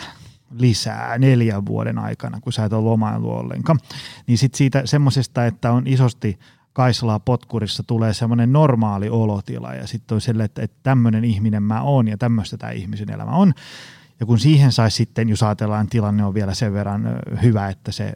lisää 0.50 1.18
neljän 1.18 1.66
vuoden 1.66 1.98
aikana, 1.98 2.40
kun 2.40 2.52
sä 2.52 2.64
et 2.64 2.72
ole 2.72 2.84
lomaillut 2.84 3.30
ollenkaan. 3.30 3.78
Niin 4.26 4.38
sitten 4.38 4.58
siitä 4.58 4.82
semmoisesta, 4.84 5.46
että 5.46 5.72
on 5.72 5.86
isosti 5.86 6.38
Kaisalaa 6.76 7.20
potkurissa 7.20 7.82
tulee 7.82 8.14
semmoinen 8.14 8.52
normaali 8.52 9.08
olotila 9.08 9.74
ja 9.74 9.86
sitten 9.86 10.14
on 10.14 10.20
sille, 10.20 10.44
että, 10.44 10.62
että 10.62 10.76
tämmöinen 10.82 11.24
ihminen 11.24 11.62
mä 11.62 11.82
oon 11.82 12.08
ja 12.08 12.18
tämmöistä 12.18 12.56
tämä 12.56 12.72
ihmisen 12.72 13.10
elämä 13.10 13.30
on. 13.30 13.54
Ja 14.20 14.26
kun 14.26 14.38
siihen 14.38 14.72
saisi 14.72 14.96
sitten, 14.96 15.28
jos 15.28 15.42
ajatellaan 15.42 15.86
tilanne 15.86 16.24
on 16.24 16.34
vielä 16.34 16.54
sen 16.54 16.72
verran 16.72 17.20
hyvä, 17.42 17.68
että 17.68 17.92
se 17.92 18.12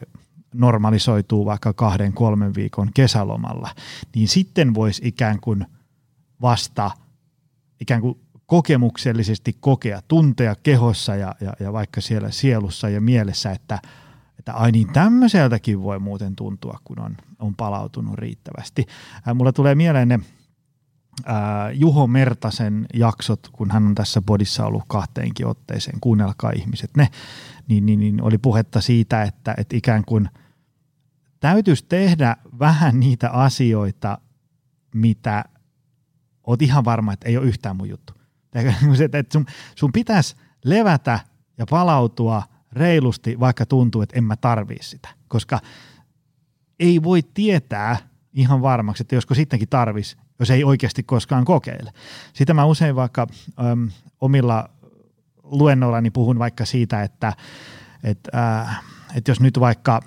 normalisoituu 0.55 1.47
vaikka 1.47 1.73
kahden, 1.73 2.13
kolmen 2.13 2.55
viikon 2.55 2.91
kesälomalla, 2.95 3.69
niin 4.15 4.29
sitten 4.29 4.75
voisi 4.75 5.03
ikään 5.05 5.41
kuin 5.41 5.67
vasta 6.43 6.91
ikään 7.81 8.01
kuin 8.01 8.21
kokemuksellisesti 8.47 9.57
kokea, 9.61 10.03
tuntea 10.09 10.55
kehossa 10.63 11.17
ja, 11.17 11.35
ja, 11.41 11.53
ja 11.61 11.73
vaikka 11.73 12.01
siellä 12.01 12.31
sielussa 12.31 12.89
ja 12.89 13.01
mielessä, 13.01 13.51
että, 13.51 13.79
että 14.39 14.53
ai 14.53 14.73
niin 14.73 14.93
tämmöiseltäkin 14.93 15.83
voi 15.83 15.99
muuten 15.99 16.37
tuntua, 16.37 16.79
kun 16.85 17.01
on, 17.01 17.17
on 17.41 17.55
palautunut 17.55 18.15
riittävästi. 18.15 18.87
Mulla 19.35 19.53
tulee 19.53 19.75
mieleen 19.75 20.09
ne 20.09 20.21
Juho 21.75 22.07
Mertasen 22.07 22.87
jaksot, 22.95 23.49
kun 23.53 23.71
hän 23.71 23.87
on 23.87 23.95
tässä 23.95 24.23
podissa 24.23 24.67
ollut 24.67 24.85
kahteenkin 24.89 25.47
otteeseen, 25.47 26.01
kuunnelkaa 26.01 26.51
ihmiset 26.51 26.91
ne, 26.97 27.09
niin, 27.69 27.87
niin, 27.87 28.01
niin 28.01 28.23
oli 28.23 28.39
puhetta 28.39 28.81
siitä, 28.81 29.23
että, 29.23 29.55
että 29.57 29.77
ikään 29.77 30.05
kuin 30.05 30.29
täytyisi 31.41 31.85
tehdä 31.89 32.37
vähän 32.59 33.01
niitä 33.01 33.31
asioita, 33.31 34.19
mitä 34.95 35.45
oot 36.47 36.63
ihan 36.63 36.85
varma, 36.85 37.13
että 37.13 37.29
ei 37.29 37.37
ole 37.37 37.47
yhtään 37.47 37.77
mun 37.77 37.89
juttu. 37.89 38.13
Että 39.13 39.33
sun, 39.33 39.47
sun 39.75 39.93
pitäisi 39.93 40.37
levätä 40.65 41.21
ja 41.59 41.67
palautua 41.71 42.43
reilusti, 42.73 43.41
vaikka 43.41 43.67
tuntuu, 43.67 44.03
että 44.03 44.19
en 44.19 44.25
mä 44.25 44.37
tarvii 44.37 44.83
sitä. 44.83 45.09
Koska 45.29 45.61
ei 46.81 47.03
voi 47.03 47.23
tietää 47.35 47.97
ihan 48.33 48.63
varmaksi, 48.63 49.03
että 49.03 49.15
josko 49.15 49.35
sittenkin 49.35 49.69
tarvis, 49.69 50.17
jos 50.39 50.51
ei 50.51 50.65
oikeasti 50.65 51.03
koskaan 51.03 51.45
kokeile. 51.45 51.93
Sitä 52.33 52.55
mä 52.55 52.65
usein 52.65 52.97
vaikka 52.97 53.27
äm, 53.71 53.91
omilla 54.21 54.71
luennoillani 55.43 56.11
puhun 56.11 56.39
vaikka 56.39 56.65
siitä, 56.65 57.03
että 57.03 57.33
et, 58.05 58.19
äh, 58.35 58.83
et 59.15 59.29
jos 59.29 59.41
nyt 59.41 59.61
vaikka 59.61 60.01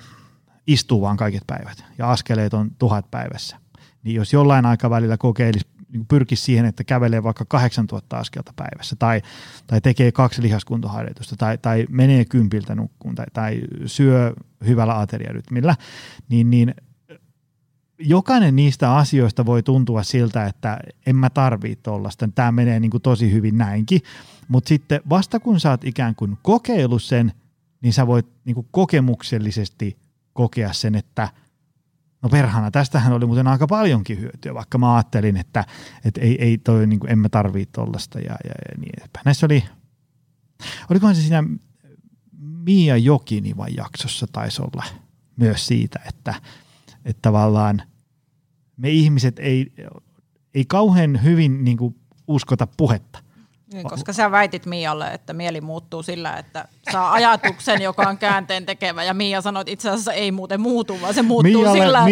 istuu 0.67 1.01
vaan 1.01 1.17
kaiket 1.17 1.43
päivät 1.47 1.85
ja 1.97 2.11
askeleet 2.11 2.53
on 2.53 2.71
tuhat 2.79 3.11
päivässä, 3.11 3.57
niin 4.03 4.15
jos 4.15 4.33
jollain 4.33 4.65
aikavälillä 4.65 5.17
kokeilisi 5.17 5.67
niin 5.93 6.05
pyrkisi 6.05 6.43
siihen, 6.43 6.65
että 6.65 6.83
kävelee 6.83 7.23
vaikka 7.23 7.45
8000 7.45 8.17
askelta 8.17 8.53
päivässä 8.55 8.95
tai, 8.95 9.21
tai 9.67 9.81
tekee 9.81 10.11
kaksi 10.11 10.41
lihaskuntoharjoitusta 10.41 11.35
tai, 11.35 11.57
tai 11.57 11.85
menee 11.89 12.25
kympiltä 12.25 12.75
nukkuun 12.75 13.15
tai, 13.15 13.25
tai 13.33 13.61
syö 13.85 14.33
hyvällä 14.65 14.99
ateriarytmillä, 14.99 15.75
niin, 16.29 16.49
niin 16.49 16.73
jokainen 17.99 18.55
niistä 18.55 18.95
asioista 18.95 19.45
voi 19.45 19.63
tuntua 19.63 20.03
siltä, 20.03 20.45
että 20.45 20.79
en 21.05 21.15
mä 21.15 21.29
tarvii 21.29 21.75
tuollaista, 21.75 22.29
tämä 22.35 22.51
menee 22.51 22.79
niin 22.79 22.91
kuin 22.91 23.03
tosi 23.03 23.31
hyvin 23.31 23.57
näinkin, 23.57 24.01
mutta 24.47 24.67
sitten 24.67 25.01
vasta 25.09 25.39
kun 25.39 25.59
sä 25.59 25.69
oot 25.69 25.83
ikään 25.83 26.15
kuin 26.15 26.37
kokeillut 26.41 27.03
sen, 27.03 27.33
niin 27.81 27.93
sä 27.93 28.07
voit 28.07 28.27
niin 28.45 28.55
kuin 28.55 28.67
kokemuksellisesti 28.71 29.97
kokea 30.33 30.73
sen, 30.73 30.95
että– 30.95 31.29
No 32.23 32.29
perhana, 32.29 32.71
tästähän 32.71 33.13
oli 33.13 33.25
muuten 33.25 33.47
aika 33.47 33.67
paljonkin 33.67 34.19
hyötyä, 34.19 34.53
vaikka 34.53 34.77
mä 34.77 34.95
ajattelin, 34.95 35.37
että, 35.37 35.65
että 36.05 36.21
ei, 36.21 36.43
ei 36.43 36.57
toi, 36.57 36.87
niin 36.87 36.99
kuin, 36.99 37.11
emme 37.11 37.29
tarvii 37.29 37.65
tollasta 37.65 38.19
ja, 38.19 38.35
ja, 38.43 38.53
ja 38.69 38.77
niin 38.77 38.91
edespäin. 38.97 39.23
Näissä 39.25 39.45
oli, 39.45 39.63
olikohan 40.89 41.15
se 41.15 41.21
siinä 41.21 41.43
Mia 42.41 42.97
Jokinivan 42.97 43.75
jaksossa 43.77 44.27
taisi 44.31 44.61
olla 44.61 44.83
myös 45.35 45.67
siitä, 45.67 45.99
että, 46.09 46.33
että 47.05 47.21
tavallaan 47.21 47.81
me 48.77 48.89
ihmiset 48.89 49.39
ei, 49.39 49.73
ei 50.53 50.65
kauhean 50.65 51.23
hyvin 51.23 51.63
niin 51.63 51.77
kuin, 51.77 51.95
uskota 52.27 52.67
puhetta. 52.77 53.22
Niin, 53.73 53.89
koska 53.89 54.13
sä 54.13 54.31
väitit 54.31 54.65
Mialle, 54.65 55.07
että 55.07 55.33
mieli 55.33 55.61
muuttuu 55.61 56.03
sillä, 56.03 56.37
että 56.37 56.67
saa 56.91 57.11
ajatuksen, 57.11 57.81
joka 57.81 58.01
on 58.09 58.17
käänteen 58.17 58.65
tekevä. 58.65 59.03
Ja 59.03 59.13
Mia 59.13 59.41
sanoi, 59.41 59.61
että 59.61 59.71
itse 59.71 59.89
asiassa 59.89 60.13
ei 60.13 60.31
muuten 60.31 60.61
muutu, 60.61 61.01
vaan 61.01 61.13
se 61.13 61.21
muuttuu 61.21 61.61
Mialle, 61.61 61.79
sillä, 61.79 62.05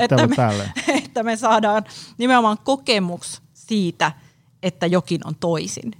että 0.00 0.20
me, 0.20 0.26
että, 0.26 0.26
me, 0.26 0.72
että 1.04 1.22
me 1.22 1.36
saadaan 1.36 1.84
nimenomaan 2.18 2.58
kokemus 2.64 3.42
siitä, 3.52 4.12
että 4.62 4.86
jokin 4.86 5.20
on 5.24 5.34
toisin. 5.34 5.92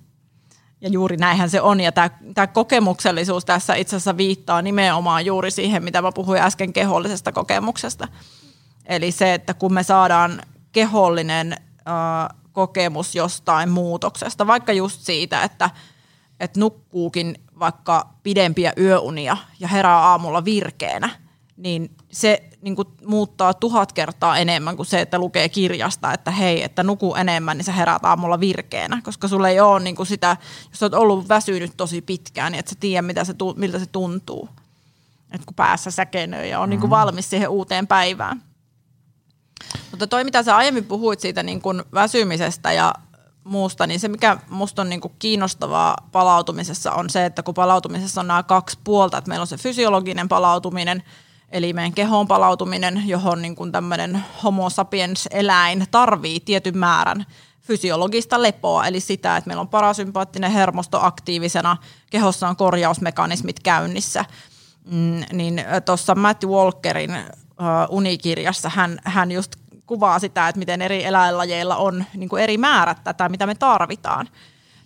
Ja 0.81 0.89
juuri 0.89 1.17
näinhän 1.17 1.51
se 1.51 1.61
on. 1.61 1.81
Ja 1.81 1.93
tämä, 1.93 2.11
tämä 2.35 2.47
kokemuksellisuus 2.47 3.45
tässä 3.45 3.75
itse 3.75 3.97
asiassa 3.97 4.17
viittaa 4.17 4.63
nimenomaan 4.63 5.27
juuri 5.27 5.51
siihen, 5.51 5.85
mitä 5.85 6.03
mä 6.03 6.13
puhuin 6.13 6.43
äsken 6.43 6.73
kehollisesta 6.73 7.33
kokemuksesta. 7.33 8.09
Eli 8.87 9.13
se, 9.13 9.35
että 9.35 9.55
kun 9.55 9.75
me 9.75 9.83
saadaan 9.83 10.43
kehollinen 10.73 11.53
äh, 11.53 12.44
kokemus 12.55 13.15
jostain 13.15 13.69
muutoksesta, 13.69 14.47
vaikka 14.47 14.73
just 14.73 15.01
siitä, 15.01 15.43
että, 15.43 15.71
että 16.41 16.61
nukkuukin 16.61 17.39
vaikka 17.59 18.09
pidempiä 18.23 18.73
yöunia 18.79 19.37
ja 19.61 19.69
herää 19.69 19.99
aamulla 19.99 20.45
virkeänä, 20.45 21.11
niin 21.57 21.91
se 22.13 22.43
niin 22.63 22.77
kuin 22.77 22.89
muuttaa 23.07 23.55
tuhat 23.55 23.93
kertaa 23.93 24.39
enemmän 24.39 24.77
kuin 24.77 24.87
se, 24.87 25.01
että 25.01 25.19
lukee 25.19 25.49
kirjasta, 25.49 26.13
että 26.13 26.31
hei, 26.31 26.63
että 26.63 26.83
nuku 26.83 27.15
enemmän, 27.15 27.57
niin 27.57 27.65
sä 27.65 27.73
heräät 27.73 28.05
aamulla 28.05 28.41
virkeänä, 28.41 29.01
koska 29.05 29.29
sulla 29.29 29.49
ei 29.49 29.61
ole 29.61 29.81
niin 29.81 29.97
kuin 29.97 30.07
sitä, 30.07 30.37
jos 30.71 30.83
olet 30.83 30.95
ollut 30.95 31.29
väsynyt 31.29 31.73
tosi 31.77 32.03
pitkään, 32.03 32.53
niin 32.53 32.61
et 32.61 32.69
sä 32.69 32.75
tiedä, 32.81 33.03
mitä 33.03 33.25
se, 33.25 33.35
miltä 33.57 33.79
se 33.79 33.87
tuntuu. 33.87 34.49
että 35.33 35.47
kun 35.47 35.55
päässä 35.55 35.91
säkenöi 35.91 36.51
ja 36.51 36.59
on 36.59 36.63
mm-hmm. 36.63 36.71
niin 36.71 36.81
kuin 36.81 36.91
valmis 36.91 37.31
siihen 37.31 37.49
uuteen 37.49 37.87
päivään. 37.87 38.43
Mutta 39.91 40.07
toi, 40.07 40.25
mitä 40.25 40.43
sä 40.43 40.57
aiemmin 40.57 40.85
puhuit 40.85 41.21
siitä 41.21 41.43
niin 41.43 41.63
kuin 41.63 41.83
väsymisestä 41.95 42.73
ja 42.73 42.95
muusta, 43.45 43.87
niin 43.87 44.01
se 44.01 44.09
mikä 44.09 44.39
musta 44.49 44.83
on 44.83 44.89
niin 44.89 45.01
kuin 45.01 45.15
kiinnostavaa 45.19 45.97
palautumisessa 46.13 46.93
on 46.93 47.11
se, 47.11 47.25
että 47.25 47.43
kun 47.43 47.55
palautumisessa 47.55 48.21
on 48.21 48.27
nämä 48.27 48.43
kaksi 48.43 48.79
puolta, 48.85 49.19
että 49.19 49.29
meillä 49.29 49.43
on 49.43 49.47
se 49.47 49.57
fysiologinen 49.57 50.29
palautuminen, 50.29 51.03
eli 51.49 51.73
meidän 51.73 51.93
kehon 51.93 52.29
palautuminen, 52.29 53.03
johon 53.07 53.43
niin 53.43 53.57
kuin 53.57 53.73
tämmöinen 53.73 54.25
homo 54.43 54.71
sapiens 54.71 55.29
eläin 55.31 55.87
tarvii 55.91 56.41
tietyn 56.41 56.79
määrän 56.79 57.27
fysiologista 57.61 58.43
lepoa, 58.43 58.87
eli 58.87 59.01
sitä, 59.01 59.37
että 59.37 59.49
meillä 59.49 59.61
on 59.61 59.69
parasympaattinen 59.69 60.51
hermosto 60.51 60.99
aktiivisena, 61.03 61.77
kehossa 62.11 62.49
on 62.49 62.57
korjausmekanismit 62.57 63.61
käynnissä. 63.61 64.25
Mm, 64.85 65.23
niin 65.33 65.65
tuossa 65.85 66.15
Matt 66.15 66.45
Walkerin 66.45 67.17
uh, 67.61 67.97
unikirjassa 67.97 68.69
hän, 68.69 68.99
hän 69.05 69.33
just 69.33 69.57
kuvaa 69.87 70.19
sitä, 70.19 70.49
että 70.49 70.59
miten 70.59 70.83
eri 70.83 71.05
eläinlajeilla 71.05 71.77
on 71.77 72.05
niin 72.15 72.29
kuin 72.29 72.43
eri 72.43 72.59
määrät 72.59 73.05
tätä, 73.05 73.29
mitä 73.29 73.47
me 73.47 73.55
tarvitaan. 73.55 74.29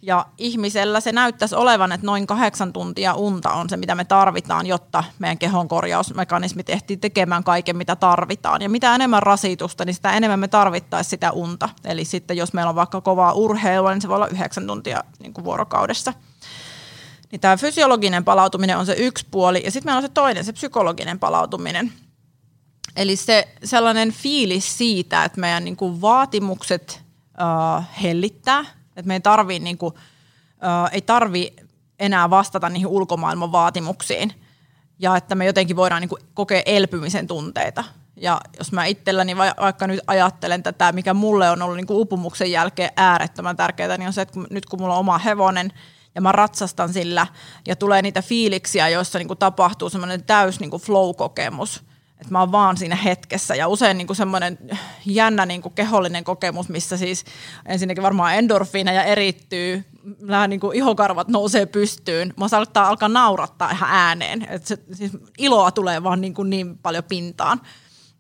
Ja 0.02 0.26
ihmisellä 0.38 1.00
se 1.00 1.12
näyttäisi 1.12 1.54
olevan, 1.54 1.92
että 1.92 2.06
noin 2.06 2.26
kahdeksan 2.26 2.72
tuntia 2.72 3.14
unta 3.14 3.50
on 3.50 3.68
se, 3.68 3.76
mitä 3.76 3.94
me 3.94 4.04
tarvitaan, 4.04 4.66
jotta 4.66 5.04
meidän 5.18 5.38
kehon 5.38 5.68
korjausmekanismit 5.68 6.70
ehtii 6.70 6.96
tekemään 6.96 7.44
kaiken, 7.44 7.76
mitä 7.76 7.96
tarvitaan. 7.96 8.62
Ja 8.62 8.68
mitä 8.68 8.94
enemmän 8.94 9.22
rasitusta, 9.22 9.84
niin 9.84 9.94
sitä 9.94 10.12
enemmän 10.12 10.40
me 10.40 10.48
tarvittaisiin 10.48 11.10
sitä 11.10 11.32
unta. 11.32 11.68
Eli 11.84 12.04
sitten 12.04 12.36
jos 12.36 12.52
meillä 12.52 12.68
on 12.68 12.76
vaikka 12.76 13.00
kovaa 13.00 13.32
urheilua, 13.32 13.92
niin 13.92 14.02
se 14.02 14.08
voi 14.08 14.16
olla 14.16 14.28
yhdeksän 14.28 14.66
tuntia 14.66 15.04
niin 15.18 15.34
kuin 15.34 15.44
vuorokaudessa. 15.44 16.12
Niin 17.32 17.40
tämä 17.40 17.56
fysiologinen 17.56 18.24
palautuminen 18.24 18.78
on 18.78 18.86
se 18.86 18.94
yksi 18.98 19.26
puoli, 19.30 19.62
ja 19.64 19.70
sitten 19.70 19.88
meillä 19.88 19.98
on 19.98 20.04
se 20.04 20.08
toinen, 20.08 20.44
se 20.44 20.52
psykologinen 20.52 21.18
palautuminen– 21.18 21.92
Eli 22.99 23.16
se 23.16 23.49
sellainen 23.64 24.12
fiilis 24.12 24.78
siitä, 24.78 25.24
että 25.24 25.40
meidän 25.40 25.64
niin 25.64 25.76
kuin 25.76 26.01
vaatimukset 26.01 27.03
uh, 27.20 27.84
hellittää, 28.03 28.61
että 28.96 29.09
me 29.09 29.14
ei 29.14 29.20
tarvii, 29.20 29.59
niin 29.59 29.78
uh, 29.82 29.92
ei 30.92 31.03
tarvi 31.03 31.57
enää 31.99 32.30
vastata 32.30 32.68
niihin 32.68 32.86
ulkomaailman 32.86 33.53
vaatimuksiin 33.53 34.32
ja 34.99 35.16
että 35.16 35.34
me 35.34 35.46
jotenkin 35.46 35.76
voidaan 35.76 36.01
niin 36.01 36.09
kuin 36.09 36.22
kokea 36.34 36.62
elpymisen 36.66 37.26
tunteita. 37.26 37.84
Ja 38.16 38.40
jos 38.59 38.72
mä 38.72 38.84
itselläni 38.84 39.36
vaikka 39.36 39.86
nyt 39.86 40.01
ajattelen 40.07 40.62
tätä, 40.62 40.92
mikä 40.92 41.14
mulle 41.14 41.51
on 41.51 41.62
ollut 41.62 41.76
niin 41.76 41.86
kuin 41.86 42.01
upumuksen 42.01 42.53
jälkeen 42.53 42.90
äärettömän 42.96 43.57
tärkeää, 43.57 43.96
niin 43.96 44.07
on 44.07 44.12
se, 44.12 44.22
että 44.22 44.40
nyt 44.51 44.66
kun 44.66 44.80
mulla 44.80 44.94
on 44.94 45.01
oma 45.01 45.18
hevonen 45.18 45.72
ja 46.14 46.20
mä 46.20 46.32
ratsastan 46.32 46.92
sillä 46.92 47.26
ja 47.66 47.76
tulee 47.76 48.03
niitä 48.03 48.22
fiiliksiä, 48.22 48.88
joissa 48.88 49.18
niin 49.18 49.28
kuin 49.28 49.38
tapahtuu 49.38 49.90
semmoinen 49.90 50.24
täys 50.24 50.61
niin 50.61 50.70
kuin 50.70 50.82
flow-kokemus– 50.82 51.82
että 52.20 52.32
mä 52.32 52.40
oon 52.40 52.52
vaan 52.52 52.76
siinä 52.76 52.96
hetkessä. 52.96 53.54
Ja 53.54 53.68
usein 53.68 53.98
niin 53.98 54.16
semmoinen 54.16 54.58
jännä 55.06 55.46
niin 55.46 55.62
kuin 55.62 55.74
kehollinen 55.74 56.24
kokemus, 56.24 56.68
missä 56.68 56.96
siis 56.96 57.24
ensinnäkin 57.66 58.02
varmaan 58.02 58.34
endorfiina 58.34 58.92
ja 58.92 59.04
erittyy, 59.04 59.84
vähän 60.26 60.50
niin 60.50 60.60
kuin 60.60 60.76
ihokarvat 60.76 61.28
nousee 61.28 61.66
pystyyn, 61.66 62.34
mä 62.36 62.48
saattaa 62.48 62.88
alkaa 62.88 63.08
naurattaa 63.08 63.70
ihan 63.70 63.90
ääneen, 63.90 64.46
että 64.50 64.68
se, 64.68 64.78
siis 64.92 65.12
iloa 65.38 65.70
tulee 65.70 66.02
vaan 66.02 66.20
niin, 66.20 66.34
kuin 66.34 66.50
niin 66.50 66.78
paljon 66.78 67.04
pintaan. 67.04 67.60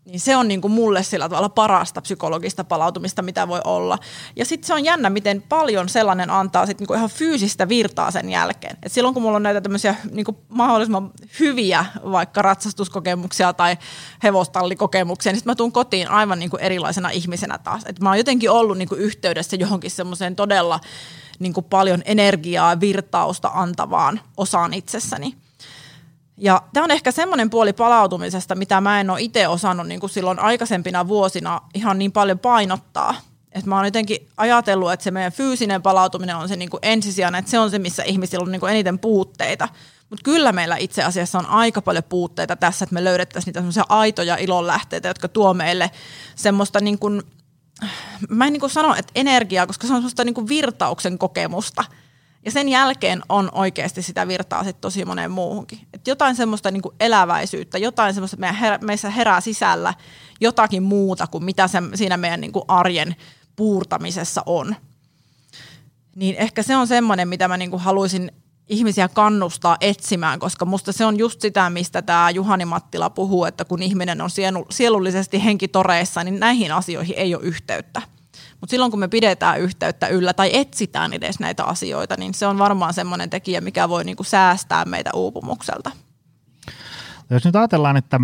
Niin 0.08 0.20
se 0.20 0.36
on 0.36 0.48
niin 0.48 0.60
kuin 0.60 0.72
mulle 0.72 1.02
sillä 1.02 1.28
tavalla 1.28 1.48
parasta 1.48 2.00
psykologista 2.00 2.64
palautumista, 2.64 3.22
mitä 3.22 3.48
voi 3.48 3.60
olla. 3.64 3.98
Ja 4.36 4.44
sitten 4.44 4.66
se 4.66 4.74
on 4.74 4.84
jännä, 4.84 5.10
miten 5.10 5.42
paljon 5.42 5.88
sellainen 5.88 6.30
antaa 6.30 6.66
sit 6.66 6.78
niin 6.78 6.86
kuin 6.86 6.96
ihan 6.96 7.10
fyysistä 7.10 7.68
virtaa 7.68 8.10
sen 8.10 8.30
jälkeen. 8.30 8.76
Et 8.82 8.92
silloin 8.92 9.14
kun 9.14 9.22
mulla 9.22 9.36
on 9.36 9.42
näitä 9.42 9.60
tämmöisiä 9.60 9.94
niin 10.10 10.24
kuin 10.24 10.36
mahdollisimman 10.48 11.10
hyviä 11.40 11.84
vaikka 12.10 12.42
ratsastuskokemuksia 12.42 13.52
tai 13.52 13.76
hevostalikokemuksia, 14.22 15.32
niin 15.32 15.38
sitten 15.38 15.50
mä 15.50 15.54
tuun 15.54 15.72
kotiin 15.72 16.08
aivan 16.08 16.38
niin 16.38 16.50
kuin 16.50 16.62
erilaisena 16.62 17.10
ihmisenä 17.10 17.58
taas. 17.58 17.82
Et 17.86 18.00
mä 18.00 18.08
oon 18.08 18.18
jotenkin 18.18 18.50
ollut 18.50 18.78
niin 18.78 18.88
kuin 18.88 19.00
yhteydessä 19.00 19.56
johonkin 19.56 19.90
semmoiseen 19.90 20.36
todella 20.36 20.80
niin 21.38 21.52
kuin 21.52 21.64
paljon 21.64 22.02
energiaa, 22.04 22.80
virtausta 22.80 23.50
antavaan 23.54 24.20
osaan 24.36 24.74
itsessäni. 24.74 25.34
Ja 26.38 26.62
tämä 26.72 26.84
on 26.84 26.90
ehkä 26.90 27.12
semmoinen 27.12 27.50
puoli 27.50 27.72
palautumisesta, 27.72 28.54
mitä 28.54 28.80
mä 28.80 29.00
en 29.00 29.10
ole 29.10 29.20
itse 29.20 29.48
osannut 29.48 29.86
niin 29.86 30.00
kuin 30.00 30.10
silloin 30.10 30.38
aikaisempina 30.38 31.08
vuosina 31.08 31.60
ihan 31.74 31.98
niin 31.98 32.12
paljon 32.12 32.38
painottaa. 32.38 33.14
Et 33.52 33.66
mä 33.66 33.76
oon 33.76 33.84
jotenkin 33.84 34.28
ajatellut, 34.36 34.92
että 34.92 35.04
se 35.04 35.10
meidän 35.10 35.32
fyysinen 35.32 35.82
palautuminen 35.82 36.36
on 36.36 36.48
se 36.48 36.56
niin 36.56 36.70
kuin 36.70 36.80
ensisijainen, 36.82 37.38
että 37.38 37.50
se 37.50 37.58
on 37.58 37.70
se, 37.70 37.78
missä 37.78 38.02
ihmisillä 38.02 38.42
on 38.42 38.52
niin 38.52 38.60
kuin 38.60 38.72
eniten 38.72 38.98
puutteita. 38.98 39.68
Mutta 40.10 40.22
kyllä 40.24 40.52
meillä 40.52 40.76
itse 40.76 41.02
asiassa 41.02 41.38
on 41.38 41.46
aika 41.46 41.82
paljon 41.82 42.04
puutteita 42.04 42.56
tässä, 42.56 42.84
että 42.84 42.94
me 42.94 43.04
löydettäisiin 43.04 43.48
niitä 43.48 43.60
semmoisia 43.60 43.84
aitoja 43.88 44.36
ilonlähteitä, 44.36 45.08
jotka 45.08 45.28
tuo 45.28 45.54
meille 45.54 45.90
semmoista 46.34 46.80
niin 46.80 46.98
kuin, 46.98 47.22
mä 48.28 48.46
en 48.46 48.52
niin 48.52 48.60
kuin 48.60 48.70
sano, 48.70 48.94
että 48.94 49.12
energiaa, 49.14 49.66
koska 49.66 49.86
se 49.86 49.92
on 49.92 49.96
semmoista 49.96 50.24
niin 50.24 50.34
kuin 50.34 50.48
virtauksen 50.48 51.18
kokemusta– 51.18 51.84
ja 52.48 52.52
sen 52.52 52.68
jälkeen 52.68 53.22
on 53.28 53.48
oikeasti 53.52 54.02
sitä 54.02 54.28
virtaa 54.28 54.64
sit 54.64 54.80
tosi 54.80 55.04
moneen 55.04 55.30
muuhunkin. 55.30 55.78
Et 55.92 56.06
jotain 56.06 56.36
semmoista 56.36 56.70
niin 56.70 56.82
eläväisyyttä, 57.00 57.78
jotain 57.78 58.14
semmoista, 58.14 58.36
että 58.36 58.52
her- 58.60 58.84
meissä 58.84 59.10
herää 59.10 59.40
sisällä 59.40 59.94
jotakin 60.40 60.82
muuta 60.82 61.26
kuin 61.26 61.44
mitä 61.44 61.68
se, 61.68 61.78
siinä 61.94 62.16
meidän 62.16 62.40
niin 62.40 62.52
arjen 62.68 63.16
puurtamisessa 63.56 64.42
on. 64.46 64.76
Niin 66.16 66.36
ehkä 66.36 66.62
se 66.62 66.76
on 66.76 66.86
semmoinen, 66.86 67.28
mitä 67.28 67.48
mä 67.48 67.56
niin 67.56 67.78
haluaisin 67.78 68.32
ihmisiä 68.68 69.08
kannustaa 69.08 69.76
etsimään, 69.80 70.38
koska 70.38 70.64
musta 70.64 70.92
se 70.92 71.04
on 71.04 71.18
just 71.18 71.40
sitä, 71.40 71.70
mistä 71.70 72.02
tämä 72.02 72.30
Juhani 72.30 72.64
Mattila 72.64 73.10
puhuu, 73.10 73.44
että 73.44 73.64
kun 73.64 73.82
ihminen 73.82 74.20
on 74.20 74.30
sielullisesti 74.70 75.44
henkitoreissa, 75.44 76.24
niin 76.24 76.40
näihin 76.40 76.72
asioihin 76.72 77.14
ei 77.18 77.34
ole 77.34 77.42
yhteyttä. 77.42 78.02
Mutta 78.60 78.70
silloin 78.70 78.90
kun 78.90 79.00
me 79.00 79.08
pidetään 79.08 79.60
yhteyttä 79.60 80.08
yllä 80.08 80.32
tai 80.32 80.50
etsitään 80.56 81.12
edes 81.12 81.40
näitä 81.40 81.64
asioita, 81.64 82.14
niin 82.18 82.34
se 82.34 82.46
on 82.46 82.58
varmaan 82.58 82.94
semmoinen 82.94 83.30
tekijä, 83.30 83.60
mikä 83.60 83.88
voi 83.88 84.04
niinku 84.04 84.24
säästää 84.24 84.84
meitä 84.84 85.10
uupumukselta. 85.14 85.90
Jos 87.30 87.44
nyt 87.44 87.56
ajatellaan, 87.56 87.96
että 87.96 88.20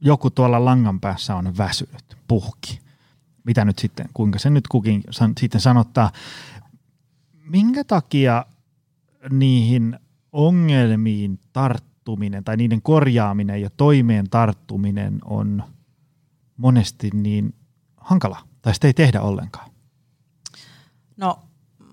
joku 0.00 0.30
tuolla 0.30 0.64
langan 0.64 1.00
päässä 1.00 1.36
on 1.36 1.56
väsynyt, 1.58 2.16
puhki. 2.28 2.80
Mitä 3.44 3.64
nyt 3.64 3.78
sitten, 3.78 4.08
kuinka 4.14 4.38
se 4.38 4.50
nyt 4.50 4.68
kukin 4.68 5.02
san, 5.10 5.32
sitten 5.40 5.60
sanottaa. 5.60 6.10
Minkä 7.50 7.84
takia 7.84 8.46
niihin 9.30 9.98
ongelmiin 10.32 11.40
tarttuminen 11.52 12.44
tai 12.44 12.56
niiden 12.56 12.82
korjaaminen 12.82 13.62
ja 13.62 13.70
toimeen 13.76 14.30
tarttuminen 14.30 15.18
on 15.24 15.62
monesti 16.56 17.10
niin 17.14 17.54
hankala 17.96 18.45
tai 18.66 18.74
sitä 18.74 18.86
ei 18.86 18.94
tehdä 18.94 19.20
ollenkaan? 19.20 19.70
No 21.16 21.38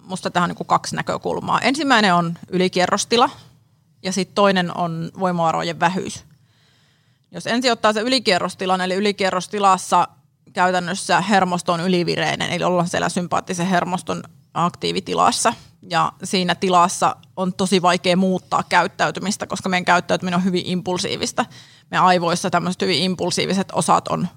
musta 0.01 0.31
tähän 0.31 0.51
on 0.51 0.55
niin 0.59 0.67
kaksi 0.67 0.95
näkökulmaa. 0.95 1.59
Ensimmäinen 1.61 2.13
on 2.13 2.37
ylikierrostila 2.49 3.29
ja 4.03 4.11
sitten 4.11 4.35
toinen 4.35 4.77
on 4.77 5.11
voimavarojen 5.19 5.79
vähyys. 5.79 6.23
Jos 7.31 7.47
ensin 7.47 7.71
ottaa 7.71 7.93
se 7.93 8.01
ylikierrostilan, 8.01 8.81
eli 8.81 8.93
ylikierrostilassa 8.93 10.07
käytännössä 10.53 11.21
hermosto 11.21 11.73
on 11.73 11.79
ylivireinen, 11.79 12.51
eli 12.51 12.63
ollaan 12.63 12.87
siellä 12.87 13.09
sympaattisen 13.09 13.67
hermoston 13.67 14.23
aktiivitilassa. 14.53 15.53
Ja 15.89 16.13
siinä 16.23 16.55
tilassa 16.55 17.15
on 17.35 17.53
tosi 17.53 17.81
vaikea 17.81 18.17
muuttaa 18.17 18.63
käyttäytymistä, 18.69 19.47
koska 19.47 19.69
meidän 19.69 19.85
käyttäytyminen 19.85 20.37
on 20.37 20.43
hyvin 20.43 20.65
impulsiivista. 20.65 21.45
Meidän 21.91 22.05
aivoissa 22.05 22.49
tämmöiset 22.49 22.81
hyvin 22.81 23.03
impulsiiviset 23.03 23.67
osat 23.71 24.07
on 24.07 24.27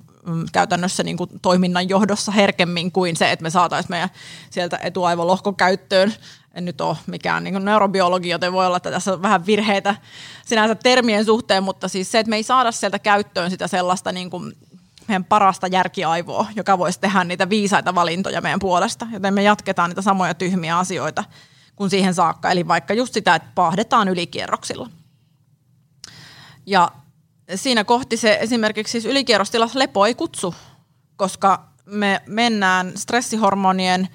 käytännössä 0.52 1.02
niin 1.02 1.16
kuin 1.16 1.30
toiminnan 1.42 1.88
johdossa 1.88 2.32
herkemmin 2.32 2.92
kuin 2.92 3.16
se, 3.16 3.32
että 3.32 3.42
me 3.42 3.50
saataisiin 3.50 3.92
meidän 3.92 4.10
sieltä 4.50 4.78
etuaivolohko 4.82 5.52
käyttöön. 5.52 6.14
En 6.54 6.64
nyt 6.64 6.80
ole 6.80 6.96
mikään 7.06 7.44
niin 7.44 7.64
neurobiologi, 7.64 8.28
joten 8.28 8.52
voi 8.52 8.66
olla, 8.66 8.76
että 8.76 8.90
tässä 8.90 9.12
on 9.12 9.22
vähän 9.22 9.46
virheitä 9.46 9.96
sinänsä 10.46 10.74
termien 10.74 11.24
suhteen, 11.24 11.62
mutta 11.62 11.88
siis 11.88 12.12
se, 12.12 12.18
että 12.18 12.30
me 12.30 12.36
ei 12.36 12.42
saada 12.42 12.72
sieltä 12.72 12.98
käyttöön 12.98 13.50
sitä 13.50 13.68
sellaista 13.68 14.12
niin 14.12 14.30
kuin 14.30 14.52
meidän 15.08 15.24
parasta 15.24 15.66
järkiaivoa, 15.66 16.46
joka 16.56 16.78
voisi 16.78 17.00
tehdä 17.00 17.24
niitä 17.24 17.48
viisaita 17.48 17.94
valintoja 17.94 18.40
meidän 18.40 18.60
puolesta, 18.60 19.06
joten 19.12 19.34
me 19.34 19.42
jatketaan 19.42 19.90
niitä 19.90 20.02
samoja 20.02 20.34
tyhmiä 20.34 20.78
asioita 20.78 21.24
kuin 21.76 21.90
siihen 21.90 22.14
saakka. 22.14 22.50
Eli 22.50 22.68
vaikka 22.68 22.94
just 22.94 23.14
sitä, 23.14 23.34
että 23.34 23.48
pahdetaan 23.54 24.08
ylikierroksilla. 24.08 24.90
Ja 26.66 26.92
siinä 27.54 27.84
kohti 27.84 28.16
se 28.16 28.38
esimerkiksi 28.40 28.90
siis 28.90 29.04
ylikierrostilassa 29.04 29.78
lepo 29.78 30.06
ei 30.06 30.14
kutsu, 30.14 30.54
koska 31.16 31.68
me 31.84 32.22
mennään 32.26 32.92
stressihormonien 32.96 34.08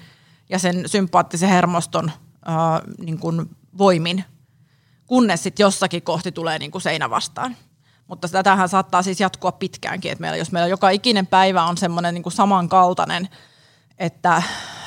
ja 0.48 0.58
sen 0.58 0.82
sympaattisen 0.86 1.48
hermoston 1.48 2.12
ää, 2.44 2.82
niin 2.98 3.18
kuin 3.18 3.56
voimin, 3.78 4.24
kunnes 5.06 5.42
sitten 5.42 5.64
jossakin 5.64 6.02
kohti 6.02 6.32
tulee 6.32 6.58
niin 6.58 6.70
kuin 6.70 6.82
seinä 6.82 7.10
vastaan. 7.10 7.56
Mutta 8.06 8.28
tätähän 8.28 8.68
saattaa 8.68 9.02
siis 9.02 9.20
jatkua 9.20 9.52
pitkäänkin, 9.52 10.12
että 10.12 10.20
meillä, 10.20 10.36
jos 10.36 10.52
meillä 10.52 10.68
joka 10.68 10.90
ikinen 10.90 11.26
päivä 11.26 11.64
on 11.64 11.76
semmoinen 11.76 12.14
niin 12.14 12.32
samankaltainen, 12.32 13.28
että 13.98 14.42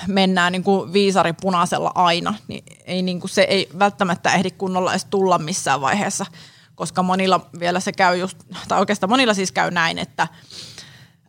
mennään 0.07 0.51
niin 0.51 0.63
kuin 0.63 0.93
viisari 0.93 1.33
punaisella 1.33 1.91
aina, 1.95 2.33
niin, 2.47 2.63
ei, 2.85 3.01
niin 3.01 3.19
kuin 3.19 3.29
se 3.29 3.41
ei 3.41 3.69
välttämättä 3.79 4.33
ehdi 4.33 4.51
kunnolla 4.51 4.91
edes 4.91 5.05
tulla 5.05 5.37
missään 5.37 5.81
vaiheessa– 5.81 6.25
koska 6.75 7.03
monilla 7.03 7.49
vielä 7.59 7.79
se 7.79 7.91
käy 7.91 8.17
just, 8.17 8.37
tai 8.67 8.79
oikeastaan 8.79 9.09
monilla 9.09 9.33
siis 9.33 9.51
käy 9.51 9.71
näin, 9.71 9.97
että 9.97 10.27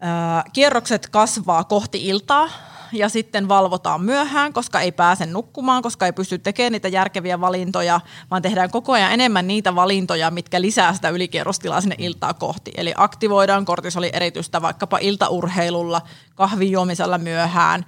ää, 0.00 0.44
kierrokset 0.52 1.08
kasvaa 1.08 1.64
kohti 1.64 2.06
iltaa 2.06 2.48
ja 2.92 3.08
sitten 3.08 3.48
valvotaan 3.48 4.00
myöhään, 4.00 4.52
koska 4.52 4.80
ei 4.80 4.92
pääse 4.92 5.26
nukkumaan, 5.26 5.82
koska 5.82 6.06
ei 6.06 6.12
pysty 6.12 6.38
tekemään 6.38 6.72
niitä 6.72 6.88
järkeviä 6.88 7.40
valintoja, 7.40 8.00
vaan 8.30 8.42
tehdään 8.42 8.70
koko 8.70 8.92
ajan 8.92 9.12
enemmän 9.12 9.46
niitä 9.46 9.74
valintoja, 9.74 10.30
mitkä 10.30 10.60
lisää 10.60 10.94
sitä 10.94 11.08
ylikierrostilaa 11.08 11.80
sinne 11.80 11.96
iltaa 11.98 12.34
kohti. 12.34 12.72
Eli 12.76 12.92
aktivoidaan 12.96 13.64
kortisoli 13.64 14.10
eritystä 14.12 14.62
vaikkapa 14.62 14.98
iltaurheilulla, 15.00 16.02
kahvin 16.34 16.70
juomisella 16.70 17.18
myöhään, 17.18 17.86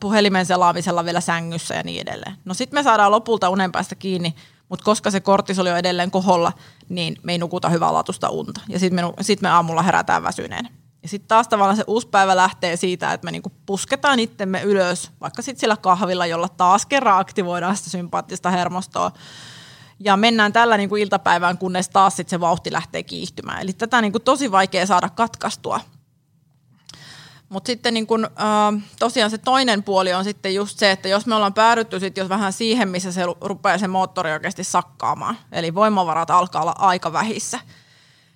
puhelimen 0.00 0.46
selaamisella 0.46 1.04
vielä 1.04 1.20
sängyssä 1.20 1.74
ja 1.74 1.82
niin 1.82 2.02
edelleen. 2.02 2.36
No 2.44 2.54
sitten 2.54 2.78
me 2.78 2.82
saadaan 2.82 3.10
lopulta 3.10 3.48
unen 3.48 3.72
päästä 3.72 3.94
kiinni 3.94 4.34
mutta 4.72 4.84
koska 4.84 5.10
se 5.10 5.20
kortisoli 5.20 5.70
on 5.70 5.78
edelleen 5.78 6.10
koholla, 6.10 6.52
niin 6.88 7.16
me 7.22 7.32
ei 7.32 7.38
nukuta 7.38 7.68
hyvälaatuista 7.68 8.28
unta. 8.28 8.60
Ja 8.68 8.78
sitten 8.78 9.04
me, 9.04 9.12
sit 9.20 9.40
me 9.40 9.48
aamulla 9.48 9.82
herätään 9.82 10.22
väsyneen. 10.22 10.68
Ja 11.02 11.08
sitten 11.08 11.28
taas 11.28 11.48
tavallaan 11.48 11.76
se 11.76 11.84
uusi 11.86 12.08
päivä 12.08 12.36
lähtee 12.36 12.76
siitä, 12.76 13.12
että 13.12 13.24
me 13.24 13.30
niinku 13.30 13.52
pusketaan 13.66 14.20
itsemme 14.20 14.62
ylös, 14.62 15.10
vaikka 15.20 15.42
sitten 15.42 15.60
sillä 15.60 15.76
kahvilla, 15.76 16.26
jolla 16.26 16.48
taas 16.48 16.86
kerran 16.86 17.18
aktivoidaan 17.18 17.76
sitä 17.76 17.90
sympaattista 17.90 18.50
hermostoa. 18.50 19.12
Ja 20.00 20.16
mennään 20.16 20.52
tällä 20.52 20.76
niinku 20.76 20.96
iltapäivään, 20.96 21.58
kunnes 21.58 21.88
taas 21.88 22.16
sit 22.16 22.28
se 22.28 22.40
vauhti 22.40 22.72
lähtee 22.72 23.02
kiihtymään. 23.02 23.62
Eli 23.62 23.72
tätä 23.72 24.00
niinku 24.00 24.20
tosi 24.20 24.52
vaikea 24.52 24.86
saada 24.86 25.08
katkaistua. 25.08 25.80
Mutta 27.52 27.66
sitten 27.66 27.94
niin 27.94 28.06
kun, 28.06 28.24
äh, 28.24 28.82
tosiaan 28.98 29.30
se 29.30 29.38
toinen 29.38 29.82
puoli 29.82 30.12
on 30.12 30.24
sitten 30.24 30.54
just 30.54 30.78
se, 30.78 30.90
että 30.90 31.08
jos 31.08 31.26
me 31.26 31.34
ollaan 31.34 31.54
päädytty 31.54 32.00
sitten 32.00 32.22
jos 32.22 32.28
vähän 32.28 32.52
siihen, 32.52 32.88
missä 32.88 33.12
se 33.12 33.22
rupeaa 33.40 33.78
se 33.78 33.88
moottori 33.88 34.32
oikeasti 34.32 34.64
sakkaamaan, 34.64 35.38
eli 35.52 35.74
voimavarat 35.74 36.30
alkaa 36.30 36.62
olla 36.62 36.74
aika 36.78 37.12
vähissä, 37.12 37.60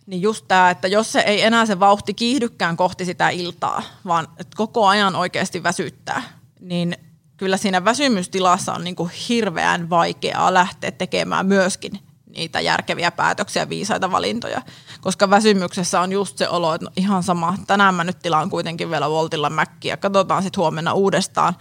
niin 0.06 0.22
just 0.22 0.44
tämä, 0.48 0.70
että 0.70 0.88
jos 0.88 1.12
se 1.12 1.20
ei 1.20 1.42
enää 1.42 1.66
se 1.66 1.80
vauhti 1.80 2.14
kiihdykään 2.14 2.76
kohti 2.76 3.04
sitä 3.04 3.28
iltaa, 3.28 3.82
vaan 4.06 4.28
koko 4.56 4.86
ajan 4.86 5.16
oikeasti 5.16 5.62
väsyttää, 5.62 6.22
niin 6.60 6.96
kyllä 7.36 7.56
siinä 7.56 7.84
väsymystilassa 7.84 8.74
on 8.74 8.84
niin 8.84 8.96
hirveän 9.28 9.90
vaikeaa 9.90 10.54
lähteä 10.54 10.90
tekemään 10.90 11.46
myöskin 11.46 12.00
niitä 12.26 12.60
järkeviä 12.60 13.10
päätöksiä, 13.10 13.68
viisaita 13.68 14.10
valintoja. 14.10 14.62
Koska 15.06 15.30
väsymyksessä 15.30 16.00
on 16.00 16.12
just 16.12 16.38
se 16.38 16.48
olo, 16.48 16.74
että 16.74 16.84
no 16.84 16.90
ihan 16.96 17.22
sama, 17.22 17.54
tänään 17.66 17.94
mä 17.94 18.04
nyt 18.04 18.18
tilaan 18.18 18.50
kuitenkin 18.50 18.90
vielä 18.90 19.10
voltilla 19.10 19.50
mäkkiä, 19.50 19.96
katsotaan 19.96 20.42
sitten 20.42 20.60
huomenna 20.60 20.92
uudestaan. 20.92 21.56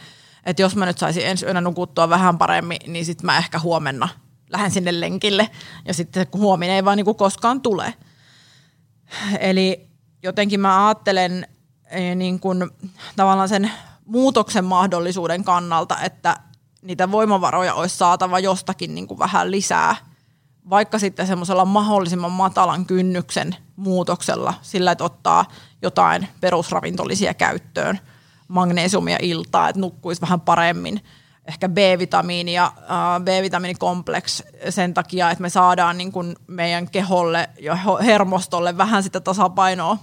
Että 0.46 0.62
jos 0.62 0.76
mä 0.76 0.86
nyt 0.86 0.98
saisin 0.98 1.26
ensi 1.26 1.46
yönä 1.46 1.62
nukuttua 1.62 2.10
vähän 2.10 2.38
paremmin, 2.38 2.78
niin 2.88 3.06
sitten 3.06 3.26
mä 3.26 3.38
ehkä 3.38 3.60
huomenna 3.60 4.10
lähden 4.50 4.72
sinne 4.72 5.00
lenkille. 5.00 5.50
Ja 5.88 5.94
sitten 5.94 6.28
huominen 6.34 6.76
ei 6.76 6.86
vaan 6.86 6.98
niin 6.98 7.06
kuin 7.06 7.18
koskaan 7.18 7.62
tule. 7.62 7.94
Eli 9.40 9.90
jotenkin 10.24 10.60
mä 10.60 10.88
ajattelen 10.88 11.48
eh, 11.90 12.16
niin 12.16 12.40
kuin, 12.40 12.70
tavallaan 13.16 13.50
sen 13.50 13.72
muutoksen 14.06 14.66
mahdollisuuden 14.66 15.44
kannalta, 15.44 15.98
että 16.02 16.38
niitä 16.82 17.12
voimavaroja 17.12 17.74
olisi 17.74 17.98
saatava 17.98 18.40
jostakin 18.40 18.96
niin 18.96 19.08
kuin 19.08 19.20
vähän 19.20 19.52
lisää– 19.52 19.96
vaikka 20.70 21.00
sitten 21.00 21.28
semmoisella 21.28 21.66
mahdollisimman 21.66 22.32
matalan 22.32 22.86
kynnyksen 22.86 23.56
muutoksella, 23.76 24.54
sillä 24.62 24.92
että 24.92 25.04
ottaa 25.04 25.46
jotain 25.82 26.28
perusravintolisia 26.42 27.34
käyttöön, 27.34 28.00
magnesiumia 28.48 29.18
iltaa, 29.22 29.70
että 29.70 29.80
nukkuisi 29.80 30.22
vähän 30.22 30.42
paremmin, 30.42 31.02
ehkä 31.46 31.70
B-vitamiini 31.70 32.54
ja 32.54 32.72
B-vitamiinikompleks 33.24 34.44
sen 34.70 34.94
takia, 34.94 35.32
että 35.32 35.42
me 35.42 35.50
saadaan 35.50 35.98
niin 35.98 36.12
kuin 36.12 36.36
meidän 36.48 36.90
keholle 36.90 37.50
ja 37.62 37.78
hermostolle 38.04 38.78
vähän 38.78 39.04
sitä 39.04 39.20
tasapainoa, 39.20 39.98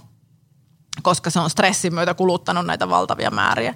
koska 1.01 1.29
se 1.29 1.39
on 1.39 1.49
stressin 1.49 1.93
myötä 1.93 2.13
kuluttanut 2.13 2.65
näitä 2.65 2.89
valtavia 2.89 3.31
määriä 3.31 3.75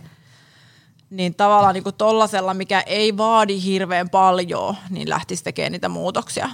niin 1.09 1.35
tavallaan 1.35 1.73
niin 1.73 1.83
tollasella, 1.97 2.53
mikä 2.53 2.81
ei 2.81 3.17
vaadi 3.17 3.63
hirveän 3.63 4.09
paljon, 4.09 4.75
niin 4.89 5.09
lähtisi 5.09 5.43
tekemään 5.43 5.71
niitä 5.71 5.89
muutoksia. 5.89 6.49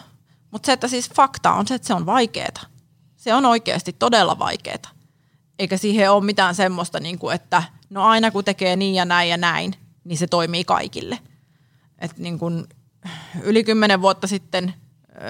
Mutta 0.53 0.65
se, 0.65 0.73
että 0.73 0.87
siis 0.87 1.09
fakta 1.09 1.53
on 1.53 1.67
se, 1.67 1.75
että 1.75 1.87
se 1.87 1.93
on 1.93 2.05
vaikeeta. 2.05 2.61
Se 3.15 3.33
on 3.33 3.45
oikeasti 3.45 3.93
todella 3.93 4.39
vaikeeta. 4.39 4.89
Eikä 5.59 5.77
siihen 5.77 6.11
ole 6.11 6.25
mitään 6.25 6.55
semmoista, 6.55 6.99
niin 6.99 7.19
kuin, 7.19 7.35
että 7.35 7.63
no 7.89 8.03
aina 8.05 8.31
kun 8.31 8.43
tekee 8.43 8.75
niin 8.75 8.95
ja 8.95 9.05
näin 9.05 9.29
ja 9.29 9.37
näin, 9.37 9.75
niin 10.03 10.17
se 10.17 10.27
toimii 10.27 10.63
kaikille. 10.63 11.19
Et 11.99 12.17
niin 12.17 12.39
kuin 12.39 12.65
yli 13.43 13.63
kymmenen 13.63 14.01
vuotta 14.01 14.27
sitten 14.27 14.73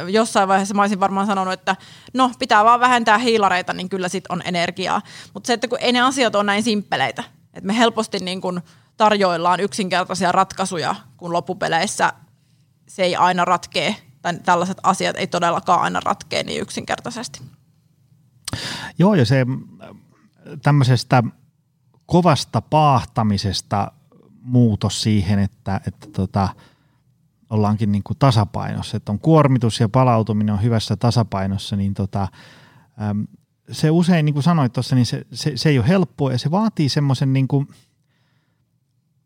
jossain 0.08 0.48
vaiheessa 0.48 0.74
mä 0.74 0.82
olisin 0.82 1.00
varmaan 1.00 1.28
sanonut, 1.28 1.54
että 1.54 1.76
no 2.14 2.32
pitää 2.40 2.66
vaan 2.66 2.80
vähentää 2.80 3.18
hiilareita, 3.18 3.74
niin 3.74 3.90
kyllä 3.90 4.10
sit 4.10 4.24
on 4.30 4.42
energiaa. 4.46 5.02
Mutta 5.34 5.48
se, 5.48 5.54
että 5.54 5.68
kun 5.68 5.78
ei 5.82 5.92
ne 5.92 6.02
asiat 6.02 6.36
ole 6.36 6.44
näin 6.44 6.64
simppeleitä, 6.64 7.24
että 7.54 7.68
me 7.68 7.78
helposti 7.78 8.20
niin 8.20 8.42
kuin– 8.42 8.62
tarjoillaan 8.98 9.60
yksinkertaisia 9.60 10.32
ratkaisuja, 10.32 10.96
kun 11.18 11.34
loppupeleissä 11.34 12.14
se 12.88 13.04
ei 13.04 13.16
aina 13.16 13.46
ratkee, 13.46 13.96
tai 14.24 14.40
tällaiset 14.46 14.78
asiat 14.84 15.16
ei 15.16 15.28
todellakaan 15.28 15.82
aina 15.82 16.00
ratkee 16.06 16.44
niin 16.44 16.62
yksinkertaisesti. 16.62 17.42
Joo, 19.00 19.16
ja 19.16 19.26
se 19.26 19.46
tämmöisestä 20.62 21.24
kovasta 22.06 22.62
paahtamisesta 22.62 23.92
muutos 24.42 25.02
siihen, 25.02 25.40
että, 25.40 25.82
että 25.88 26.08
tota, 26.14 26.50
ollaankin 27.50 27.92
niin 27.92 28.04
kuin 28.04 28.18
tasapainossa, 28.18 28.98
että 28.98 29.12
on 29.12 29.20
kuormitus 29.20 29.80
ja 29.80 29.90
palautuminen 29.90 30.54
on 30.54 30.64
hyvässä 30.64 30.96
tasapainossa, 30.96 31.76
niin 31.76 31.94
tota, 31.94 32.28
se 33.72 33.92
usein, 33.92 34.26
niin 34.26 34.34
kuin 34.34 34.44
sanoit 34.44 34.74
tuossa, 34.74 34.96
niin 34.96 35.06
se, 35.06 35.26
se, 35.34 35.52
se 35.56 35.70
ei 35.70 35.80
ole 35.80 35.88
helppoa 35.88 36.32
ja 36.32 36.38
se 36.38 36.52
vaatii 36.52 36.90
semmoisen 36.90 37.34
niin 37.34 37.48
kuin– 37.48 37.68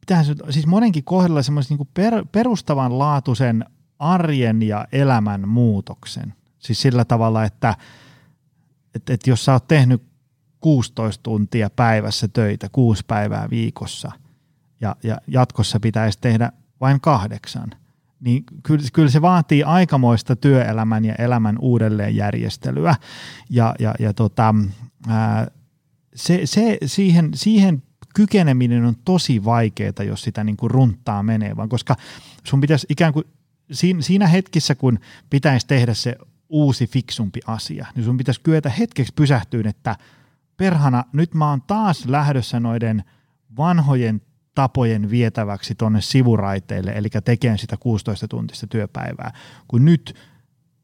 pitää 0.08 0.24
siis 0.50 0.68
monenkin 0.68 1.04
kohdalla 1.04 1.43
semmoisen 1.43 1.78
niin 1.78 1.89
per, 1.93 2.26
perustavanlaatuisen 2.32 3.66
arjen 4.00 4.64
ja 4.64 4.88
elämän 4.91 5.50
muutoksen. 5.50 6.34
Siis 6.60 6.82
sillä 6.82 7.06
tavalla, 7.06 7.43
että, 7.43 7.76
että, 8.95 9.14
että 9.14 9.30
jos 9.30 9.45
sä 9.45 9.54
oot 9.54 9.68
tehnyt 9.68 10.04
16 10.60 11.24
tuntia 11.24 11.70
päivässä 11.70 12.28
töitä, 12.28 12.70
kuusi 12.72 13.04
päivää 13.08 13.50
viikossa, 13.50 14.12
ja, 14.82 14.95
ja 15.04 15.18
jatkossa 15.28 15.80
pitäisi 15.80 16.18
tehdä 16.22 16.52
vain 16.82 17.02
kahdeksan, 17.02 17.72
niin 18.20 18.43
kyllä, 18.64 18.84
kyllä 18.93 19.10
se 19.10 19.22
vaatii 19.22 19.64
aikamoista 19.64 20.36
työelämän 20.36 21.06
ja 21.06 21.16
elämän 21.16 21.58
uudelleenjärjestelyä. 21.60 22.95
Ja, 23.50 23.76
ja, 23.80 23.95
ja 24.00 24.14
tota, 24.14 24.56
ää, 25.08 25.48
se, 26.16 26.41
se, 26.45 26.78
siihen, 26.86 27.30
siihen 27.34 27.84
kykeneminen 28.16 28.86
on 28.86 28.95
tosi 29.06 29.45
vaikeaa, 29.45 30.04
jos 30.08 30.22
sitä 30.22 30.43
niin 30.43 30.58
kuin 30.58 30.72
runttaa 30.72 31.24
menee, 31.24 31.56
vaan 31.56 31.70
koska 31.70 31.95
sun 32.43 32.62
pitäisi 32.62 32.88
ikään 32.89 33.14
kuin 33.14 33.26
siinä 33.99 34.28
hetkissä, 34.28 34.76
kun 34.76 34.99
pitäisi 35.30 35.68
tehdä 35.68 35.93
se 35.93 36.15
uusi 36.49 36.88
fiksumpi 36.88 37.39
asia, 37.47 37.88
niin 37.95 38.05
sun 38.05 38.18
pitäisi 38.18 38.41
kyetä 38.41 38.70
hetkeksi 38.70 39.13
pysähtyä, 39.13 39.63
että 39.65 39.95
perhana, 40.57 41.03
nyt 41.13 41.34
mä 41.34 41.49
oon 41.49 41.61
taas 41.61 42.05
lähdössä 42.05 42.59
noiden 42.59 43.03
vanhojen 43.57 44.22
tapojen 44.55 45.09
vietäväksi 45.09 45.76
tuonne 45.76 46.01
sivuraiteille, 46.01 46.91
eli 46.91 47.09
tekemään 47.26 47.57
sitä 47.57 47.78
16 47.78 48.28
tuntista 48.28 48.68
työpäivää, 48.68 49.34
kun 49.68 49.86
nyt 49.86 50.15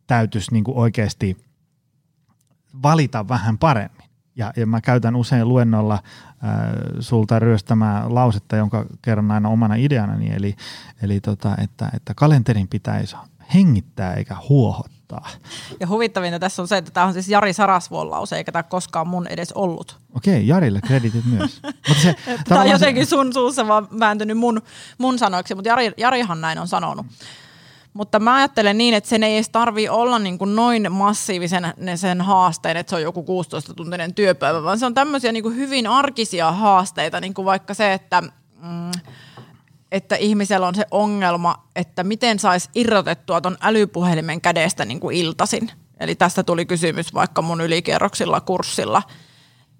täytyisi 0.07 0.51
niin 0.51 0.63
kuin 0.63 0.77
oikeasti 0.77 1.37
valita 2.83 3.27
vähän 3.27 3.57
paremmin. 3.57 4.12
Ja, 4.35 4.53
ja 4.57 4.67
mä 4.67 4.81
käytän 4.81 5.15
usein 5.15 5.47
luennolla 5.47 5.93
äh, 5.93 6.01
sulta 6.99 7.39
ryöstämää 7.39 8.05
lausetta, 8.07 8.55
jonka 8.55 8.85
kerron 9.01 9.31
aina 9.31 9.49
omana 9.49 9.75
ideanani, 9.75 10.33
eli, 10.35 10.55
eli 11.01 11.19
tota, 11.19 11.55
että, 11.63 11.89
että 11.93 12.13
kalenterin 12.13 12.67
pitäisi 12.67 13.15
hengittää 13.53 14.13
eikä 14.13 14.35
huohottaa. 14.49 15.29
Ja 15.79 15.87
huvittavinta 15.87 16.39
tässä 16.39 16.61
on 16.61 16.67
se, 16.67 16.77
että 16.77 16.91
tämä 16.91 17.05
on 17.05 17.13
siis 17.13 17.29
Jari 17.29 17.53
Sarasvuon 17.53 18.09
lause, 18.09 18.37
eikä 18.37 18.51
tämä 18.51 18.63
koskaan 18.63 19.07
mun 19.07 19.27
edes 19.27 19.51
ollut. 19.51 19.99
Okei, 20.15 20.47
Jarille 20.47 20.81
kreditit 20.81 21.25
myös. 21.25 21.61
mutta 21.87 22.03
se, 22.03 22.15
tämä 22.49 22.61
on 22.61 22.69
jotenkin 22.69 23.05
sun 23.05 23.33
suussa 23.33 23.67
vaan 23.67 23.87
vääntynyt 23.99 24.37
mun, 24.37 24.61
mun 24.97 25.19
sanoiksi, 25.19 25.55
mutta 25.55 25.69
Jari, 25.69 25.91
Jarihan 25.97 26.41
näin 26.41 26.59
on 26.59 26.67
sanonut. 26.67 27.05
Mutta 27.93 28.19
mä 28.19 28.35
ajattelen 28.35 28.77
niin, 28.77 28.93
että 28.93 29.09
sen 29.09 29.23
ei 29.23 29.35
edes 29.35 29.49
tarvi 29.49 29.89
olla 29.89 30.19
niin 30.19 30.37
kuin 30.37 30.55
noin 30.55 30.91
massiivisen 30.91 31.73
sen 31.95 32.21
haasteen, 32.21 32.77
että 32.77 32.89
se 32.89 32.95
on 32.95 33.01
joku 33.01 33.21
16-tuntinen 33.21 34.13
työpäivä, 34.13 34.63
vaan 34.63 34.79
se 34.79 34.85
on 34.85 34.93
tämmöisiä 34.93 35.31
niin 35.31 35.43
kuin 35.43 35.55
hyvin 35.55 35.87
arkisia 35.87 36.51
haasteita, 36.51 37.19
niin 37.19 37.33
kuin 37.33 37.45
vaikka 37.45 37.73
se, 37.73 37.93
että, 37.93 38.21
mm, 38.21 38.91
että 39.91 40.15
ihmisellä 40.15 40.67
on 40.67 40.75
se 40.75 40.85
ongelma, 40.91 41.67
että 41.75 42.03
miten 42.03 42.39
saisi 42.39 42.69
irrotettua 42.75 43.41
ton 43.41 43.57
älypuhelimen 43.61 44.41
kädestä 44.41 44.85
niin 44.85 44.99
kuin 44.99 45.17
iltasin. 45.17 45.71
Eli 45.99 46.15
tästä 46.15 46.43
tuli 46.43 46.65
kysymys 46.65 47.13
vaikka 47.13 47.41
mun 47.41 47.61
ylikerroksilla 47.61 48.41
kurssilla– 48.41 49.03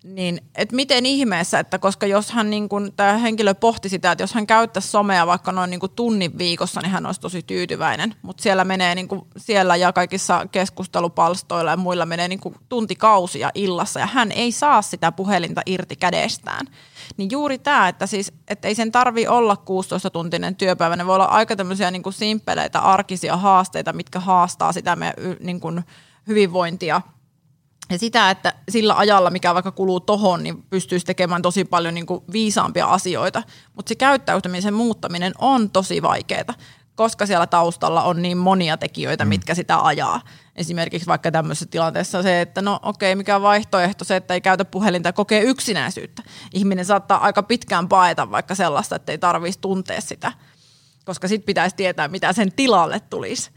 niin 0.04 0.42
että 0.56 0.76
miten 0.76 1.06
ihmeessä, 1.06 1.60
että 1.60 1.80
koska 1.80 2.06
jos 2.06 2.32
hän 2.32 2.50
niin 2.50 2.70
kun, 2.70 2.94
tämä 2.96 3.18
henkilö 3.18 3.54
pohti 3.54 3.90
sitä, 3.90 4.12
että 4.12 4.24
jos 4.24 4.34
hän 4.34 4.48
käyttäisi 4.48 4.88
somea 4.88 5.28
vaikka 5.28 5.52
noin 5.52 5.70
niin 5.70 5.80
tunnin 5.96 6.38
viikossa, 6.38 6.82
niin 6.82 6.92
hän 6.92 7.06
olisi 7.06 7.22
tosi 7.22 7.44
tyytyväinen. 7.44 8.16
Mutta 8.22 8.44
siellä 8.44 8.64
menee 8.64 8.96
niin 8.96 9.08
siellä 9.38 9.76
ja 9.76 9.94
kaikissa 9.94 10.48
keskustelupalstoilla 10.52 11.72
ja 11.72 11.78
muilla 11.78 12.06
menee 12.06 12.28
niin 12.28 12.40
tuntikausia 12.70 13.52
illassa 13.56 14.00
ja 14.00 14.06
hän 14.06 14.32
ei 14.32 14.52
saa 14.52 14.82
sitä 14.82 15.12
puhelinta 15.12 15.62
irti 15.66 15.96
kädestään. 15.96 16.68
Niin 17.18 17.32
juuri 17.32 17.58
tämä, 17.58 17.88
että, 17.88 18.08
siis, 18.08 18.34
että 18.48 18.68
ei 18.68 18.76
sen 18.76 18.92
tarvi 18.92 19.28
olla 19.28 19.58
16-tuntinen 19.60 20.56
työpäivä, 20.56 20.96
ne 20.96 21.06
voi 21.06 21.16
olla 21.16 21.26
aika 21.26 21.56
tämmöisiä 21.56 21.92
niin 21.92 22.04
simppeleitä 22.10 22.80
arkisia 22.80 23.38
haasteita, 23.38 23.94
mitkä 23.94 24.20
haastaa 24.20 24.74
sitä 24.74 24.96
meidän 24.96 25.16
niin 25.40 25.60
kuin 25.60 25.84
hyvinvointia– 26.28 27.02
ja 27.90 28.00
sitä, 28.00 28.30
että 28.30 28.54
sillä 28.70 28.98
ajalla, 28.98 29.30
mikä 29.30 29.54
vaikka 29.54 29.72
kuluu 29.72 30.00
tohon, 30.00 30.44
niin 30.44 30.64
pystyisi 30.64 31.06
tekemään 31.06 31.42
tosi 31.42 31.66
paljon 31.66 31.94
niin 31.94 32.06
kuin 32.06 32.24
viisaampia 32.32 32.86
asioita. 32.86 33.44
Mutta 33.76 33.90
se 33.90 33.96
käyttäytymisen 33.96 34.74
muuttaminen 34.74 35.34
on 35.40 35.70
tosi 35.70 36.02
vaikeaa, 36.02 36.54
koska 36.96 37.26
siellä 37.26 37.48
taustalla 37.48 38.04
on 38.04 38.22
niin 38.22 38.38
monia 38.38 38.78
tekijöitä, 38.78 39.26
mm. 39.26 39.30
mitkä 39.30 39.56
sitä 39.56 39.80
ajaa. 39.80 40.22
Esimerkiksi 40.56 41.08
vaikka 41.08 41.32
tämmöisessä 41.32 41.66
tilanteessa 41.66 42.24
se, 42.24 42.42
että 42.42 42.62
no 42.62 42.80
okei, 42.82 43.16
mikä 43.16 43.36
on 43.36 43.42
vaihtoehto 43.42 44.06
se, 44.06 44.16
että 44.16 44.34
ei 44.34 44.42
käytä 44.42 44.66
puhelinta 44.66 45.10
ja 45.10 45.14
kokee 45.14 45.42
yksinäisyyttä. 45.42 46.24
Ihminen 46.54 46.86
saattaa 46.86 47.24
aika 47.24 47.44
pitkään 47.44 47.90
paeta 47.90 48.32
vaikka 48.32 48.56
sellaista, 48.56 48.96
että 48.96 49.12
ei 49.12 49.18
tarvitsisi 49.18 49.60
tuntea 49.60 50.02
sitä, 50.02 50.32
koska 51.06 51.28
sitten 51.28 51.46
pitäisi 51.46 51.76
tietää, 51.76 52.08
mitä 52.08 52.34
sen 52.34 52.52
tilalle 52.52 53.00
tulisi 53.00 53.52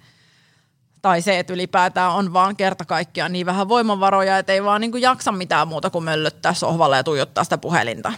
tai 1.06 1.22
se, 1.22 1.38
että 1.38 1.52
ylipäätään 1.52 2.12
on 2.12 2.32
vaan 2.32 2.56
kerta 2.56 2.84
kaikkiaan 2.84 3.32
niin 3.32 3.46
vähän 3.46 3.68
voimavaroja, 3.68 4.38
että 4.38 4.52
ei 4.52 4.64
vaan 4.64 4.80
niin 4.80 4.90
kuin 4.90 5.02
jaksa 5.02 5.32
mitään 5.32 5.68
muuta 5.68 5.90
kuin 5.90 6.04
möllöttää 6.04 6.54
sohvalle 6.54 6.96
ja 6.96 7.04
tuijottaa 7.04 7.44
sitä 7.44 7.58
puhelinta. 7.58 8.12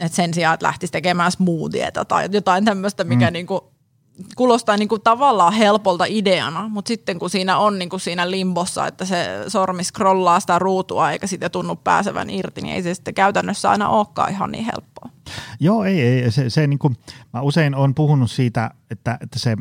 Et 0.00 0.12
sen 0.12 0.34
sijaan, 0.34 0.54
että 0.54 0.66
lähtisi 0.66 0.92
tekemään 0.92 1.32
smoothieta 1.32 2.04
tai 2.04 2.28
jotain 2.32 2.64
tämmöistä, 2.64 3.04
mikä 3.04 3.26
mm. 3.26 3.32
niin 3.32 3.46
kuin 3.46 3.60
kuulostaa 4.36 4.76
niin 4.76 4.88
kuin 4.88 5.02
tavallaan 5.02 5.52
helpolta 5.52 6.04
ideana, 6.08 6.68
mutta 6.68 6.88
sitten 6.88 7.18
kun 7.18 7.30
siinä 7.30 7.58
on 7.58 7.78
niin 7.78 7.88
kuin 7.88 8.00
siinä 8.00 8.30
limbossa, 8.30 8.86
että 8.86 9.04
se 9.04 9.26
sormi 9.48 9.84
scrollaa 9.84 10.40
sitä 10.40 10.58
ruutua 10.58 11.10
eikä 11.10 11.26
sitä 11.26 11.48
tunnu 11.48 11.76
pääsevän 11.76 12.30
irti, 12.30 12.60
niin 12.60 12.74
ei 12.74 12.82
se 12.82 12.94
sitten 12.94 13.14
käytännössä 13.14 13.70
aina 13.70 13.88
olekaan 13.88 14.30
ihan 14.30 14.52
niin 14.52 14.64
helppoa. 14.64 15.10
Joo, 15.60 15.84
ei, 15.84 16.00
ei. 16.00 16.30
Se, 16.30 16.50
se 16.50 16.66
niin 16.66 16.78
kuin, 16.78 16.96
mä 17.32 17.40
usein 17.40 17.74
olen 17.74 17.94
puhunut 17.94 18.30
siitä, 18.30 18.70
että, 18.90 19.18
että 19.20 19.38
se 19.38 19.56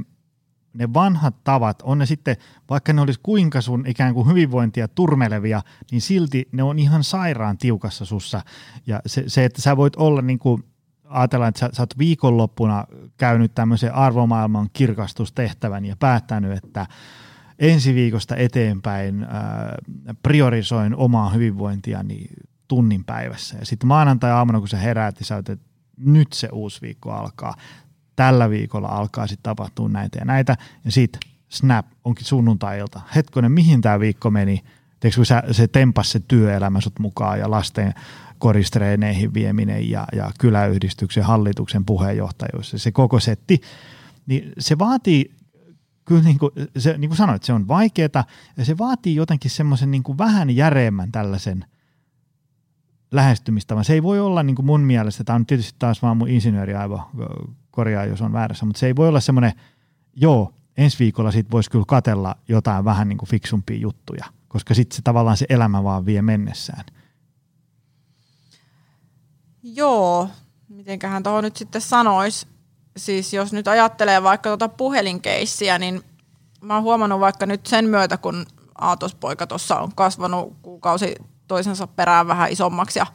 ne 0.76 0.93
vanhat 0.93 1.43
tavat, 1.43 1.82
on 1.82 1.97
ne 1.97 2.05
sitten, 2.05 2.36
vaikka 2.69 2.93
ne 2.93 3.01
olisi 3.01 3.19
kuinka 3.23 3.61
sun 3.61 3.88
ikään 3.88 4.13
kuin 4.13 4.28
hyvinvointia 4.28 4.88
turmelevia, 4.88 5.61
niin 5.91 6.01
silti 6.01 6.47
ne 6.51 6.63
on 6.63 6.80
ihan 6.80 7.03
sairaan 7.03 7.57
tiukassa 7.57 8.05
sussa. 8.05 8.41
Ja 8.88 8.99
se, 9.05 9.23
se 9.28 9.45
että 9.45 9.61
sä 9.61 9.78
voit 9.78 9.95
olla 9.95 10.21
niin 10.21 10.39
kuin, 10.39 10.63
ajatellaan, 11.03 11.49
että 11.49 11.59
sä, 11.59 11.69
sä 11.73 11.82
oot 11.82 11.97
viikonloppuna 11.97 12.86
käynyt 13.17 13.55
tämmöisen 13.55 13.93
arvomaailman 13.93 14.69
kirkastustehtävän 14.73 15.86
ja 15.86 15.95
päättänyt, 15.99 16.63
että 16.63 16.88
ensi 17.59 17.95
viikosta 17.95 18.36
eteenpäin 18.36 19.23
ää, 19.23 19.78
priorisoin 20.23 20.95
omaa 20.95 21.30
hyvinvointiani 21.30 22.26
tunnin 22.67 23.03
päivässä. 23.03 23.57
Ja 23.57 23.65
sitten 23.65 23.88
maanantai-aamuna, 23.88 24.59
kun 24.59 24.67
sä 24.67 24.78
heräät, 24.78 25.15
niin 25.15 25.26
sä 25.26 25.36
oot, 25.36 25.49
että 25.49 25.65
nyt 25.97 26.34
se 26.34 26.49
uusi 26.51 26.82
viikko 26.82 27.11
alkaa 27.11 27.55
tällä 28.16 28.49
viikolla 28.49 28.88
alkaa 28.88 29.28
sitten 29.28 29.43
tapahtua 29.43 29.89
näitä 29.89 30.20
ja 30.20 30.26
näitä, 30.26 30.57
ja 30.86 30.91
sitten 30.91 31.20
snap, 31.49 31.86
onkin 32.03 32.26
sunnuntailta. 32.26 33.01
Hetkonen, 33.16 33.51
mihin 33.51 33.82
tämä 33.82 33.99
viikko 33.99 34.32
meni? 34.32 34.63
Teekö, 34.99 35.16
kun 35.16 35.26
sä, 35.26 35.43
se 35.51 35.68
tempas 35.68 36.11
se 36.11 36.20
työelämä 36.20 36.82
sut 36.82 36.99
mukaan 36.99 37.39
ja 37.39 37.51
lasten 37.51 37.93
koristreeneihin 38.39 39.34
vieminen 39.34 39.89
ja, 39.89 40.07
ja 40.13 40.32
kyläyhdistyksen 40.39 41.24
hallituksen 41.24 41.86
puheenjohtajuus, 41.86 42.74
se 42.76 42.91
koko 42.91 43.20
setti, 43.20 43.61
niin 44.26 44.53
se 44.59 44.80
vaatii 44.80 45.32
kyllä 46.05 46.22
niin 46.22 46.39
kuin, 46.39 46.51
se, 46.78 46.97
niin 46.97 47.09
kuin 47.09 47.18
sanoit, 47.18 47.43
se 47.43 47.53
on 47.53 47.68
vaikeaa 47.68 48.24
ja 48.57 48.66
se 48.66 48.78
vaatii 48.78 49.16
jotenkin 49.16 49.51
semmoisen 49.51 49.91
niin 49.91 50.03
kuin 50.03 50.18
vähän 50.18 50.49
järeemmän 50.49 51.11
tällaisen 51.11 51.66
lähestymistavan. 53.11 53.86
Se 53.86 53.93
ei 53.93 54.03
voi 54.03 54.20
olla 54.20 54.43
niin 54.43 54.55
kuin 54.55 54.66
mun 54.66 54.82
mielestä, 54.82 55.24
tämä 55.24 55.36
on 55.36 55.45
tietysti 55.45 55.76
taas 55.80 56.01
vaan 56.01 56.18
mun 56.18 56.30
insinööriaivo, 56.30 57.01
korjaa 57.76 58.05
jos 58.05 58.21
on 58.21 58.34
väärässä, 58.34 58.65
mutta 58.65 58.80
se 58.80 58.88
ei 58.88 58.95
voi 58.95 59.07
olla 59.07 59.19
semmoinen, 59.19 59.53
joo, 60.15 60.53
ensi 60.78 60.99
viikolla 60.99 61.32
siitä 61.32 61.51
voisi 61.51 61.71
kyllä 61.71 61.86
katella 61.88 62.36
jotain 62.47 62.86
vähän 62.86 63.09
niin 63.09 63.17
kuin 63.17 63.30
fiksumpia 63.30 63.78
juttuja, 63.78 64.26
koska 64.47 64.73
sitten 64.73 64.95
se 64.95 65.01
tavallaan 65.01 65.38
se 65.38 65.45
elämä 65.49 65.84
vaan 65.84 66.05
vie 66.05 66.21
mennessään. 66.21 66.86
Joo, 69.63 70.30
mitenköhän 70.69 71.23
tuohon 71.23 71.43
nyt 71.43 71.57
sitten 71.57 71.82
sanoisi. 71.82 72.47
Siis 72.97 73.34
jos 73.34 73.53
nyt 73.53 73.67
ajattelee 73.67 74.23
vaikka 74.23 74.49
tuota 74.49 74.69
puhelinkeissiä, 74.69 75.80
niin 75.80 76.01
mä 76.61 76.73
oon 76.73 76.84
huomannut 76.84 77.19
vaikka 77.19 77.45
nyt 77.45 77.65
sen 77.65 77.86
myötä, 77.86 78.17
kun 78.17 78.45
Aatospoika 78.78 79.47
tuossa 79.47 79.80
on 79.80 79.95
kasvanut 79.95 80.53
kuukausi 80.61 81.15
toisensa 81.47 81.88
perään 81.88 82.28
vähän 82.28 82.51
isommaksi 82.51 82.99
ja 82.99 83.05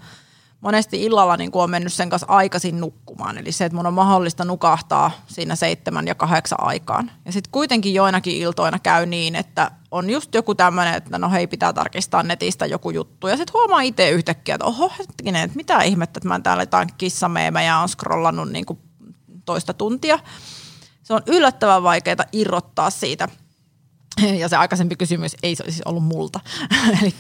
monesti 0.61 1.05
illalla 1.05 1.37
niin 1.37 1.51
kuin 1.51 1.63
on 1.63 1.71
mennyt 1.71 1.93
sen 1.93 2.11
kanssa 2.11 2.27
aikaisin 2.31 2.81
nukkumaan. 2.81 3.39
Eli 3.39 3.53
se, 3.53 3.65
että 3.65 3.77
mun 3.77 3.87
on 3.87 3.95
mahdollista 3.95 4.45
nukahtaa 4.45 5.11
siinä 5.27 5.57
seitsemän 5.57 6.07
ja 6.07 6.15
kahdeksan 6.15 6.59
aikaan. 6.63 7.11
Ja 7.25 7.33
sitten 7.33 7.51
kuitenkin 7.53 7.95
joinakin 7.95 8.37
iltoina 8.37 8.79
käy 8.79 9.07
niin, 9.07 9.37
että 9.37 9.71
on 9.91 10.11
just 10.11 10.35
joku 10.35 10.55
tämmöinen, 10.55 10.95
että 10.95 11.19
no 11.19 11.31
hei, 11.31 11.47
pitää 11.47 11.73
tarkistaa 11.73 12.23
netistä 12.23 12.67
joku 12.67 12.91
juttu. 12.91 13.29
Ja 13.29 13.37
sitten 13.37 13.53
huomaa 13.53 13.81
itse 13.81 14.11
yhtäkkiä, 14.11 14.55
että 14.55 14.65
oho, 14.65 14.93
hetkinen, 14.99 15.43
että 15.43 15.57
mitä 15.57 15.83
ihmettä, 15.83 16.19
että 16.19 16.29
mä 16.29 16.41
täällä 16.41 16.63
jotain 16.63 16.89
kissameemejä 16.99 17.79
on 17.79 17.89
scrollannut 17.89 18.51
niin 18.51 18.67
kuin 18.67 18.79
toista 19.45 19.75
tuntia. 19.75 20.19
Se 21.03 21.15
on 21.15 21.23
yllättävän 21.27 21.83
vaikeaa 21.83 22.25
irrottaa 22.33 22.91
siitä– 22.91 23.29
ja 24.41 24.49
se 24.49 24.57
aikaisempi 24.57 24.97
kysymys 24.97 25.37
ei 25.43 25.57
se 25.57 25.65
siis 25.65 25.83
ollut 25.85 26.05
multa. 26.05 26.41
Eli 27.03 27.15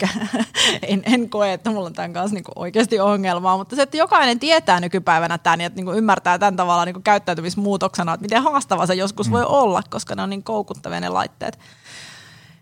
en, 0.82 1.02
en 1.06 1.30
koe, 1.30 1.52
että 1.52 1.70
mulla 1.70 1.86
on 1.86 1.92
tämän 1.92 2.12
kanssa 2.12 2.34
niin 2.34 2.44
oikeasti 2.56 3.00
ongelmaa, 3.00 3.56
mutta 3.56 3.76
se, 3.76 3.82
että 3.82 3.96
jokainen 3.96 4.38
tietää 4.38 4.80
nykypäivänä 4.80 5.38
tämän 5.38 5.60
ja 5.60 5.70
niin 5.74 5.88
ymmärtää 5.88 6.38
tämän 6.38 6.56
tavalla 6.56 6.84
niin 6.84 7.02
käyttäytymismuutoksena, 7.02 8.14
että 8.14 8.22
miten 8.22 8.42
haastava 8.42 8.86
se 8.86 8.94
joskus 8.94 9.26
mm. 9.28 9.32
voi 9.32 9.44
olla, 9.44 9.82
koska 9.90 10.14
ne 10.14 10.22
on 10.22 10.30
niin 10.30 10.42
koukuttavia 10.42 11.00
ne 11.00 11.08
laitteet. 11.08 11.58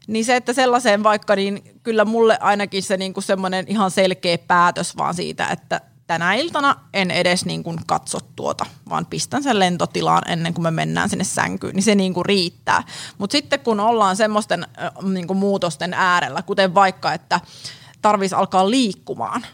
Niin 0.06 0.24
se, 0.24 0.36
että 0.36 0.52
sellaiseen 0.52 1.02
vaikka, 1.02 1.36
niin 1.36 1.62
kyllä 1.82 2.04
mulle 2.04 2.38
ainakin 2.40 2.82
se 2.82 2.96
niin 2.96 3.14
semmoinen 3.18 3.64
ihan 3.68 3.90
selkeä 3.90 4.38
päätös 4.38 4.96
vaan 4.96 5.14
siitä, 5.14 5.46
että 5.46 5.80
tänä 6.08 6.34
iltana 6.34 6.76
en 6.94 7.10
edes 7.10 7.44
niin 7.44 7.62
kuin 7.62 7.78
katso 7.86 8.18
tuota, 8.36 8.66
vaan 8.88 9.06
pistän 9.06 9.42
sen 9.42 9.58
lentotilaan 9.58 10.30
ennen 10.30 10.54
kuin 10.54 10.62
me 10.62 10.70
mennään 10.70 11.08
sinne 11.08 11.24
sänkyyn, 11.24 11.74
niin 11.74 11.82
se 11.82 11.94
niin 11.94 12.14
kuin 12.14 12.26
riittää. 12.26 12.82
Mutta 13.18 13.32
sitten 13.32 13.60
kun 13.60 13.80
ollaan 13.80 14.16
semmoisten 14.16 14.66
niin 15.02 15.26
kuin 15.26 15.36
muutosten 15.36 15.94
äärellä, 15.94 16.42
kuten 16.42 16.74
vaikka, 16.74 17.12
että 17.12 17.40
tarvitsisi 18.02 18.34
alkaa 18.34 18.70
liikkumaan, 18.70 19.46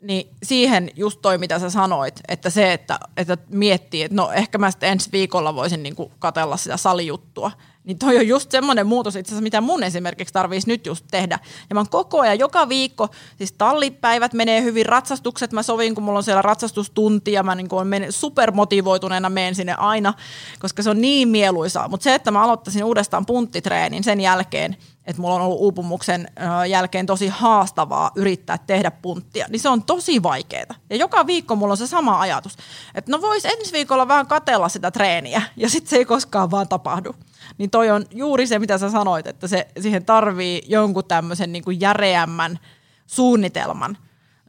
niin 0.00 0.28
siihen 0.42 0.90
just 0.96 1.18
toi, 1.22 1.38
mitä 1.38 1.58
sä 1.58 1.70
sanoit, 1.70 2.20
että 2.28 2.50
se, 2.50 2.72
että, 2.72 2.98
että 3.16 3.36
miettii, 3.48 4.02
että 4.02 4.16
no 4.16 4.32
ehkä 4.32 4.58
mä 4.58 4.70
sitten 4.70 4.92
ensi 4.92 5.12
viikolla 5.12 5.54
voisin 5.54 5.82
niin 5.82 5.96
katella 6.18 6.56
sitä 6.56 6.76
salijuttua, 6.76 7.50
niin 7.84 7.98
toi 7.98 8.16
on 8.16 8.28
just 8.28 8.50
semmoinen 8.50 8.86
muutos 8.86 9.16
itse 9.16 9.30
asiassa, 9.30 9.42
mitä 9.42 9.60
mun 9.60 9.82
esimerkiksi 9.82 10.34
tarvitsisi 10.34 10.68
nyt 10.68 10.86
just 10.86 11.04
tehdä. 11.10 11.38
Ja 11.70 11.74
mä 11.74 11.80
oon 11.80 11.88
koko 11.88 12.20
ajan, 12.20 12.38
joka 12.38 12.68
viikko, 12.68 13.08
siis 13.38 13.52
tallipäivät 13.52 14.32
menee 14.32 14.62
hyvin, 14.62 14.86
ratsastukset 14.86 15.52
mä 15.52 15.62
sovin, 15.62 15.94
kun 15.94 16.04
mulla 16.04 16.18
on 16.18 16.22
siellä 16.22 16.42
ratsastustunti 16.42 17.32
ja 17.32 17.42
mä 17.42 17.54
niin 17.54 17.68
on 17.70 17.86
men- 17.86 18.12
supermotivoituneena 18.12 19.28
menen 19.30 19.54
sinne 19.54 19.74
aina, 19.74 20.14
koska 20.58 20.82
se 20.82 20.90
on 20.90 21.00
niin 21.00 21.28
mieluisaa. 21.28 21.88
Mutta 21.88 22.04
se, 22.04 22.14
että 22.14 22.30
mä 22.30 22.42
aloittaisin 22.42 22.84
uudestaan 22.84 23.26
punttitreenin 23.26 24.04
sen 24.04 24.20
jälkeen, 24.20 24.76
että 25.06 25.22
mulla 25.22 25.34
on 25.34 25.40
ollut 25.40 25.60
uupumuksen 25.60 26.28
jälkeen 26.68 27.06
tosi 27.06 27.28
haastavaa 27.28 28.10
yrittää 28.14 28.58
tehdä 28.58 28.90
punttia, 28.90 29.46
niin 29.48 29.60
se 29.60 29.68
on 29.68 29.82
tosi 29.82 30.22
vaikeaa. 30.22 30.74
Ja 30.90 30.96
joka 30.96 31.26
viikko 31.26 31.56
mulla 31.56 31.72
on 31.72 31.76
se 31.76 31.86
sama 31.86 32.20
ajatus, 32.20 32.56
että 32.94 33.10
no 33.10 33.20
vois 33.20 33.44
ensi 33.44 33.72
viikolla 33.72 34.08
vähän 34.08 34.26
katella 34.26 34.68
sitä 34.68 34.90
treeniä, 34.90 35.42
ja 35.56 35.68
sitten 35.68 35.90
se 35.90 35.96
ei 35.96 36.04
koskaan 36.04 36.50
vaan 36.50 36.68
tapahdu. 36.68 37.14
Niin 37.58 37.70
toi 37.70 37.90
on 37.90 38.04
juuri 38.10 38.46
se, 38.46 38.58
mitä 38.58 38.78
sä 38.78 38.90
sanoit, 38.90 39.26
että 39.26 39.48
se, 39.48 39.68
siihen 39.80 40.04
tarvii 40.04 40.62
jonkun 40.66 41.04
tämmöisen 41.04 41.52
niin 41.52 41.80
järeämmän 41.80 42.58
suunnitelman. 43.06 43.98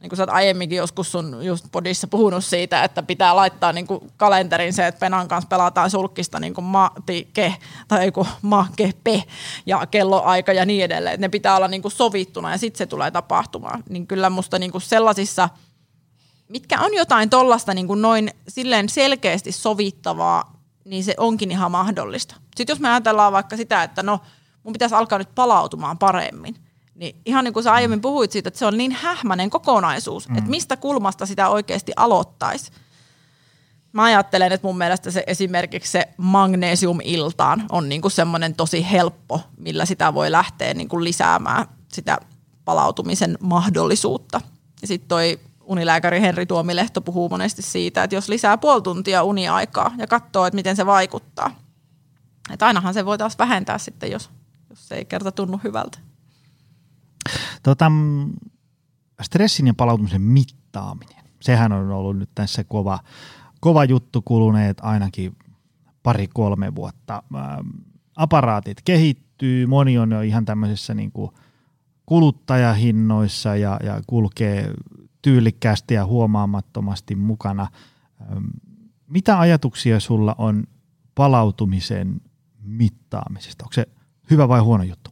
Niin 0.02 0.10
kuin 0.10 0.16
sä 0.16 0.22
oot 0.22 0.30
aiemminkin 0.30 0.76
joskus 0.76 1.12
sun 1.12 1.44
just 1.44 1.66
podissa 1.72 2.06
puhunut 2.06 2.44
siitä, 2.44 2.84
että 2.84 3.02
pitää 3.02 3.36
laittaa 3.36 3.72
niin 3.72 3.86
kalenterin 4.16 4.72
se, 4.72 4.86
että 4.86 4.98
Penan 4.98 5.28
kanssa 5.28 5.48
pelataan 5.48 5.90
sulkista 5.90 6.40
niin 6.40 6.54
kuin 6.54 6.66
ke, 7.32 7.54
tai 7.88 8.06
joku 8.06 8.26
ke, 8.76 8.92
pe 9.04 9.22
ja 9.66 9.86
kelloaika 9.86 10.52
ja 10.52 10.66
niin 10.66 10.84
edelleen. 10.84 11.20
ne 11.20 11.28
pitää 11.28 11.56
olla 11.56 11.68
niin 11.68 11.82
kuin 11.82 11.92
sovittuna 11.92 12.50
ja 12.50 12.58
sitten 12.58 12.78
se 12.78 12.86
tulee 12.86 13.10
tapahtumaan. 13.10 13.82
Niin 13.88 14.06
kyllä 14.06 14.30
musta 14.30 14.58
niin 14.58 14.72
kuin 14.72 14.82
sellaisissa, 14.82 15.48
mitkä 16.48 16.80
on 16.80 16.94
jotain 16.94 17.30
tollasta 17.30 17.74
niin 17.74 18.02
noin 18.02 18.30
silleen 18.48 18.88
selkeästi 18.88 19.52
sovittavaa, 19.52 20.52
niin 20.84 21.04
se 21.04 21.14
onkin 21.16 21.50
ihan 21.50 21.70
mahdollista. 21.70 22.41
Sitten 22.56 22.74
jos 22.74 22.80
me 22.80 22.88
ajatellaan 22.88 23.32
vaikka 23.32 23.56
sitä, 23.56 23.82
että 23.82 24.02
no 24.02 24.20
mun 24.62 24.72
pitäisi 24.72 24.94
alkaa 24.94 25.18
nyt 25.18 25.34
palautumaan 25.34 25.98
paremmin, 25.98 26.54
niin 26.94 27.16
ihan 27.26 27.44
niin 27.44 27.54
kuin 27.54 27.62
sä 27.62 27.72
aiemmin 27.72 28.00
puhuit 28.00 28.32
siitä, 28.32 28.48
että 28.48 28.58
se 28.58 28.66
on 28.66 28.78
niin 28.78 28.92
hähmäinen 28.92 29.50
kokonaisuus, 29.50 30.28
mm. 30.28 30.38
että 30.38 30.50
mistä 30.50 30.76
kulmasta 30.76 31.26
sitä 31.26 31.48
oikeasti 31.48 31.92
aloittaisi. 31.96 32.72
Mä 33.92 34.04
ajattelen, 34.04 34.52
että 34.52 34.66
mun 34.66 34.78
mielestä 34.78 35.10
se 35.10 35.24
esimerkiksi 35.26 35.92
se 35.92 36.08
magnesium-iltaan 36.16 37.66
on 37.70 37.88
niin 37.88 38.02
kuin 38.02 38.12
semmoinen 38.12 38.54
tosi 38.54 38.90
helppo, 38.90 39.40
millä 39.58 39.84
sitä 39.84 40.14
voi 40.14 40.32
lähteä 40.32 40.74
niin 40.74 40.88
kuin 40.88 41.04
lisäämään 41.04 41.66
sitä 41.88 42.18
palautumisen 42.64 43.38
mahdollisuutta. 43.40 44.40
Ja 44.82 44.88
sitten 44.88 45.08
toi 45.08 45.40
unilääkäri 45.64 46.20
Henri 46.20 46.46
Tuomilehto 46.46 47.00
puhuu 47.00 47.28
monesti 47.28 47.62
siitä, 47.62 48.04
että 48.04 48.16
jos 48.16 48.28
lisää 48.28 48.58
puoli 48.58 48.82
tuntia 48.82 49.22
uniaikaa 49.22 49.94
ja 49.98 50.06
katsoo, 50.06 50.46
että 50.46 50.54
miten 50.54 50.76
se 50.76 50.86
vaikuttaa. 50.86 51.50
Että 52.52 52.66
ainahan 52.66 52.94
se 52.94 53.04
voi 53.04 53.18
taas 53.18 53.38
vähentää 53.38 53.78
sitten, 53.78 54.10
jos, 54.10 54.30
jos 54.70 54.88
se 54.88 54.94
ei 54.94 55.04
kerta 55.04 55.32
tunnu 55.32 55.60
hyvältä. 55.64 55.98
Tota, 57.62 57.92
stressin 59.22 59.66
ja 59.66 59.74
palautumisen 59.74 60.22
mittaaminen. 60.22 61.24
Sehän 61.40 61.72
on 61.72 61.90
ollut 61.90 62.18
nyt 62.18 62.30
tässä 62.34 62.64
kova, 62.64 62.98
kova 63.60 63.84
juttu 63.84 64.22
kuluneet 64.22 64.78
ainakin 64.82 65.36
pari-kolme 66.02 66.74
vuotta. 66.74 67.22
Aparaatit 68.16 68.82
kehittyy, 68.84 69.66
moni 69.66 69.98
on 69.98 70.10
jo 70.10 70.20
ihan 70.20 70.44
tämmöisessä 70.44 70.94
niin 70.94 71.12
kuin 71.12 71.30
kuluttajahinnoissa 72.06 73.56
ja, 73.56 73.80
ja 73.84 74.00
kulkee 74.06 74.74
tyylikkäästi 75.22 75.94
ja 75.94 76.06
huomaamattomasti 76.06 77.14
mukana. 77.14 77.66
Mitä 79.06 79.38
ajatuksia 79.38 80.00
sulla 80.00 80.34
on 80.38 80.64
palautumisen 81.14 82.20
mittaamisesta? 82.62 83.64
Onko 83.64 83.72
se 83.72 83.86
hyvä 84.30 84.48
vai 84.48 84.60
huono 84.60 84.84
juttu? 84.84 85.10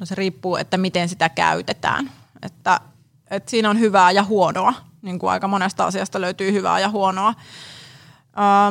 No 0.00 0.06
se 0.06 0.14
riippuu, 0.14 0.56
että 0.56 0.76
miten 0.76 1.08
sitä 1.08 1.28
käytetään. 1.28 2.10
Että, 2.42 2.80
että 3.30 3.50
siinä 3.50 3.70
on 3.70 3.80
hyvää 3.80 4.10
ja 4.10 4.24
huonoa. 4.24 4.74
Niin 5.02 5.18
kuin 5.18 5.30
aika 5.30 5.48
monesta 5.48 5.86
asiasta 5.86 6.20
löytyy 6.20 6.52
hyvää 6.52 6.80
ja 6.80 6.88
huonoa. 6.88 7.34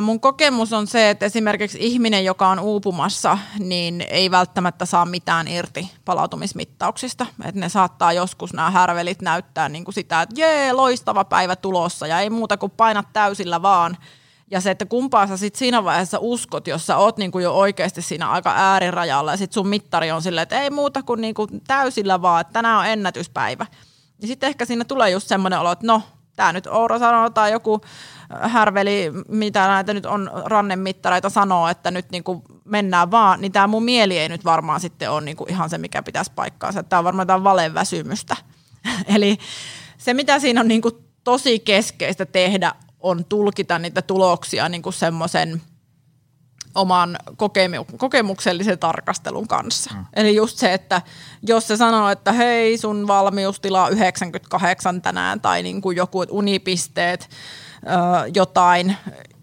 Mun 0.02 0.20
kokemus 0.20 0.72
on 0.72 0.86
se, 0.86 1.10
että 1.10 1.26
esimerkiksi 1.26 1.78
ihminen, 1.80 2.24
joka 2.24 2.48
on 2.48 2.60
uupumassa, 2.60 3.38
niin 3.58 4.00
ei 4.00 4.30
välttämättä 4.30 4.86
saa 4.86 5.06
mitään 5.06 5.48
irti 5.48 5.90
palautumismittauksista. 6.04 7.26
Et 7.44 7.54
ne 7.54 7.68
saattaa 7.68 8.12
joskus 8.12 8.52
nämä 8.52 8.70
härvelit 8.70 9.22
näyttää 9.22 9.68
niin 9.68 9.84
kuin 9.84 9.94
sitä, 9.94 10.22
että 10.22 10.40
jee, 10.40 10.72
loistava 10.72 11.24
päivä 11.24 11.56
tulossa 11.56 12.06
ja 12.06 12.20
ei 12.20 12.30
muuta 12.30 12.56
kuin 12.56 12.72
painat 12.76 13.06
täysillä 13.12 13.62
vaan. 13.62 13.96
Ja 14.50 14.60
se, 14.60 14.70
että 14.70 14.86
kumpaa 14.86 15.26
sä 15.26 15.36
sit 15.36 15.54
siinä 15.54 15.84
vaiheessa 15.84 16.18
uskot, 16.20 16.66
jos 16.66 16.86
sä 16.86 16.96
oot 16.96 17.16
niinku 17.16 17.38
jo 17.38 17.52
oikeasti 17.52 18.02
siinä 18.02 18.30
aika 18.30 18.52
äärirajalla 18.56 19.30
ja 19.30 19.36
sit 19.36 19.52
sun 19.52 19.68
mittari 19.68 20.12
on 20.12 20.22
silleen, 20.22 20.42
että 20.42 20.60
ei 20.60 20.70
muuta 20.70 21.02
kuin 21.02 21.20
niinku 21.20 21.48
täysillä 21.66 22.22
vaan, 22.22 22.40
että 22.40 22.52
tänään 22.52 22.78
on 22.78 22.86
ennätyspäivä. 22.86 23.66
Ja 24.20 24.26
sitten 24.26 24.48
ehkä 24.48 24.64
siinä 24.64 24.84
tulee 24.84 25.10
just 25.10 25.28
semmoinen 25.28 25.60
olo, 25.60 25.72
että 25.72 25.86
no, 25.86 26.02
tämä 26.36 26.52
nyt 26.52 26.66
Oura 26.66 26.98
sanoo 26.98 27.30
tai 27.30 27.52
joku 27.52 27.80
härveli, 28.40 29.12
mitä 29.28 29.66
näitä 29.66 29.94
nyt 29.94 30.06
on 30.06 30.30
rannemittareita 30.44 31.30
sanoo, 31.30 31.68
että 31.68 31.90
nyt 31.90 32.10
niinku 32.10 32.42
mennään 32.64 33.10
vaan, 33.10 33.40
niin 33.40 33.52
tämä 33.52 33.66
mun 33.66 33.84
mieli 33.84 34.18
ei 34.18 34.28
nyt 34.28 34.44
varmaan 34.44 34.80
sitten 34.80 35.10
ole 35.10 35.20
niinku 35.20 35.46
ihan 35.48 35.70
se, 35.70 35.78
mikä 35.78 36.02
pitäisi 36.02 36.32
paikkaansa. 36.34 36.82
Tämä 36.82 36.98
on 36.98 37.04
varmaan 37.04 37.24
jotain 37.24 37.44
valeväsymystä. 37.44 38.36
Eli 39.14 39.38
se, 39.98 40.14
mitä 40.14 40.38
siinä 40.38 40.60
on 40.60 40.68
niinku 40.68 40.90
tosi 41.24 41.58
keskeistä 41.58 42.26
tehdä, 42.26 42.72
on 43.00 43.24
tulkita 43.24 43.78
niitä 43.78 44.02
tuloksia 44.02 44.68
niin 44.68 44.82
kuin 44.82 44.92
semmoisen 44.92 45.62
oman 46.76 47.18
kokemu- 47.36 47.96
kokemuksellisen 47.96 48.78
tarkastelun 48.78 49.48
kanssa. 49.48 49.90
Mm. 49.94 50.04
Eli 50.12 50.36
just 50.36 50.58
se, 50.58 50.74
että 50.74 51.02
jos 51.42 51.68
se 51.68 51.76
sanoo, 51.76 52.08
että 52.08 52.32
hei 52.32 52.78
sun 52.78 53.06
valmiustila 53.06 53.84
on 53.84 53.92
98 53.92 55.02
tänään 55.02 55.40
tai 55.40 55.62
niin 55.62 55.80
kuin 55.80 55.96
joku 55.96 56.24
unipisteet, 56.30 57.30
ö, 57.82 58.30
jotain, 58.34 58.96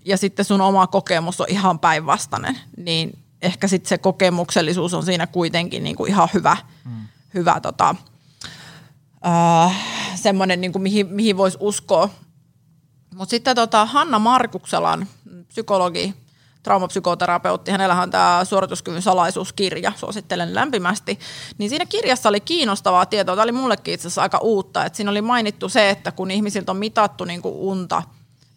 ja 0.06 0.18
sitten 0.18 0.46
sun 0.46 0.62
oma 0.62 0.88
kokemus 0.88 1.42
on 1.42 1.48
ihan 1.50 1.80
päinvastainen, 1.80 2.60
niin 2.78 3.20
ehkä 3.42 3.68
sitten 3.68 3.90
se 3.90 3.98
kokemuksellisuus 3.98 4.94
on 4.94 5.04
siinä 5.04 5.28
kuitenkin 5.28 5.84
niin 5.84 5.96
kuin 5.96 6.10
ihan 6.10 6.30
hyvä, 6.34 6.58
mm. 6.86 7.08
hyvä 7.34 7.60
tota, 7.60 7.96
äh, 9.28 9.78
semmoinen, 10.16 10.62
niin 10.62 10.72
kuin 10.72 10.82
mihin, 10.84 11.08
mihin 11.08 11.38
voisi 11.38 11.58
uskoa. 11.62 12.10
Mutta 13.16 13.30
sitten 13.30 13.56
tota, 13.56 13.86
Hanna 13.86 14.20
Markukselan 14.20 15.08
psykologi, 15.48 16.14
traumapsykoterapeutti, 16.64 17.72
hänellä 17.72 18.02
on 18.02 18.12
tämä 18.12 18.46
suorituskyvyn 18.46 19.02
salaisuuskirja, 19.02 19.92
suosittelen 19.96 20.56
lämpimästi, 20.56 21.20
niin 21.58 21.70
siinä 21.70 21.86
kirjassa 21.86 22.30
oli 22.30 22.40
kiinnostavaa 22.40 23.06
tietoa, 23.06 23.36
tämä 23.36 23.44
oli 23.44 23.52
mullekin 23.52 23.94
itse 23.94 24.08
asiassa 24.08 24.22
aika 24.22 24.38
uutta, 24.38 24.86
että 24.86 24.98
siinä 24.98 25.12
oli 25.12 25.22
mainittu 25.22 25.70
se, 25.70 25.90
että 25.90 26.12
kun 26.12 26.32
ihmisiltä 26.32 26.72
on 26.72 26.78
mitattu 26.78 27.26
niin 27.26 27.42
kuin 27.42 27.56
unta– 27.56 28.04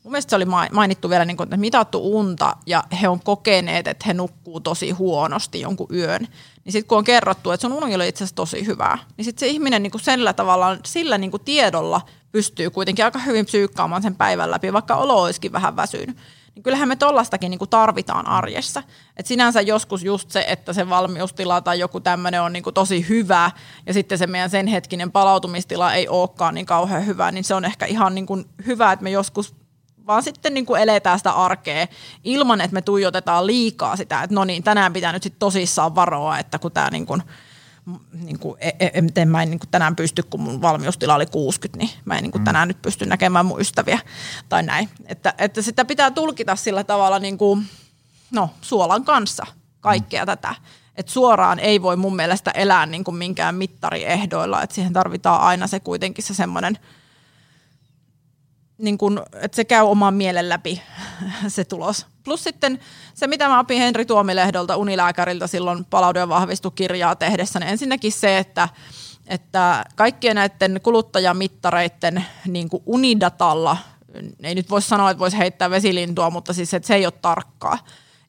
Mun 0.07 0.13
mielestä 0.13 0.31
se 0.31 0.37
oli 0.37 0.45
mainittu 0.73 1.11
vielä, 1.11 1.25
niin 1.25 1.37
kuin, 1.37 1.45
että 1.45 1.57
mitattu 1.57 2.19
unta 2.19 2.57
ja 2.67 2.85
he 3.01 3.09
on 3.09 3.21
kokeneet, 3.21 3.87
että 3.87 4.05
he 4.07 4.15
nukkuu 4.15 4.61
tosi 4.61 4.91
huonosti 4.91 5.61
jonkun 5.61 5.87
yön. 5.93 6.29
Niin 6.65 6.73
sitten 6.73 6.89
kun 6.89 6.99
on 6.99 7.05
kerrottu, 7.05 7.51
että 7.51 7.63
sun 7.63 7.73
uni 7.73 7.95
oli 7.95 8.09
itse 8.09 8.25
asiassa 8.25 8.37
tosi 8.37 8.67
hyvää, 8.67 8.99
niin 9.17 9.25
sitten 9.25 9.41
se 9.41 9.47
ihminen 9.47 9.83
niin 9.83 9.91
kuin 9.91 10.03
sillä 10.03 10.33
tavalla, 10.33 10.77
sillä 10.85 11.19
niin 11.19 11.31
kuin 11.31 11.45
tiedolla 11.45 12.01
pystyy 12.37 12.71
kuitenkin 12.71 13.05
aika 13.05 13.19
hyvin 13.19 13.47
psyykkaamaan 13.47 14.03
sen 14.03 14.17
päivän 14.17 14.51
läpi, 14.51 14.73
vaikka 14.73 14.97
olo 14.97 15.23
olisikin 15.23 15.53
vähän 15.53 15.77
väsynyt. 15.77 16.17
Niin 16.55 16.63
kyllähän 16.63 16.89
me 16.89 16.97
tollastakin 16.97 17.51
niin 17.51 17.59
kuin 17.59 17.71
tarvitaan 17.71 18.27
arjessa. 18.27 18.83
Et 19.17 19.27
sinänsä 19.27 19.61
joskus 19.61 20.05
just 20.05 20.31
se, 20.31 20.45
että 20.49 20.73
se 20.73 20.89
valmiustila 20.89 21.61
tai 21.61 21.79
joku 21.79 22.01
tämmöinen 22.01 22.43
on 22.43 22.53
niin 22.53 22.63
kuin 22.63 22.75
tosi 22.75 23.09
hyvä 23.09 23.51
ja 23.87 23.93
sitten 23.93 24.19
se 24.19 24.27
meidän 24.27 24.51
sen 24.51 24.67
hetkinen 24.67 25.13
palautumistila 25.13 25.95
ei 25.95 26.09
olekaan 26.09 26.55
niin 26.55 26.67
kauhean 26.67 27.07
hyvä, 27.07 27.33
niin 27.33 27.45
se 27.45 27.55
on 27.55 27.65
ehkä 27.65 27.87
ihan 27.87 28.15
niin 28.15 28.27
kuin 28.27 28.45
hyvä, 28.67 28.93
että 28.93 29.03
me 29.03 29.11
joskus 29.11 29.55
vaan 30.07 30.23
sitten 30.23 30.55
niin 30.55 30.67
kuin 30.67 30.83
eletään 30.83 31.19
sitä 31.19 31.31
arkea 31.31 31.87
ilman, 32.25 32.61
että 32.61 32.75
me 32.75 32.83
tuijotetaan 32.83 33.47
liikaa 33.47 33.97
sitä, 33.97 34.23
että 34.23 34.35
no 34.35 34.45
niin, 34.45 34.63
tänään 34.63 34.93
pitää 34.93 35.13
nyt 35.13 35.23
sitten 35.23 35.39
tosissaan 35.39 35.95
varoa, 35.95 36.39
että 36.39 36.59
kun 36.59 36.73
tämä 36.73 36.91
niin 36.91 37.07
kuin, 37.07 37.23
niin 38.13 38.39
kuin, 38.39 38.57
e, 38.61 38.71
e, 38.81 39.01
miten 39.01 39.29
mä 39.29 39.43
en 39.43 39.51
niin 39.51 39.59
kuin 39.59 39.71
tänään 39.71 39.97
pysty, 39.97 40.23
kun 40.23 40.41
mun 40.41 40.63
valmiustila 40.63 41.15
oli 41.15 41.27
60, 41.27 41.79
niin 41.79 41.91
mä 42.05 42.17
en 42.17 42.23
niin 42.23 42.33
kuin 42.33 42.43
mm. 42.43 42.45
tänään 42.45 42.69
nyt 42.69 42.83
pysty 42.83 43.07
näkemään 43.07 43.47
mun 43.47 43.61
ystäviä 43.61 43.99
tai 44.49 44.63
näin. 44.63 44.89
Että, 45.07 45.35
että 45.39 45.63
sitä 45.63 45.85
pitää 45.85 46.11
tulkita 46.11 46.57
sillä 46.57 46.85
tavalla 46.85 47.19
niin 47.19 47.39
kuin, 47.39 47.67
no, 48.31 48.51
suolan 48.61 49.05
kanssa 49.05 49.47
kaikkea 49.81 50.23
mm. 50.23 50.27
tätä. 50.27 50.55
että 50.97 51.13
suoraan 51.13 51.59
ei 51.59 51.83
voi 51.83 51.97
mun 51.97 52.17
mielestä 52.17 52.51
elää 52.51 52.87
niin 52.87 53.05
kuin 53.05 53.15
minkään 53.15 53.55
mittariehdoilla, 53.55 54.63
että 54.63 54.75
siihen 54.75 54.93
tarvitaan 54.93 55.41
aina 55.41 55.67
se 55.67 55.81
kuitenkin 55.81 56.25
se 56.25 56.35
semmoinen– 56.35 56.79
niin 58.79 58.99
kun, 58.99 59.23
että 59.35 59.57
se 59.57 59.65
käy 59.65 59.83
oman 59.83 60.15
mielen 60.15 60.49
läpi 60.49 60.83
se 61.49 61.65
tulos. 61.65 62.07
Plus 62.25 62.45
sitten 62.45 62.79
se, 63.15 63.27
mitä 63.27 63.49
mä 63.49 63.61
opin 63.61 63.79
Henri 63.79 64.05
Tuomilehdolta 64.05 64.77
unilääkäriltä 64.77 65.47
silloin 65.47 65.85
palaudu- 65.85 66.19
ja 66.19 66.29
vahvistukirjaa 66.29 67.17
tehdessä, 67.17 67.61
niin 67.61 67.71
ensinnäkin 67.71 68.13
se, 68.13 68.39
että, 68.39 68.69
että 69.27 69.85
kaikkien 69.95 70.37
näiden 70.37 70.81
kuluttajamittareiden 70.83 72.25
niin 72.47 72.69
unidatalla, 72.87 73.77
ei 74.43 74.55
nyt 74.55 74.71
voi 74.71 74.83
sanoa, 74.83 75.11
että 75.11 75.19
voisi 75.19 75.39
heittää 75.39 75.71
vesilintua, 75.71 76.31
mutta 76.31 76.53
siis 76.53 76.75
että 76.75 76.87
se 76.87 76.95
ei 76.95 77.07
ole 77.07 77.13
tarkkaa. 77.23 77.79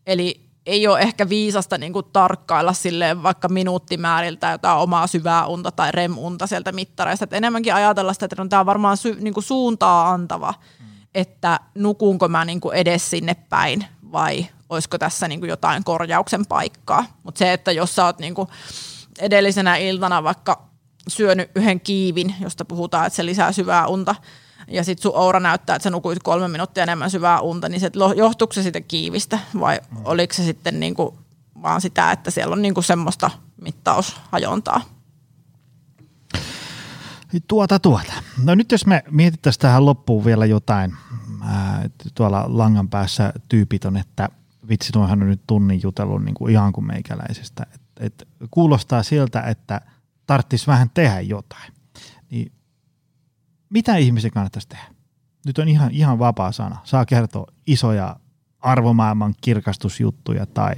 Eli 0.07 0.46
ei 0.67 0.87
ole 0.87 0.99
ehkä 0.99 1.29
viisasta 1.29 1.77
niin 1.77 1.93
kuin 1.93 2.05
tarkkailla 2.13 2.73
silleen 2.73 3.23
vaikka 3.23 3.49
minuuttimääriltä 3.49 4.51
jotain 4.51 4.77
omaa 4.77 5.07
syvää 5.07 5.47
unta 5.47 5.71
tai 5.71 5.91
REM-unta 5.91 6.47
sieltä 6.47 6.71
mittareista. 6.71 7.23
Et 7.23 7.33
enemmänkin 7.33 7.73
ajatella 7.73 8.13
sitä, 8.13 8.25
että 8.25 8.43
no, 8.43 8.47
tämä 8.47 8.59
on 8.59 8.65
varmaan 8.65 8.97
sy, 8.97 9.15
niin 9.19 9.33
kuin 9.33 9.43
suuntaa 9.43 10.09
antava, 10.09 10.53
mm. 10.79 10.85
että 11.15 11.59
nukunko 11.75 12.27
mä 12.27 12.45
niin 12.45 12.61
kuin 12.61 12.75
edes 12.75 13.09
sinne 13.09 13.35
päin 13.49 13.85
vai 14.11 14.47
olisiko 14.69 14.97
tässä 14.97 15.27
niin 15.27 15.39
kuin 15.39 15.49
jotain 15.49 15.83
korjauksen 15.83 16.45
paikkaa. 16.45 17.05
Mutta 17.23 17.39
se, 17.39 17.53
että 17.53 17.71
jos 17.71 17.95
sä 17.95 18.05
oot 18.05 18.19
niin 18.19 18.35
kuin 18.35 18.47
edellisenä 19.19 19.75
iltana 19.75 20.23
vaikka 20.23 20.67
syönyt 21.07 21.51
yhden 21.55 21.79
kiivin, 21.79 22.35
josta 22.39 22.65
puhutaan, 22.65 23.07
että 23.07 23.15
se 23.15 23.25
lisää 23.25 23.51
syvää 23.51 23.87
unta, 23.87 24.15
ja 24.67 24.83
sitten 24.83 25.01
sun 25.01 25.15
oura 25.15 25.39
näyttää, 25.39 25.75
että 25.75 25.83
sä 25.83 25.89
nukuit 25.89 26.23
kolme 26.23 26.47
minuuttia 26.47 26.83
enemmän 26.83 27.11
syvää 27.11 27.41
unta, 27.41 27.69
niin 27.69 27.79
se, 27.79 27.91
johtuuko 28.15 28.53
se 28.53 28.63
sitten 28.63 28.83
kiivistä 28.83 29.39
vai 29.59 29.79
mm. 29.91 29.97
oliko 30.05 30.33
se 30.33 30.43
sitten 30.43 30.79
niinku 30.79 31.17
vaan 31.61 31.81
sitä, 31.81 32.11
että 32.11 32.31
siellä 32.31 32.53
on 32.53 32.61
niinku 32.61 32.81
semmoista 32.81 33.31
mittaushajontaa? 33.61 34.81
Tuota, 37.47 37.79
tuota. 37.79 38.13
No 38.43 38.55
nyt 38.55 38.71
jos 38.71 38.85
me 38.85 39.03
mietittäisiin 39.11 39.61
tähän 39.61 39.85
loppuun 39.85 40.25
vielä 40.25 40.45
jotain, 40.45 40.93
ää, 41.45 41.89
tuolla 42.15 42.45
langan 42.47 42.89
päässä 42.89 43.33
tyypit 43.49 43.85
on, 43.85 43.97
että 43.97 44.29
vitsi, 44.69 44.91
tuohan 44.91 45.21
on 45.21 45.29
nyt 45.29 45.41
tunnin 45.47 45.81
jutellut 45.83 46.23
niin 46.23 46.35
kuin 46.35 46.51
ihan 46.51 46.73
kuin 46.73 46.87
meikäläisestä. 46.87 47.65
Et, 47.73 47.81
et 47.99 48.27
kuulostaa 48.51 49.03
siltä, 49.03 49.41
että 49.41 49.81
tarttis 50.27 50.67
vähän 50.67 50.89
tehdä 50.93 51.21
jotain. 51.21 51.73
Niin 52.29 52.51
mitä 53.69 53.97
ihmisen 53.97 54.31
kannattaisi 54.31 54.67
tehdä? 54.67 54.85
Nyt 55.45 55.57
on 55.57 55.69
ihan, 55.69 55.91
ihan 55.91 56.19
vapaa 56.19 56.51
sana. 56.51 56.77
Saa 56.83 57.05
kertoa 57.05 57.47
isoja 57.67 58.15
arvomaailman 58.59 59.35
kirkastusjuttuja 59.41 60.45
tai 60.45 60.73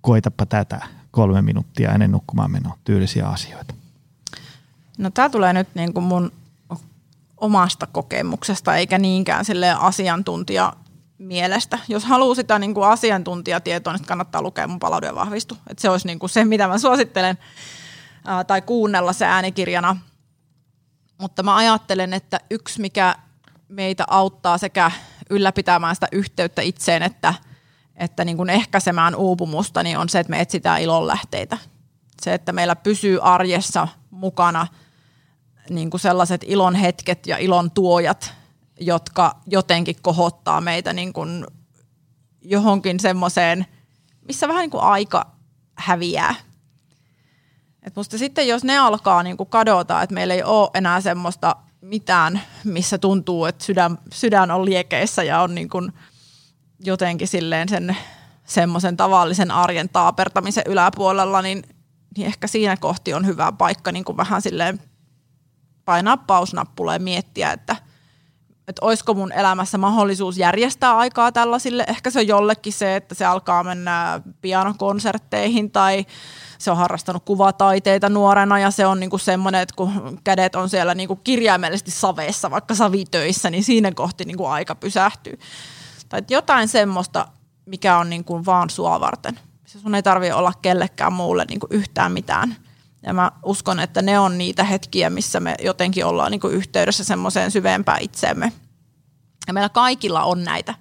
koitapa 0.00 0.46
tätä 0.46 0.80
kolme 1.10 1.42
minuuttia 1.42 1.92
ennen 1.92 2.10
nukkumaan 2.10 2.50
menoa 2.50 2.78
tyylisiä 2.84 3.28
asioita. 3.28 3.74
No 4.98 5.10
tämä 5.10 5.28
tulee 5.28 5.52
nyt 5.52 5.68
niin 5.74 5.94
kuin 5.94 6.04
mun 6.04 6.32
omasta 7.36 7.86
kokemuksesta 7.86 8.76
eikä 8.76 8.98
niinkään 8.98 9.44
sille 9.44 9.70
asiantuntija 9.70 10.72
mielestä. 11.18 11.78
Jos 11.88 12.04
haluaa 12.04 12.34
sitä 12.34 12.58
niin 12.58 12.74
kuin 12.74 12.86
asiantuntijatietoa, 12.86 13.92
niin 13.92 14.06
kannattaa 14.06 14.42
lukea 14.42 14.68
mun 14.68 14.78
palauden 14.78 15.14
vahvistu. 15.14 15.58
Et 15.70 15.78
se 15.78 15.90
olisi 15.90 16.06
niin 16.06 16.18
kuin 16.18 16.30
se, 16.30 16.44
mitä 16.44 16.68
mä 16.68 16.78
suosittelen, 16.78 17.38
ää, 18.24 18.44
tai 18.44 18.62
kuunnella 18.62 19.12
se 19.12 19.26
äänikirjana– 19.26 19.96
mutta 21.18 21.42
mä 21.42 21.56
ajattelen, 21.56 22.12
että 22.12 22.40
yksi, 22.50 22.80
mikä 22.80 23.16
meitä 23.68 24.04
auttaa 24.08 24.58
sekä 24.58 24.90
ylläpitämään 25.30 25.96
sitä 25.96 26.08
yhteyttä 26.12 26.62
itseen, 26.62 27.02
että, 27.02 27.34
että 27.96 28.24
niin 28.24 28.36
kuin 28.36 28.50
ehkäisemään 28.50 29.14
uupumusta, 29.14 29.82
niin 29.82 29.98
on 29.98 30.08
se, 30.08 30.20
että 30.20 30.30
me 30.30 30.40
etsitään 30.40 30.82
ilonlähteitä. 30.82 31.58
Se, 32.22 32.34
että 32.34 32.52
meillä 32.52 32.76
pysyy 32.76 33.18
arjessa 33.22 33.88
mukana 34.10 34.66
niin 35.70 35.90
kuin 35.90 36.00
sellaiset 36.00 36.44
ilon 36.46 36.74
hetket 36.74 37.26
ja 37.26 37.38
ilon 37.38 37.70
tuojat, 37.70 38.34
jotka 38.80 39.40
jotenkin 39.46 39.96
kohottaa 40.02 40.60
meitä 40.60 40.92
niin 40.92 41.12
kuin 41.12 41.46
johonkin 42.42 43.00
semmoiseen, 43.00 43.66
missä 44.28 44.48
vähän 44.48 44.60
niin 44.60 44.70
kuin 44.70 44.82
aika 44.82 45.26
häviää. 45.74 46.34
Et 47.86 47.96
musta 47.96 48.18
sitten 48.18 48.48
jos 48.48 48.64
ne 48.64 48.78
alkaa 48.78 49.22
niinku 49.22 49.44
kadota, 49.44 50.02
että 50.02 50.14
meillä 50.14 50.34
ei 50.34 50.42
ole 50.42 50.70
enää 50.74 51.00
semmoista 51.00 51.56
mitään, 51.80 52.40
missä 52.64 52.98
tuntuu, 52.98 53.44
että 53.44 53.64
sydän, 53.64 53.98
sydän 54.12 54.50
on 54.50 54.64
liekeissä 54.64 55.22
ja 55.22 55.40
on 55.40 55.54
niinku 55.54 55.88
jotenkin 56.80 57.28
silleen 57.28 57.68
sen 57.68 57.96
semmoisen 58.44 58.96
tavallisen 58.96 59.50
arjen 59.50 59.88
taapertamisen 59.88 60.64
yläpuolella, 60.66 61.42
niin, 61.42 61.62
niin 62.16 62.26
ehkä 62.26 62.46
siinä 62.46 62.76
kohti 62.76 63.14
on 63.14 63.26
hyvä 63.26 63.52
paikka 63.52 63.92
niin 63.92 64.04
kuin 64.04 64.16
vähän 64.16 64.42
silleen 64.42 64.80
painaa 65.84 66.16
pausnappula 66.16 66.92
ja 66.92 66.98
miettiä, 66.98 67.52
että, 67.52 67.76
että 68.68 68.86
olisiko 68.86 69.14
mun 69.14 69.32
elämässä 69.32 69.78
mahdollisuus 69.78 70.38
järjestää 70.38 70.96
aikaa 70.96 71.32
tällaisille. 71.32 71.84
Ehkä 71.88 72.10
se 72.10 72.18
on 72.18 72.26
jollekin 72.26 72.72
se, 72.72 72.96
että 72.96 73.14
se 73.14 73.24
alkaa 73.24 73.64
mennä 73.64 74.20
pianokonsertteihin 74.40 75.70
tai 75.70 76.06
se 76.58 76.70
on 76.70 76.76
harrastanut 76.76 77.24
kuvataiteita 77.24 78.08
nuorena 78.08 78.58
ja 78.58 78.70
se 78.70 78.86
on 78.86 79.00
niinku 79.00 79.18
semmoinen, 79.18 79.60
että 79.60 79.74
kun 79.76 80.20
kädet 80.24 80.54
on 80.54 80.68
siellä 80.68 80.94
niinku 80.94 81.16
kirjaimellisesti 81.16 81.90
saveessa, 81.90 82.50
vaikka 82.50 82.74
savitöissä, 82.74 83.50
niin 83.50 83.64
siinä 83.64 83.92
kohti 83.92 84.24
niinku 84.24 84.46
aika 84.46 84.74
pysähtyy. 84.74 85.38
Tai 86.08 86.22
jotain 86.30 86.68
semmoista, 86.68 87.28
mikä 87.66 87.98
on 87.98 88.10
niinku 88.10 88.46
vaan 88.46 88.70
sua 88.70 89.00
varten. 89.00 89.40
Se 89.66 89.80
sun 89.80 89.94
ei 89.94 90.02
tarvitse 90.02 90.34
olla 90.34 90.52
kellekään 90.62 91.12
muulle 91.12 91.44
niinku 91.48 91.66
yhtään 91.70 92.12
mitään. 92.12 92.56
Ja 93.02 93.12
mä 93.12 93.32
uskon, 93.42 93.80
että 93.80 94.02
ne 94.02 94.18
on 94.18 94.38
niitä 94.38 94.64
hetkiä, 94.64 95.10
missä 95.10 95.40
me 95.40 95.54
jotenkin 95.62 96.06
ollaan 96.06 96.30
niinku 96.30 96.48
yhteydessä 96.48 97.04
semmoiseen 97.04 97.50
syvempään 97.50 98.02
itseemme. 98.02 98.52
Ja 99.46 99.52
meillä 99.52 99.68
kaikilla 99.68 100.24
on 100.24 100.44
näitä. 100.44 100.74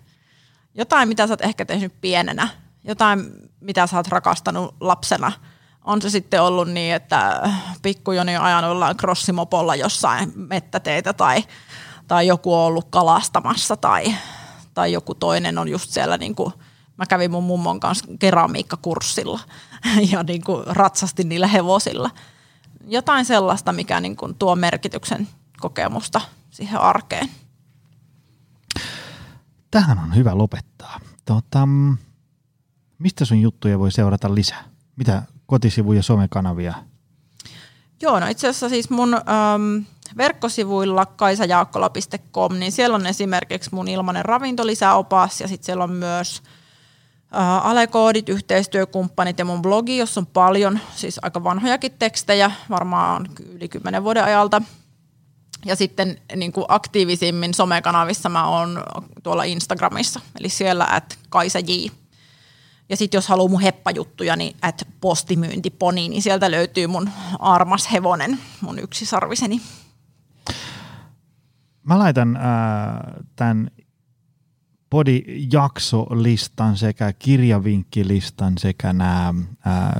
Jotain, 0.73 1.09
mitä 1.09 1.27
sä 1.27 1.33
oot 1.33 1.41
ehkä 1.41 1.65
tehnyt 1.65 1.93
pienenä. 2.01 2.47
Jotain, 2.83 3.31
mitä 3.59 3.87
sä 3.87 3.97
oot 3.97 4.07
rakastanut 4.07 4.75
lapsena– 4.79 5.31
on 5.85 6.01
se 6.01 6.09
sitten 6.09 6.41
ollut 6.41 6.67
niin, 6.67 6.95
että 6.95 7.49
pikkujoni 7.81 8.37
on 8.37 8.43
ajanut 8.43 8.69
jollain 8.69 8.97
crossimopolla 8.97 9.75
jossain 9.75 10.31
mettäteitä 10.35 11.13
tai, 11.13 11.43
tai 12.07 12.27
joku 12.27 12.53
on 12.53 12.61
ollut 12.61 12.87
kalastamassa 12.89 13.77
tai, 13.77 14.15
tai 14.73 14.91
joku 14.91 15.15
toinen 15.15 15.57
on 15.57 15.67
just 15.67 15.89
siellä 15.89 16.17
niin 16.17 16.35
kuin 16.35 16.53
Mä 16.97 17.05
kävin 17.05 17.31
mun 17.31 17.43
mummon 17.43 17.79
kanssa 17.79 18.05
keramiikkakurssilla 18.19 19.39
ja 20.11 20.23
niin 20.23 20.43
kuin 20.43 20.63
ratsastin 20.67 21.29
niillä 21.29 21.47
hevosilla. 21.47 22.09
Jotain 22.87 23.25
sellaista, 23.25 23.73
mikä 23.73 23.99
niin 23.99 24.15
kuin 24.15 24.35
tuo 24.35 24.55
merkityksen 24.55 25.27
kokemusta 25.59 26.21
siihen 26.51 26.79
arkeen. 26.79 27.29
Tähän 29.71 29.99
on 29.99 30.15
hyvä 30.15 30.37
lopettaa. 30.37 30.99
Tota, 31.25 31.67
mistä 32.99 33.25
sun 33.25 33.41
juttuja 33.41 33.79
voi 33.79 33.91
seurata 33.91 34.35
lisää? 34.35 34.63
Mitä 34.95 35.23
kotisivuja, 35.45 36.03
somekanavia? 36.03 36.73
Joo, 38.01 38.19
no 38.19 38.27
itse 38.27 38.47
asiassa 38.47 38.69
siis 38.69 38.89
mun 38.89 39.13
äm, 39.13 39.85
verkkosivuilla 40.17 41.05
kaisajaakkola.com, 41.05 42.53
niin 42.53 42.71
siellä 42.71 42.95
on 42.95 43.05
esimerkiksi 43.05 43.69
mun 43.73 43.87
ilmainen 43.87 44.25
ravintolisäopas 44.25 45.41
ja 45.41 45.47
sitten 45.47 45.65
siellä 45.65 45.83
on 45.83 45.91
myös 45.91 46.43
äh, 47.35 47.67
alekoodit, 47.67 48.29
yhteistyökumppanit 48.29 49.39
ja 49.39 49.45
mun 49.45 49.61
blogi, 49.61 49.97
jossa 49.97 50.21
on 50.21 50.27
paljon, 50.27 50.79
siis 50.95 51.19
aika 51.21 51.43
vanhojakin 51.43 51.91
tekstejä, 51.99 52.51
varmaan 52.69 53.27
yli 53.51 53.67
kymmenen 53.67 54.03
vuoden 54.03 54.23
ajalta. 54.23 54.61
Ja 55.65 55.75
sitten 55.75 56.21
niin 56.35 56.51
kuin 56.51 56.65
aktiivisimmin 56.67 57.53
somekanavissa 57.53 58.29
mä 58.29 58.47
oon 58.47 58.83
tuolla 59.23 59.43
Instagramissa, 59.43 60.19
eli 60.39 60.49
siellä 60.49 60.87
at 60.91 61.17
Kaisa. 61.29 61.59
Ja 62.89 62.97
sitten 62.97 63.17
jos 63.17 63.27
haluaa 63.27 63.49
mun 63.49 63.61
heppajuttuja, 63.61 64.35
niin 64.35 64.55
at 64.61 64.87
postimyyntiponi, 65.01 66.09
niin 66.09 66.21
sieltä 66.21 66.51
löytyy 66.51 66.87
mun 66.87 67.09
armas 67.39 67.91
hevonen, 67.91 68.39
mun 68.61 68.79
yksisarviseni. 68.79 69.61
Mä 71.83 71.99
laitan 71.99 72.35
äh, 72.35 72.43
tämän 73.35 73.71
podijaksolistan 74.89 76.77
sekä 76.77 77.13
kirjavinkkilistan 77.13 78.57
sekä 78.57 78.93
nämä 78.93 79.27
äh, 79.27 79.33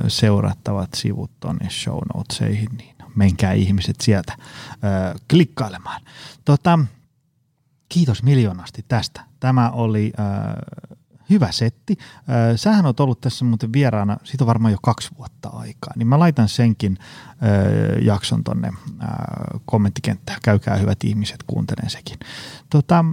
seurattavat 0.08 0.94
sivut 0.94 1.30
tuonne 1.40 1.70
show 1.70 1.98
notesihin, 2.14 2.68
niin 2.76 2.96
menkää 3.16 3.52
ihmiset 3.52 3.96
sieltä 4.00 4.32
äh, 4.32 4.38
klikkailemaan. 5.30 6.00
Tota, 6.44 6.78
kiitos 7.88 8.22
miljoonasti 8.22 8.84
tästä. 8.88 9.20
Tämä 9.40 9.70
oli 9.70 10.12
äh, 10.20 10.26
hyvä 11.30 11.52
setti. 11.52 11.96
Äh, 12.00 12.24
sähän 12.56 12.86
on 12.86 12.94
ollut 12.98 13.20
tässä 13.20 13.44
muuten 13.44 13.72
vieraana, 13.72 14.16
siitä 14.24 14.44
on 14.44 14.46
varmaan 14.46 14.72
jo 14.72 14.78
kaksi 14.82 15.10
vuotta 15.18 15.48
aikaa, 15.48 15.92
niin 15.96 16.08
mä 16.08 16.18
laitan 16.18 16.48
senkin 16.48 16.98
jakson 18.02 18.44
tonne 18.44 18.72
kommenttikenttään. 19.64 20.38
Käykää 20.44 20.76
hyvät 20.76 21.04
ihmiset, 21.04 21.42
kuuntelen 21.46 21.90
sekin. 21.90 22.18
Tota, 22.70 23.04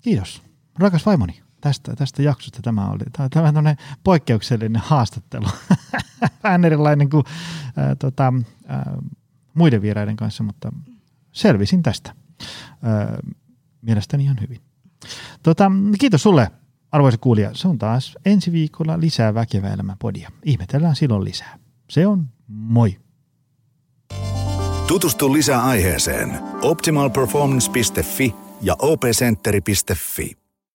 kiitos, 0.00 0.42
rakas 0.78 1.06
vaimoni 1.06 1.42
tästä, 1.60 1.96
tästä 1.96 2.22
jaksosta 2.22 2.62
tämä 2.62 2.90
oli. 2.90 3.28
Tämä 3.30 3.48
on 3.48 3.76
poikkeuksellinen 4.04 4.82
haastattelu. 4.84 5.46
Vähän 6.44 6.64
erilainen 6.64 7.10
kuin 7.10 7.24
ää, 7.76 7.94
tota, 7.94 8.32
ää, 8.66 8.96
muiden 9.54 9.82
vieraiden 9.82 10.16
kanssa, 10.16 10.42
mutta 10.42 10.72
selvisin 11.32 11.82
tästä 11.82 12.14
ää, 12.82 13.18
mielestäni 13.82 14.24
ihan 14.24 14.40
hyvin. 14.40 14.60
Tota, 15.42 15.72
kiitos 16.00 16.22
sulle 16.22 16.50
Arvoisa 16.92 17.18
kuulija, 17.18 17.50
se 17.54 17.68
on 17.68 17.78
taas 17.78 18.18
ensi 18.26 18.52
viikolla 18.52 19.00
lisää 19.00 19.34
Väkevä 19.34 19.68
elämä 19.68 19.96
podia. 19.98 20.30
Ihmetellään 20.44 20.96
silloin 20.96 21.24
lisää. 21.24 21.58
Se 21.90 22.06
on 22.06 22.28
moi! 22.48 22.96
Tutustu 24.86 25.32
lisää 25.32 25.64
aiheeseen 25.64 26.38
optimalperformance.fi 26.62 28.34
ja 28.62 28.76
opcenteri.fi. 28.78 30.37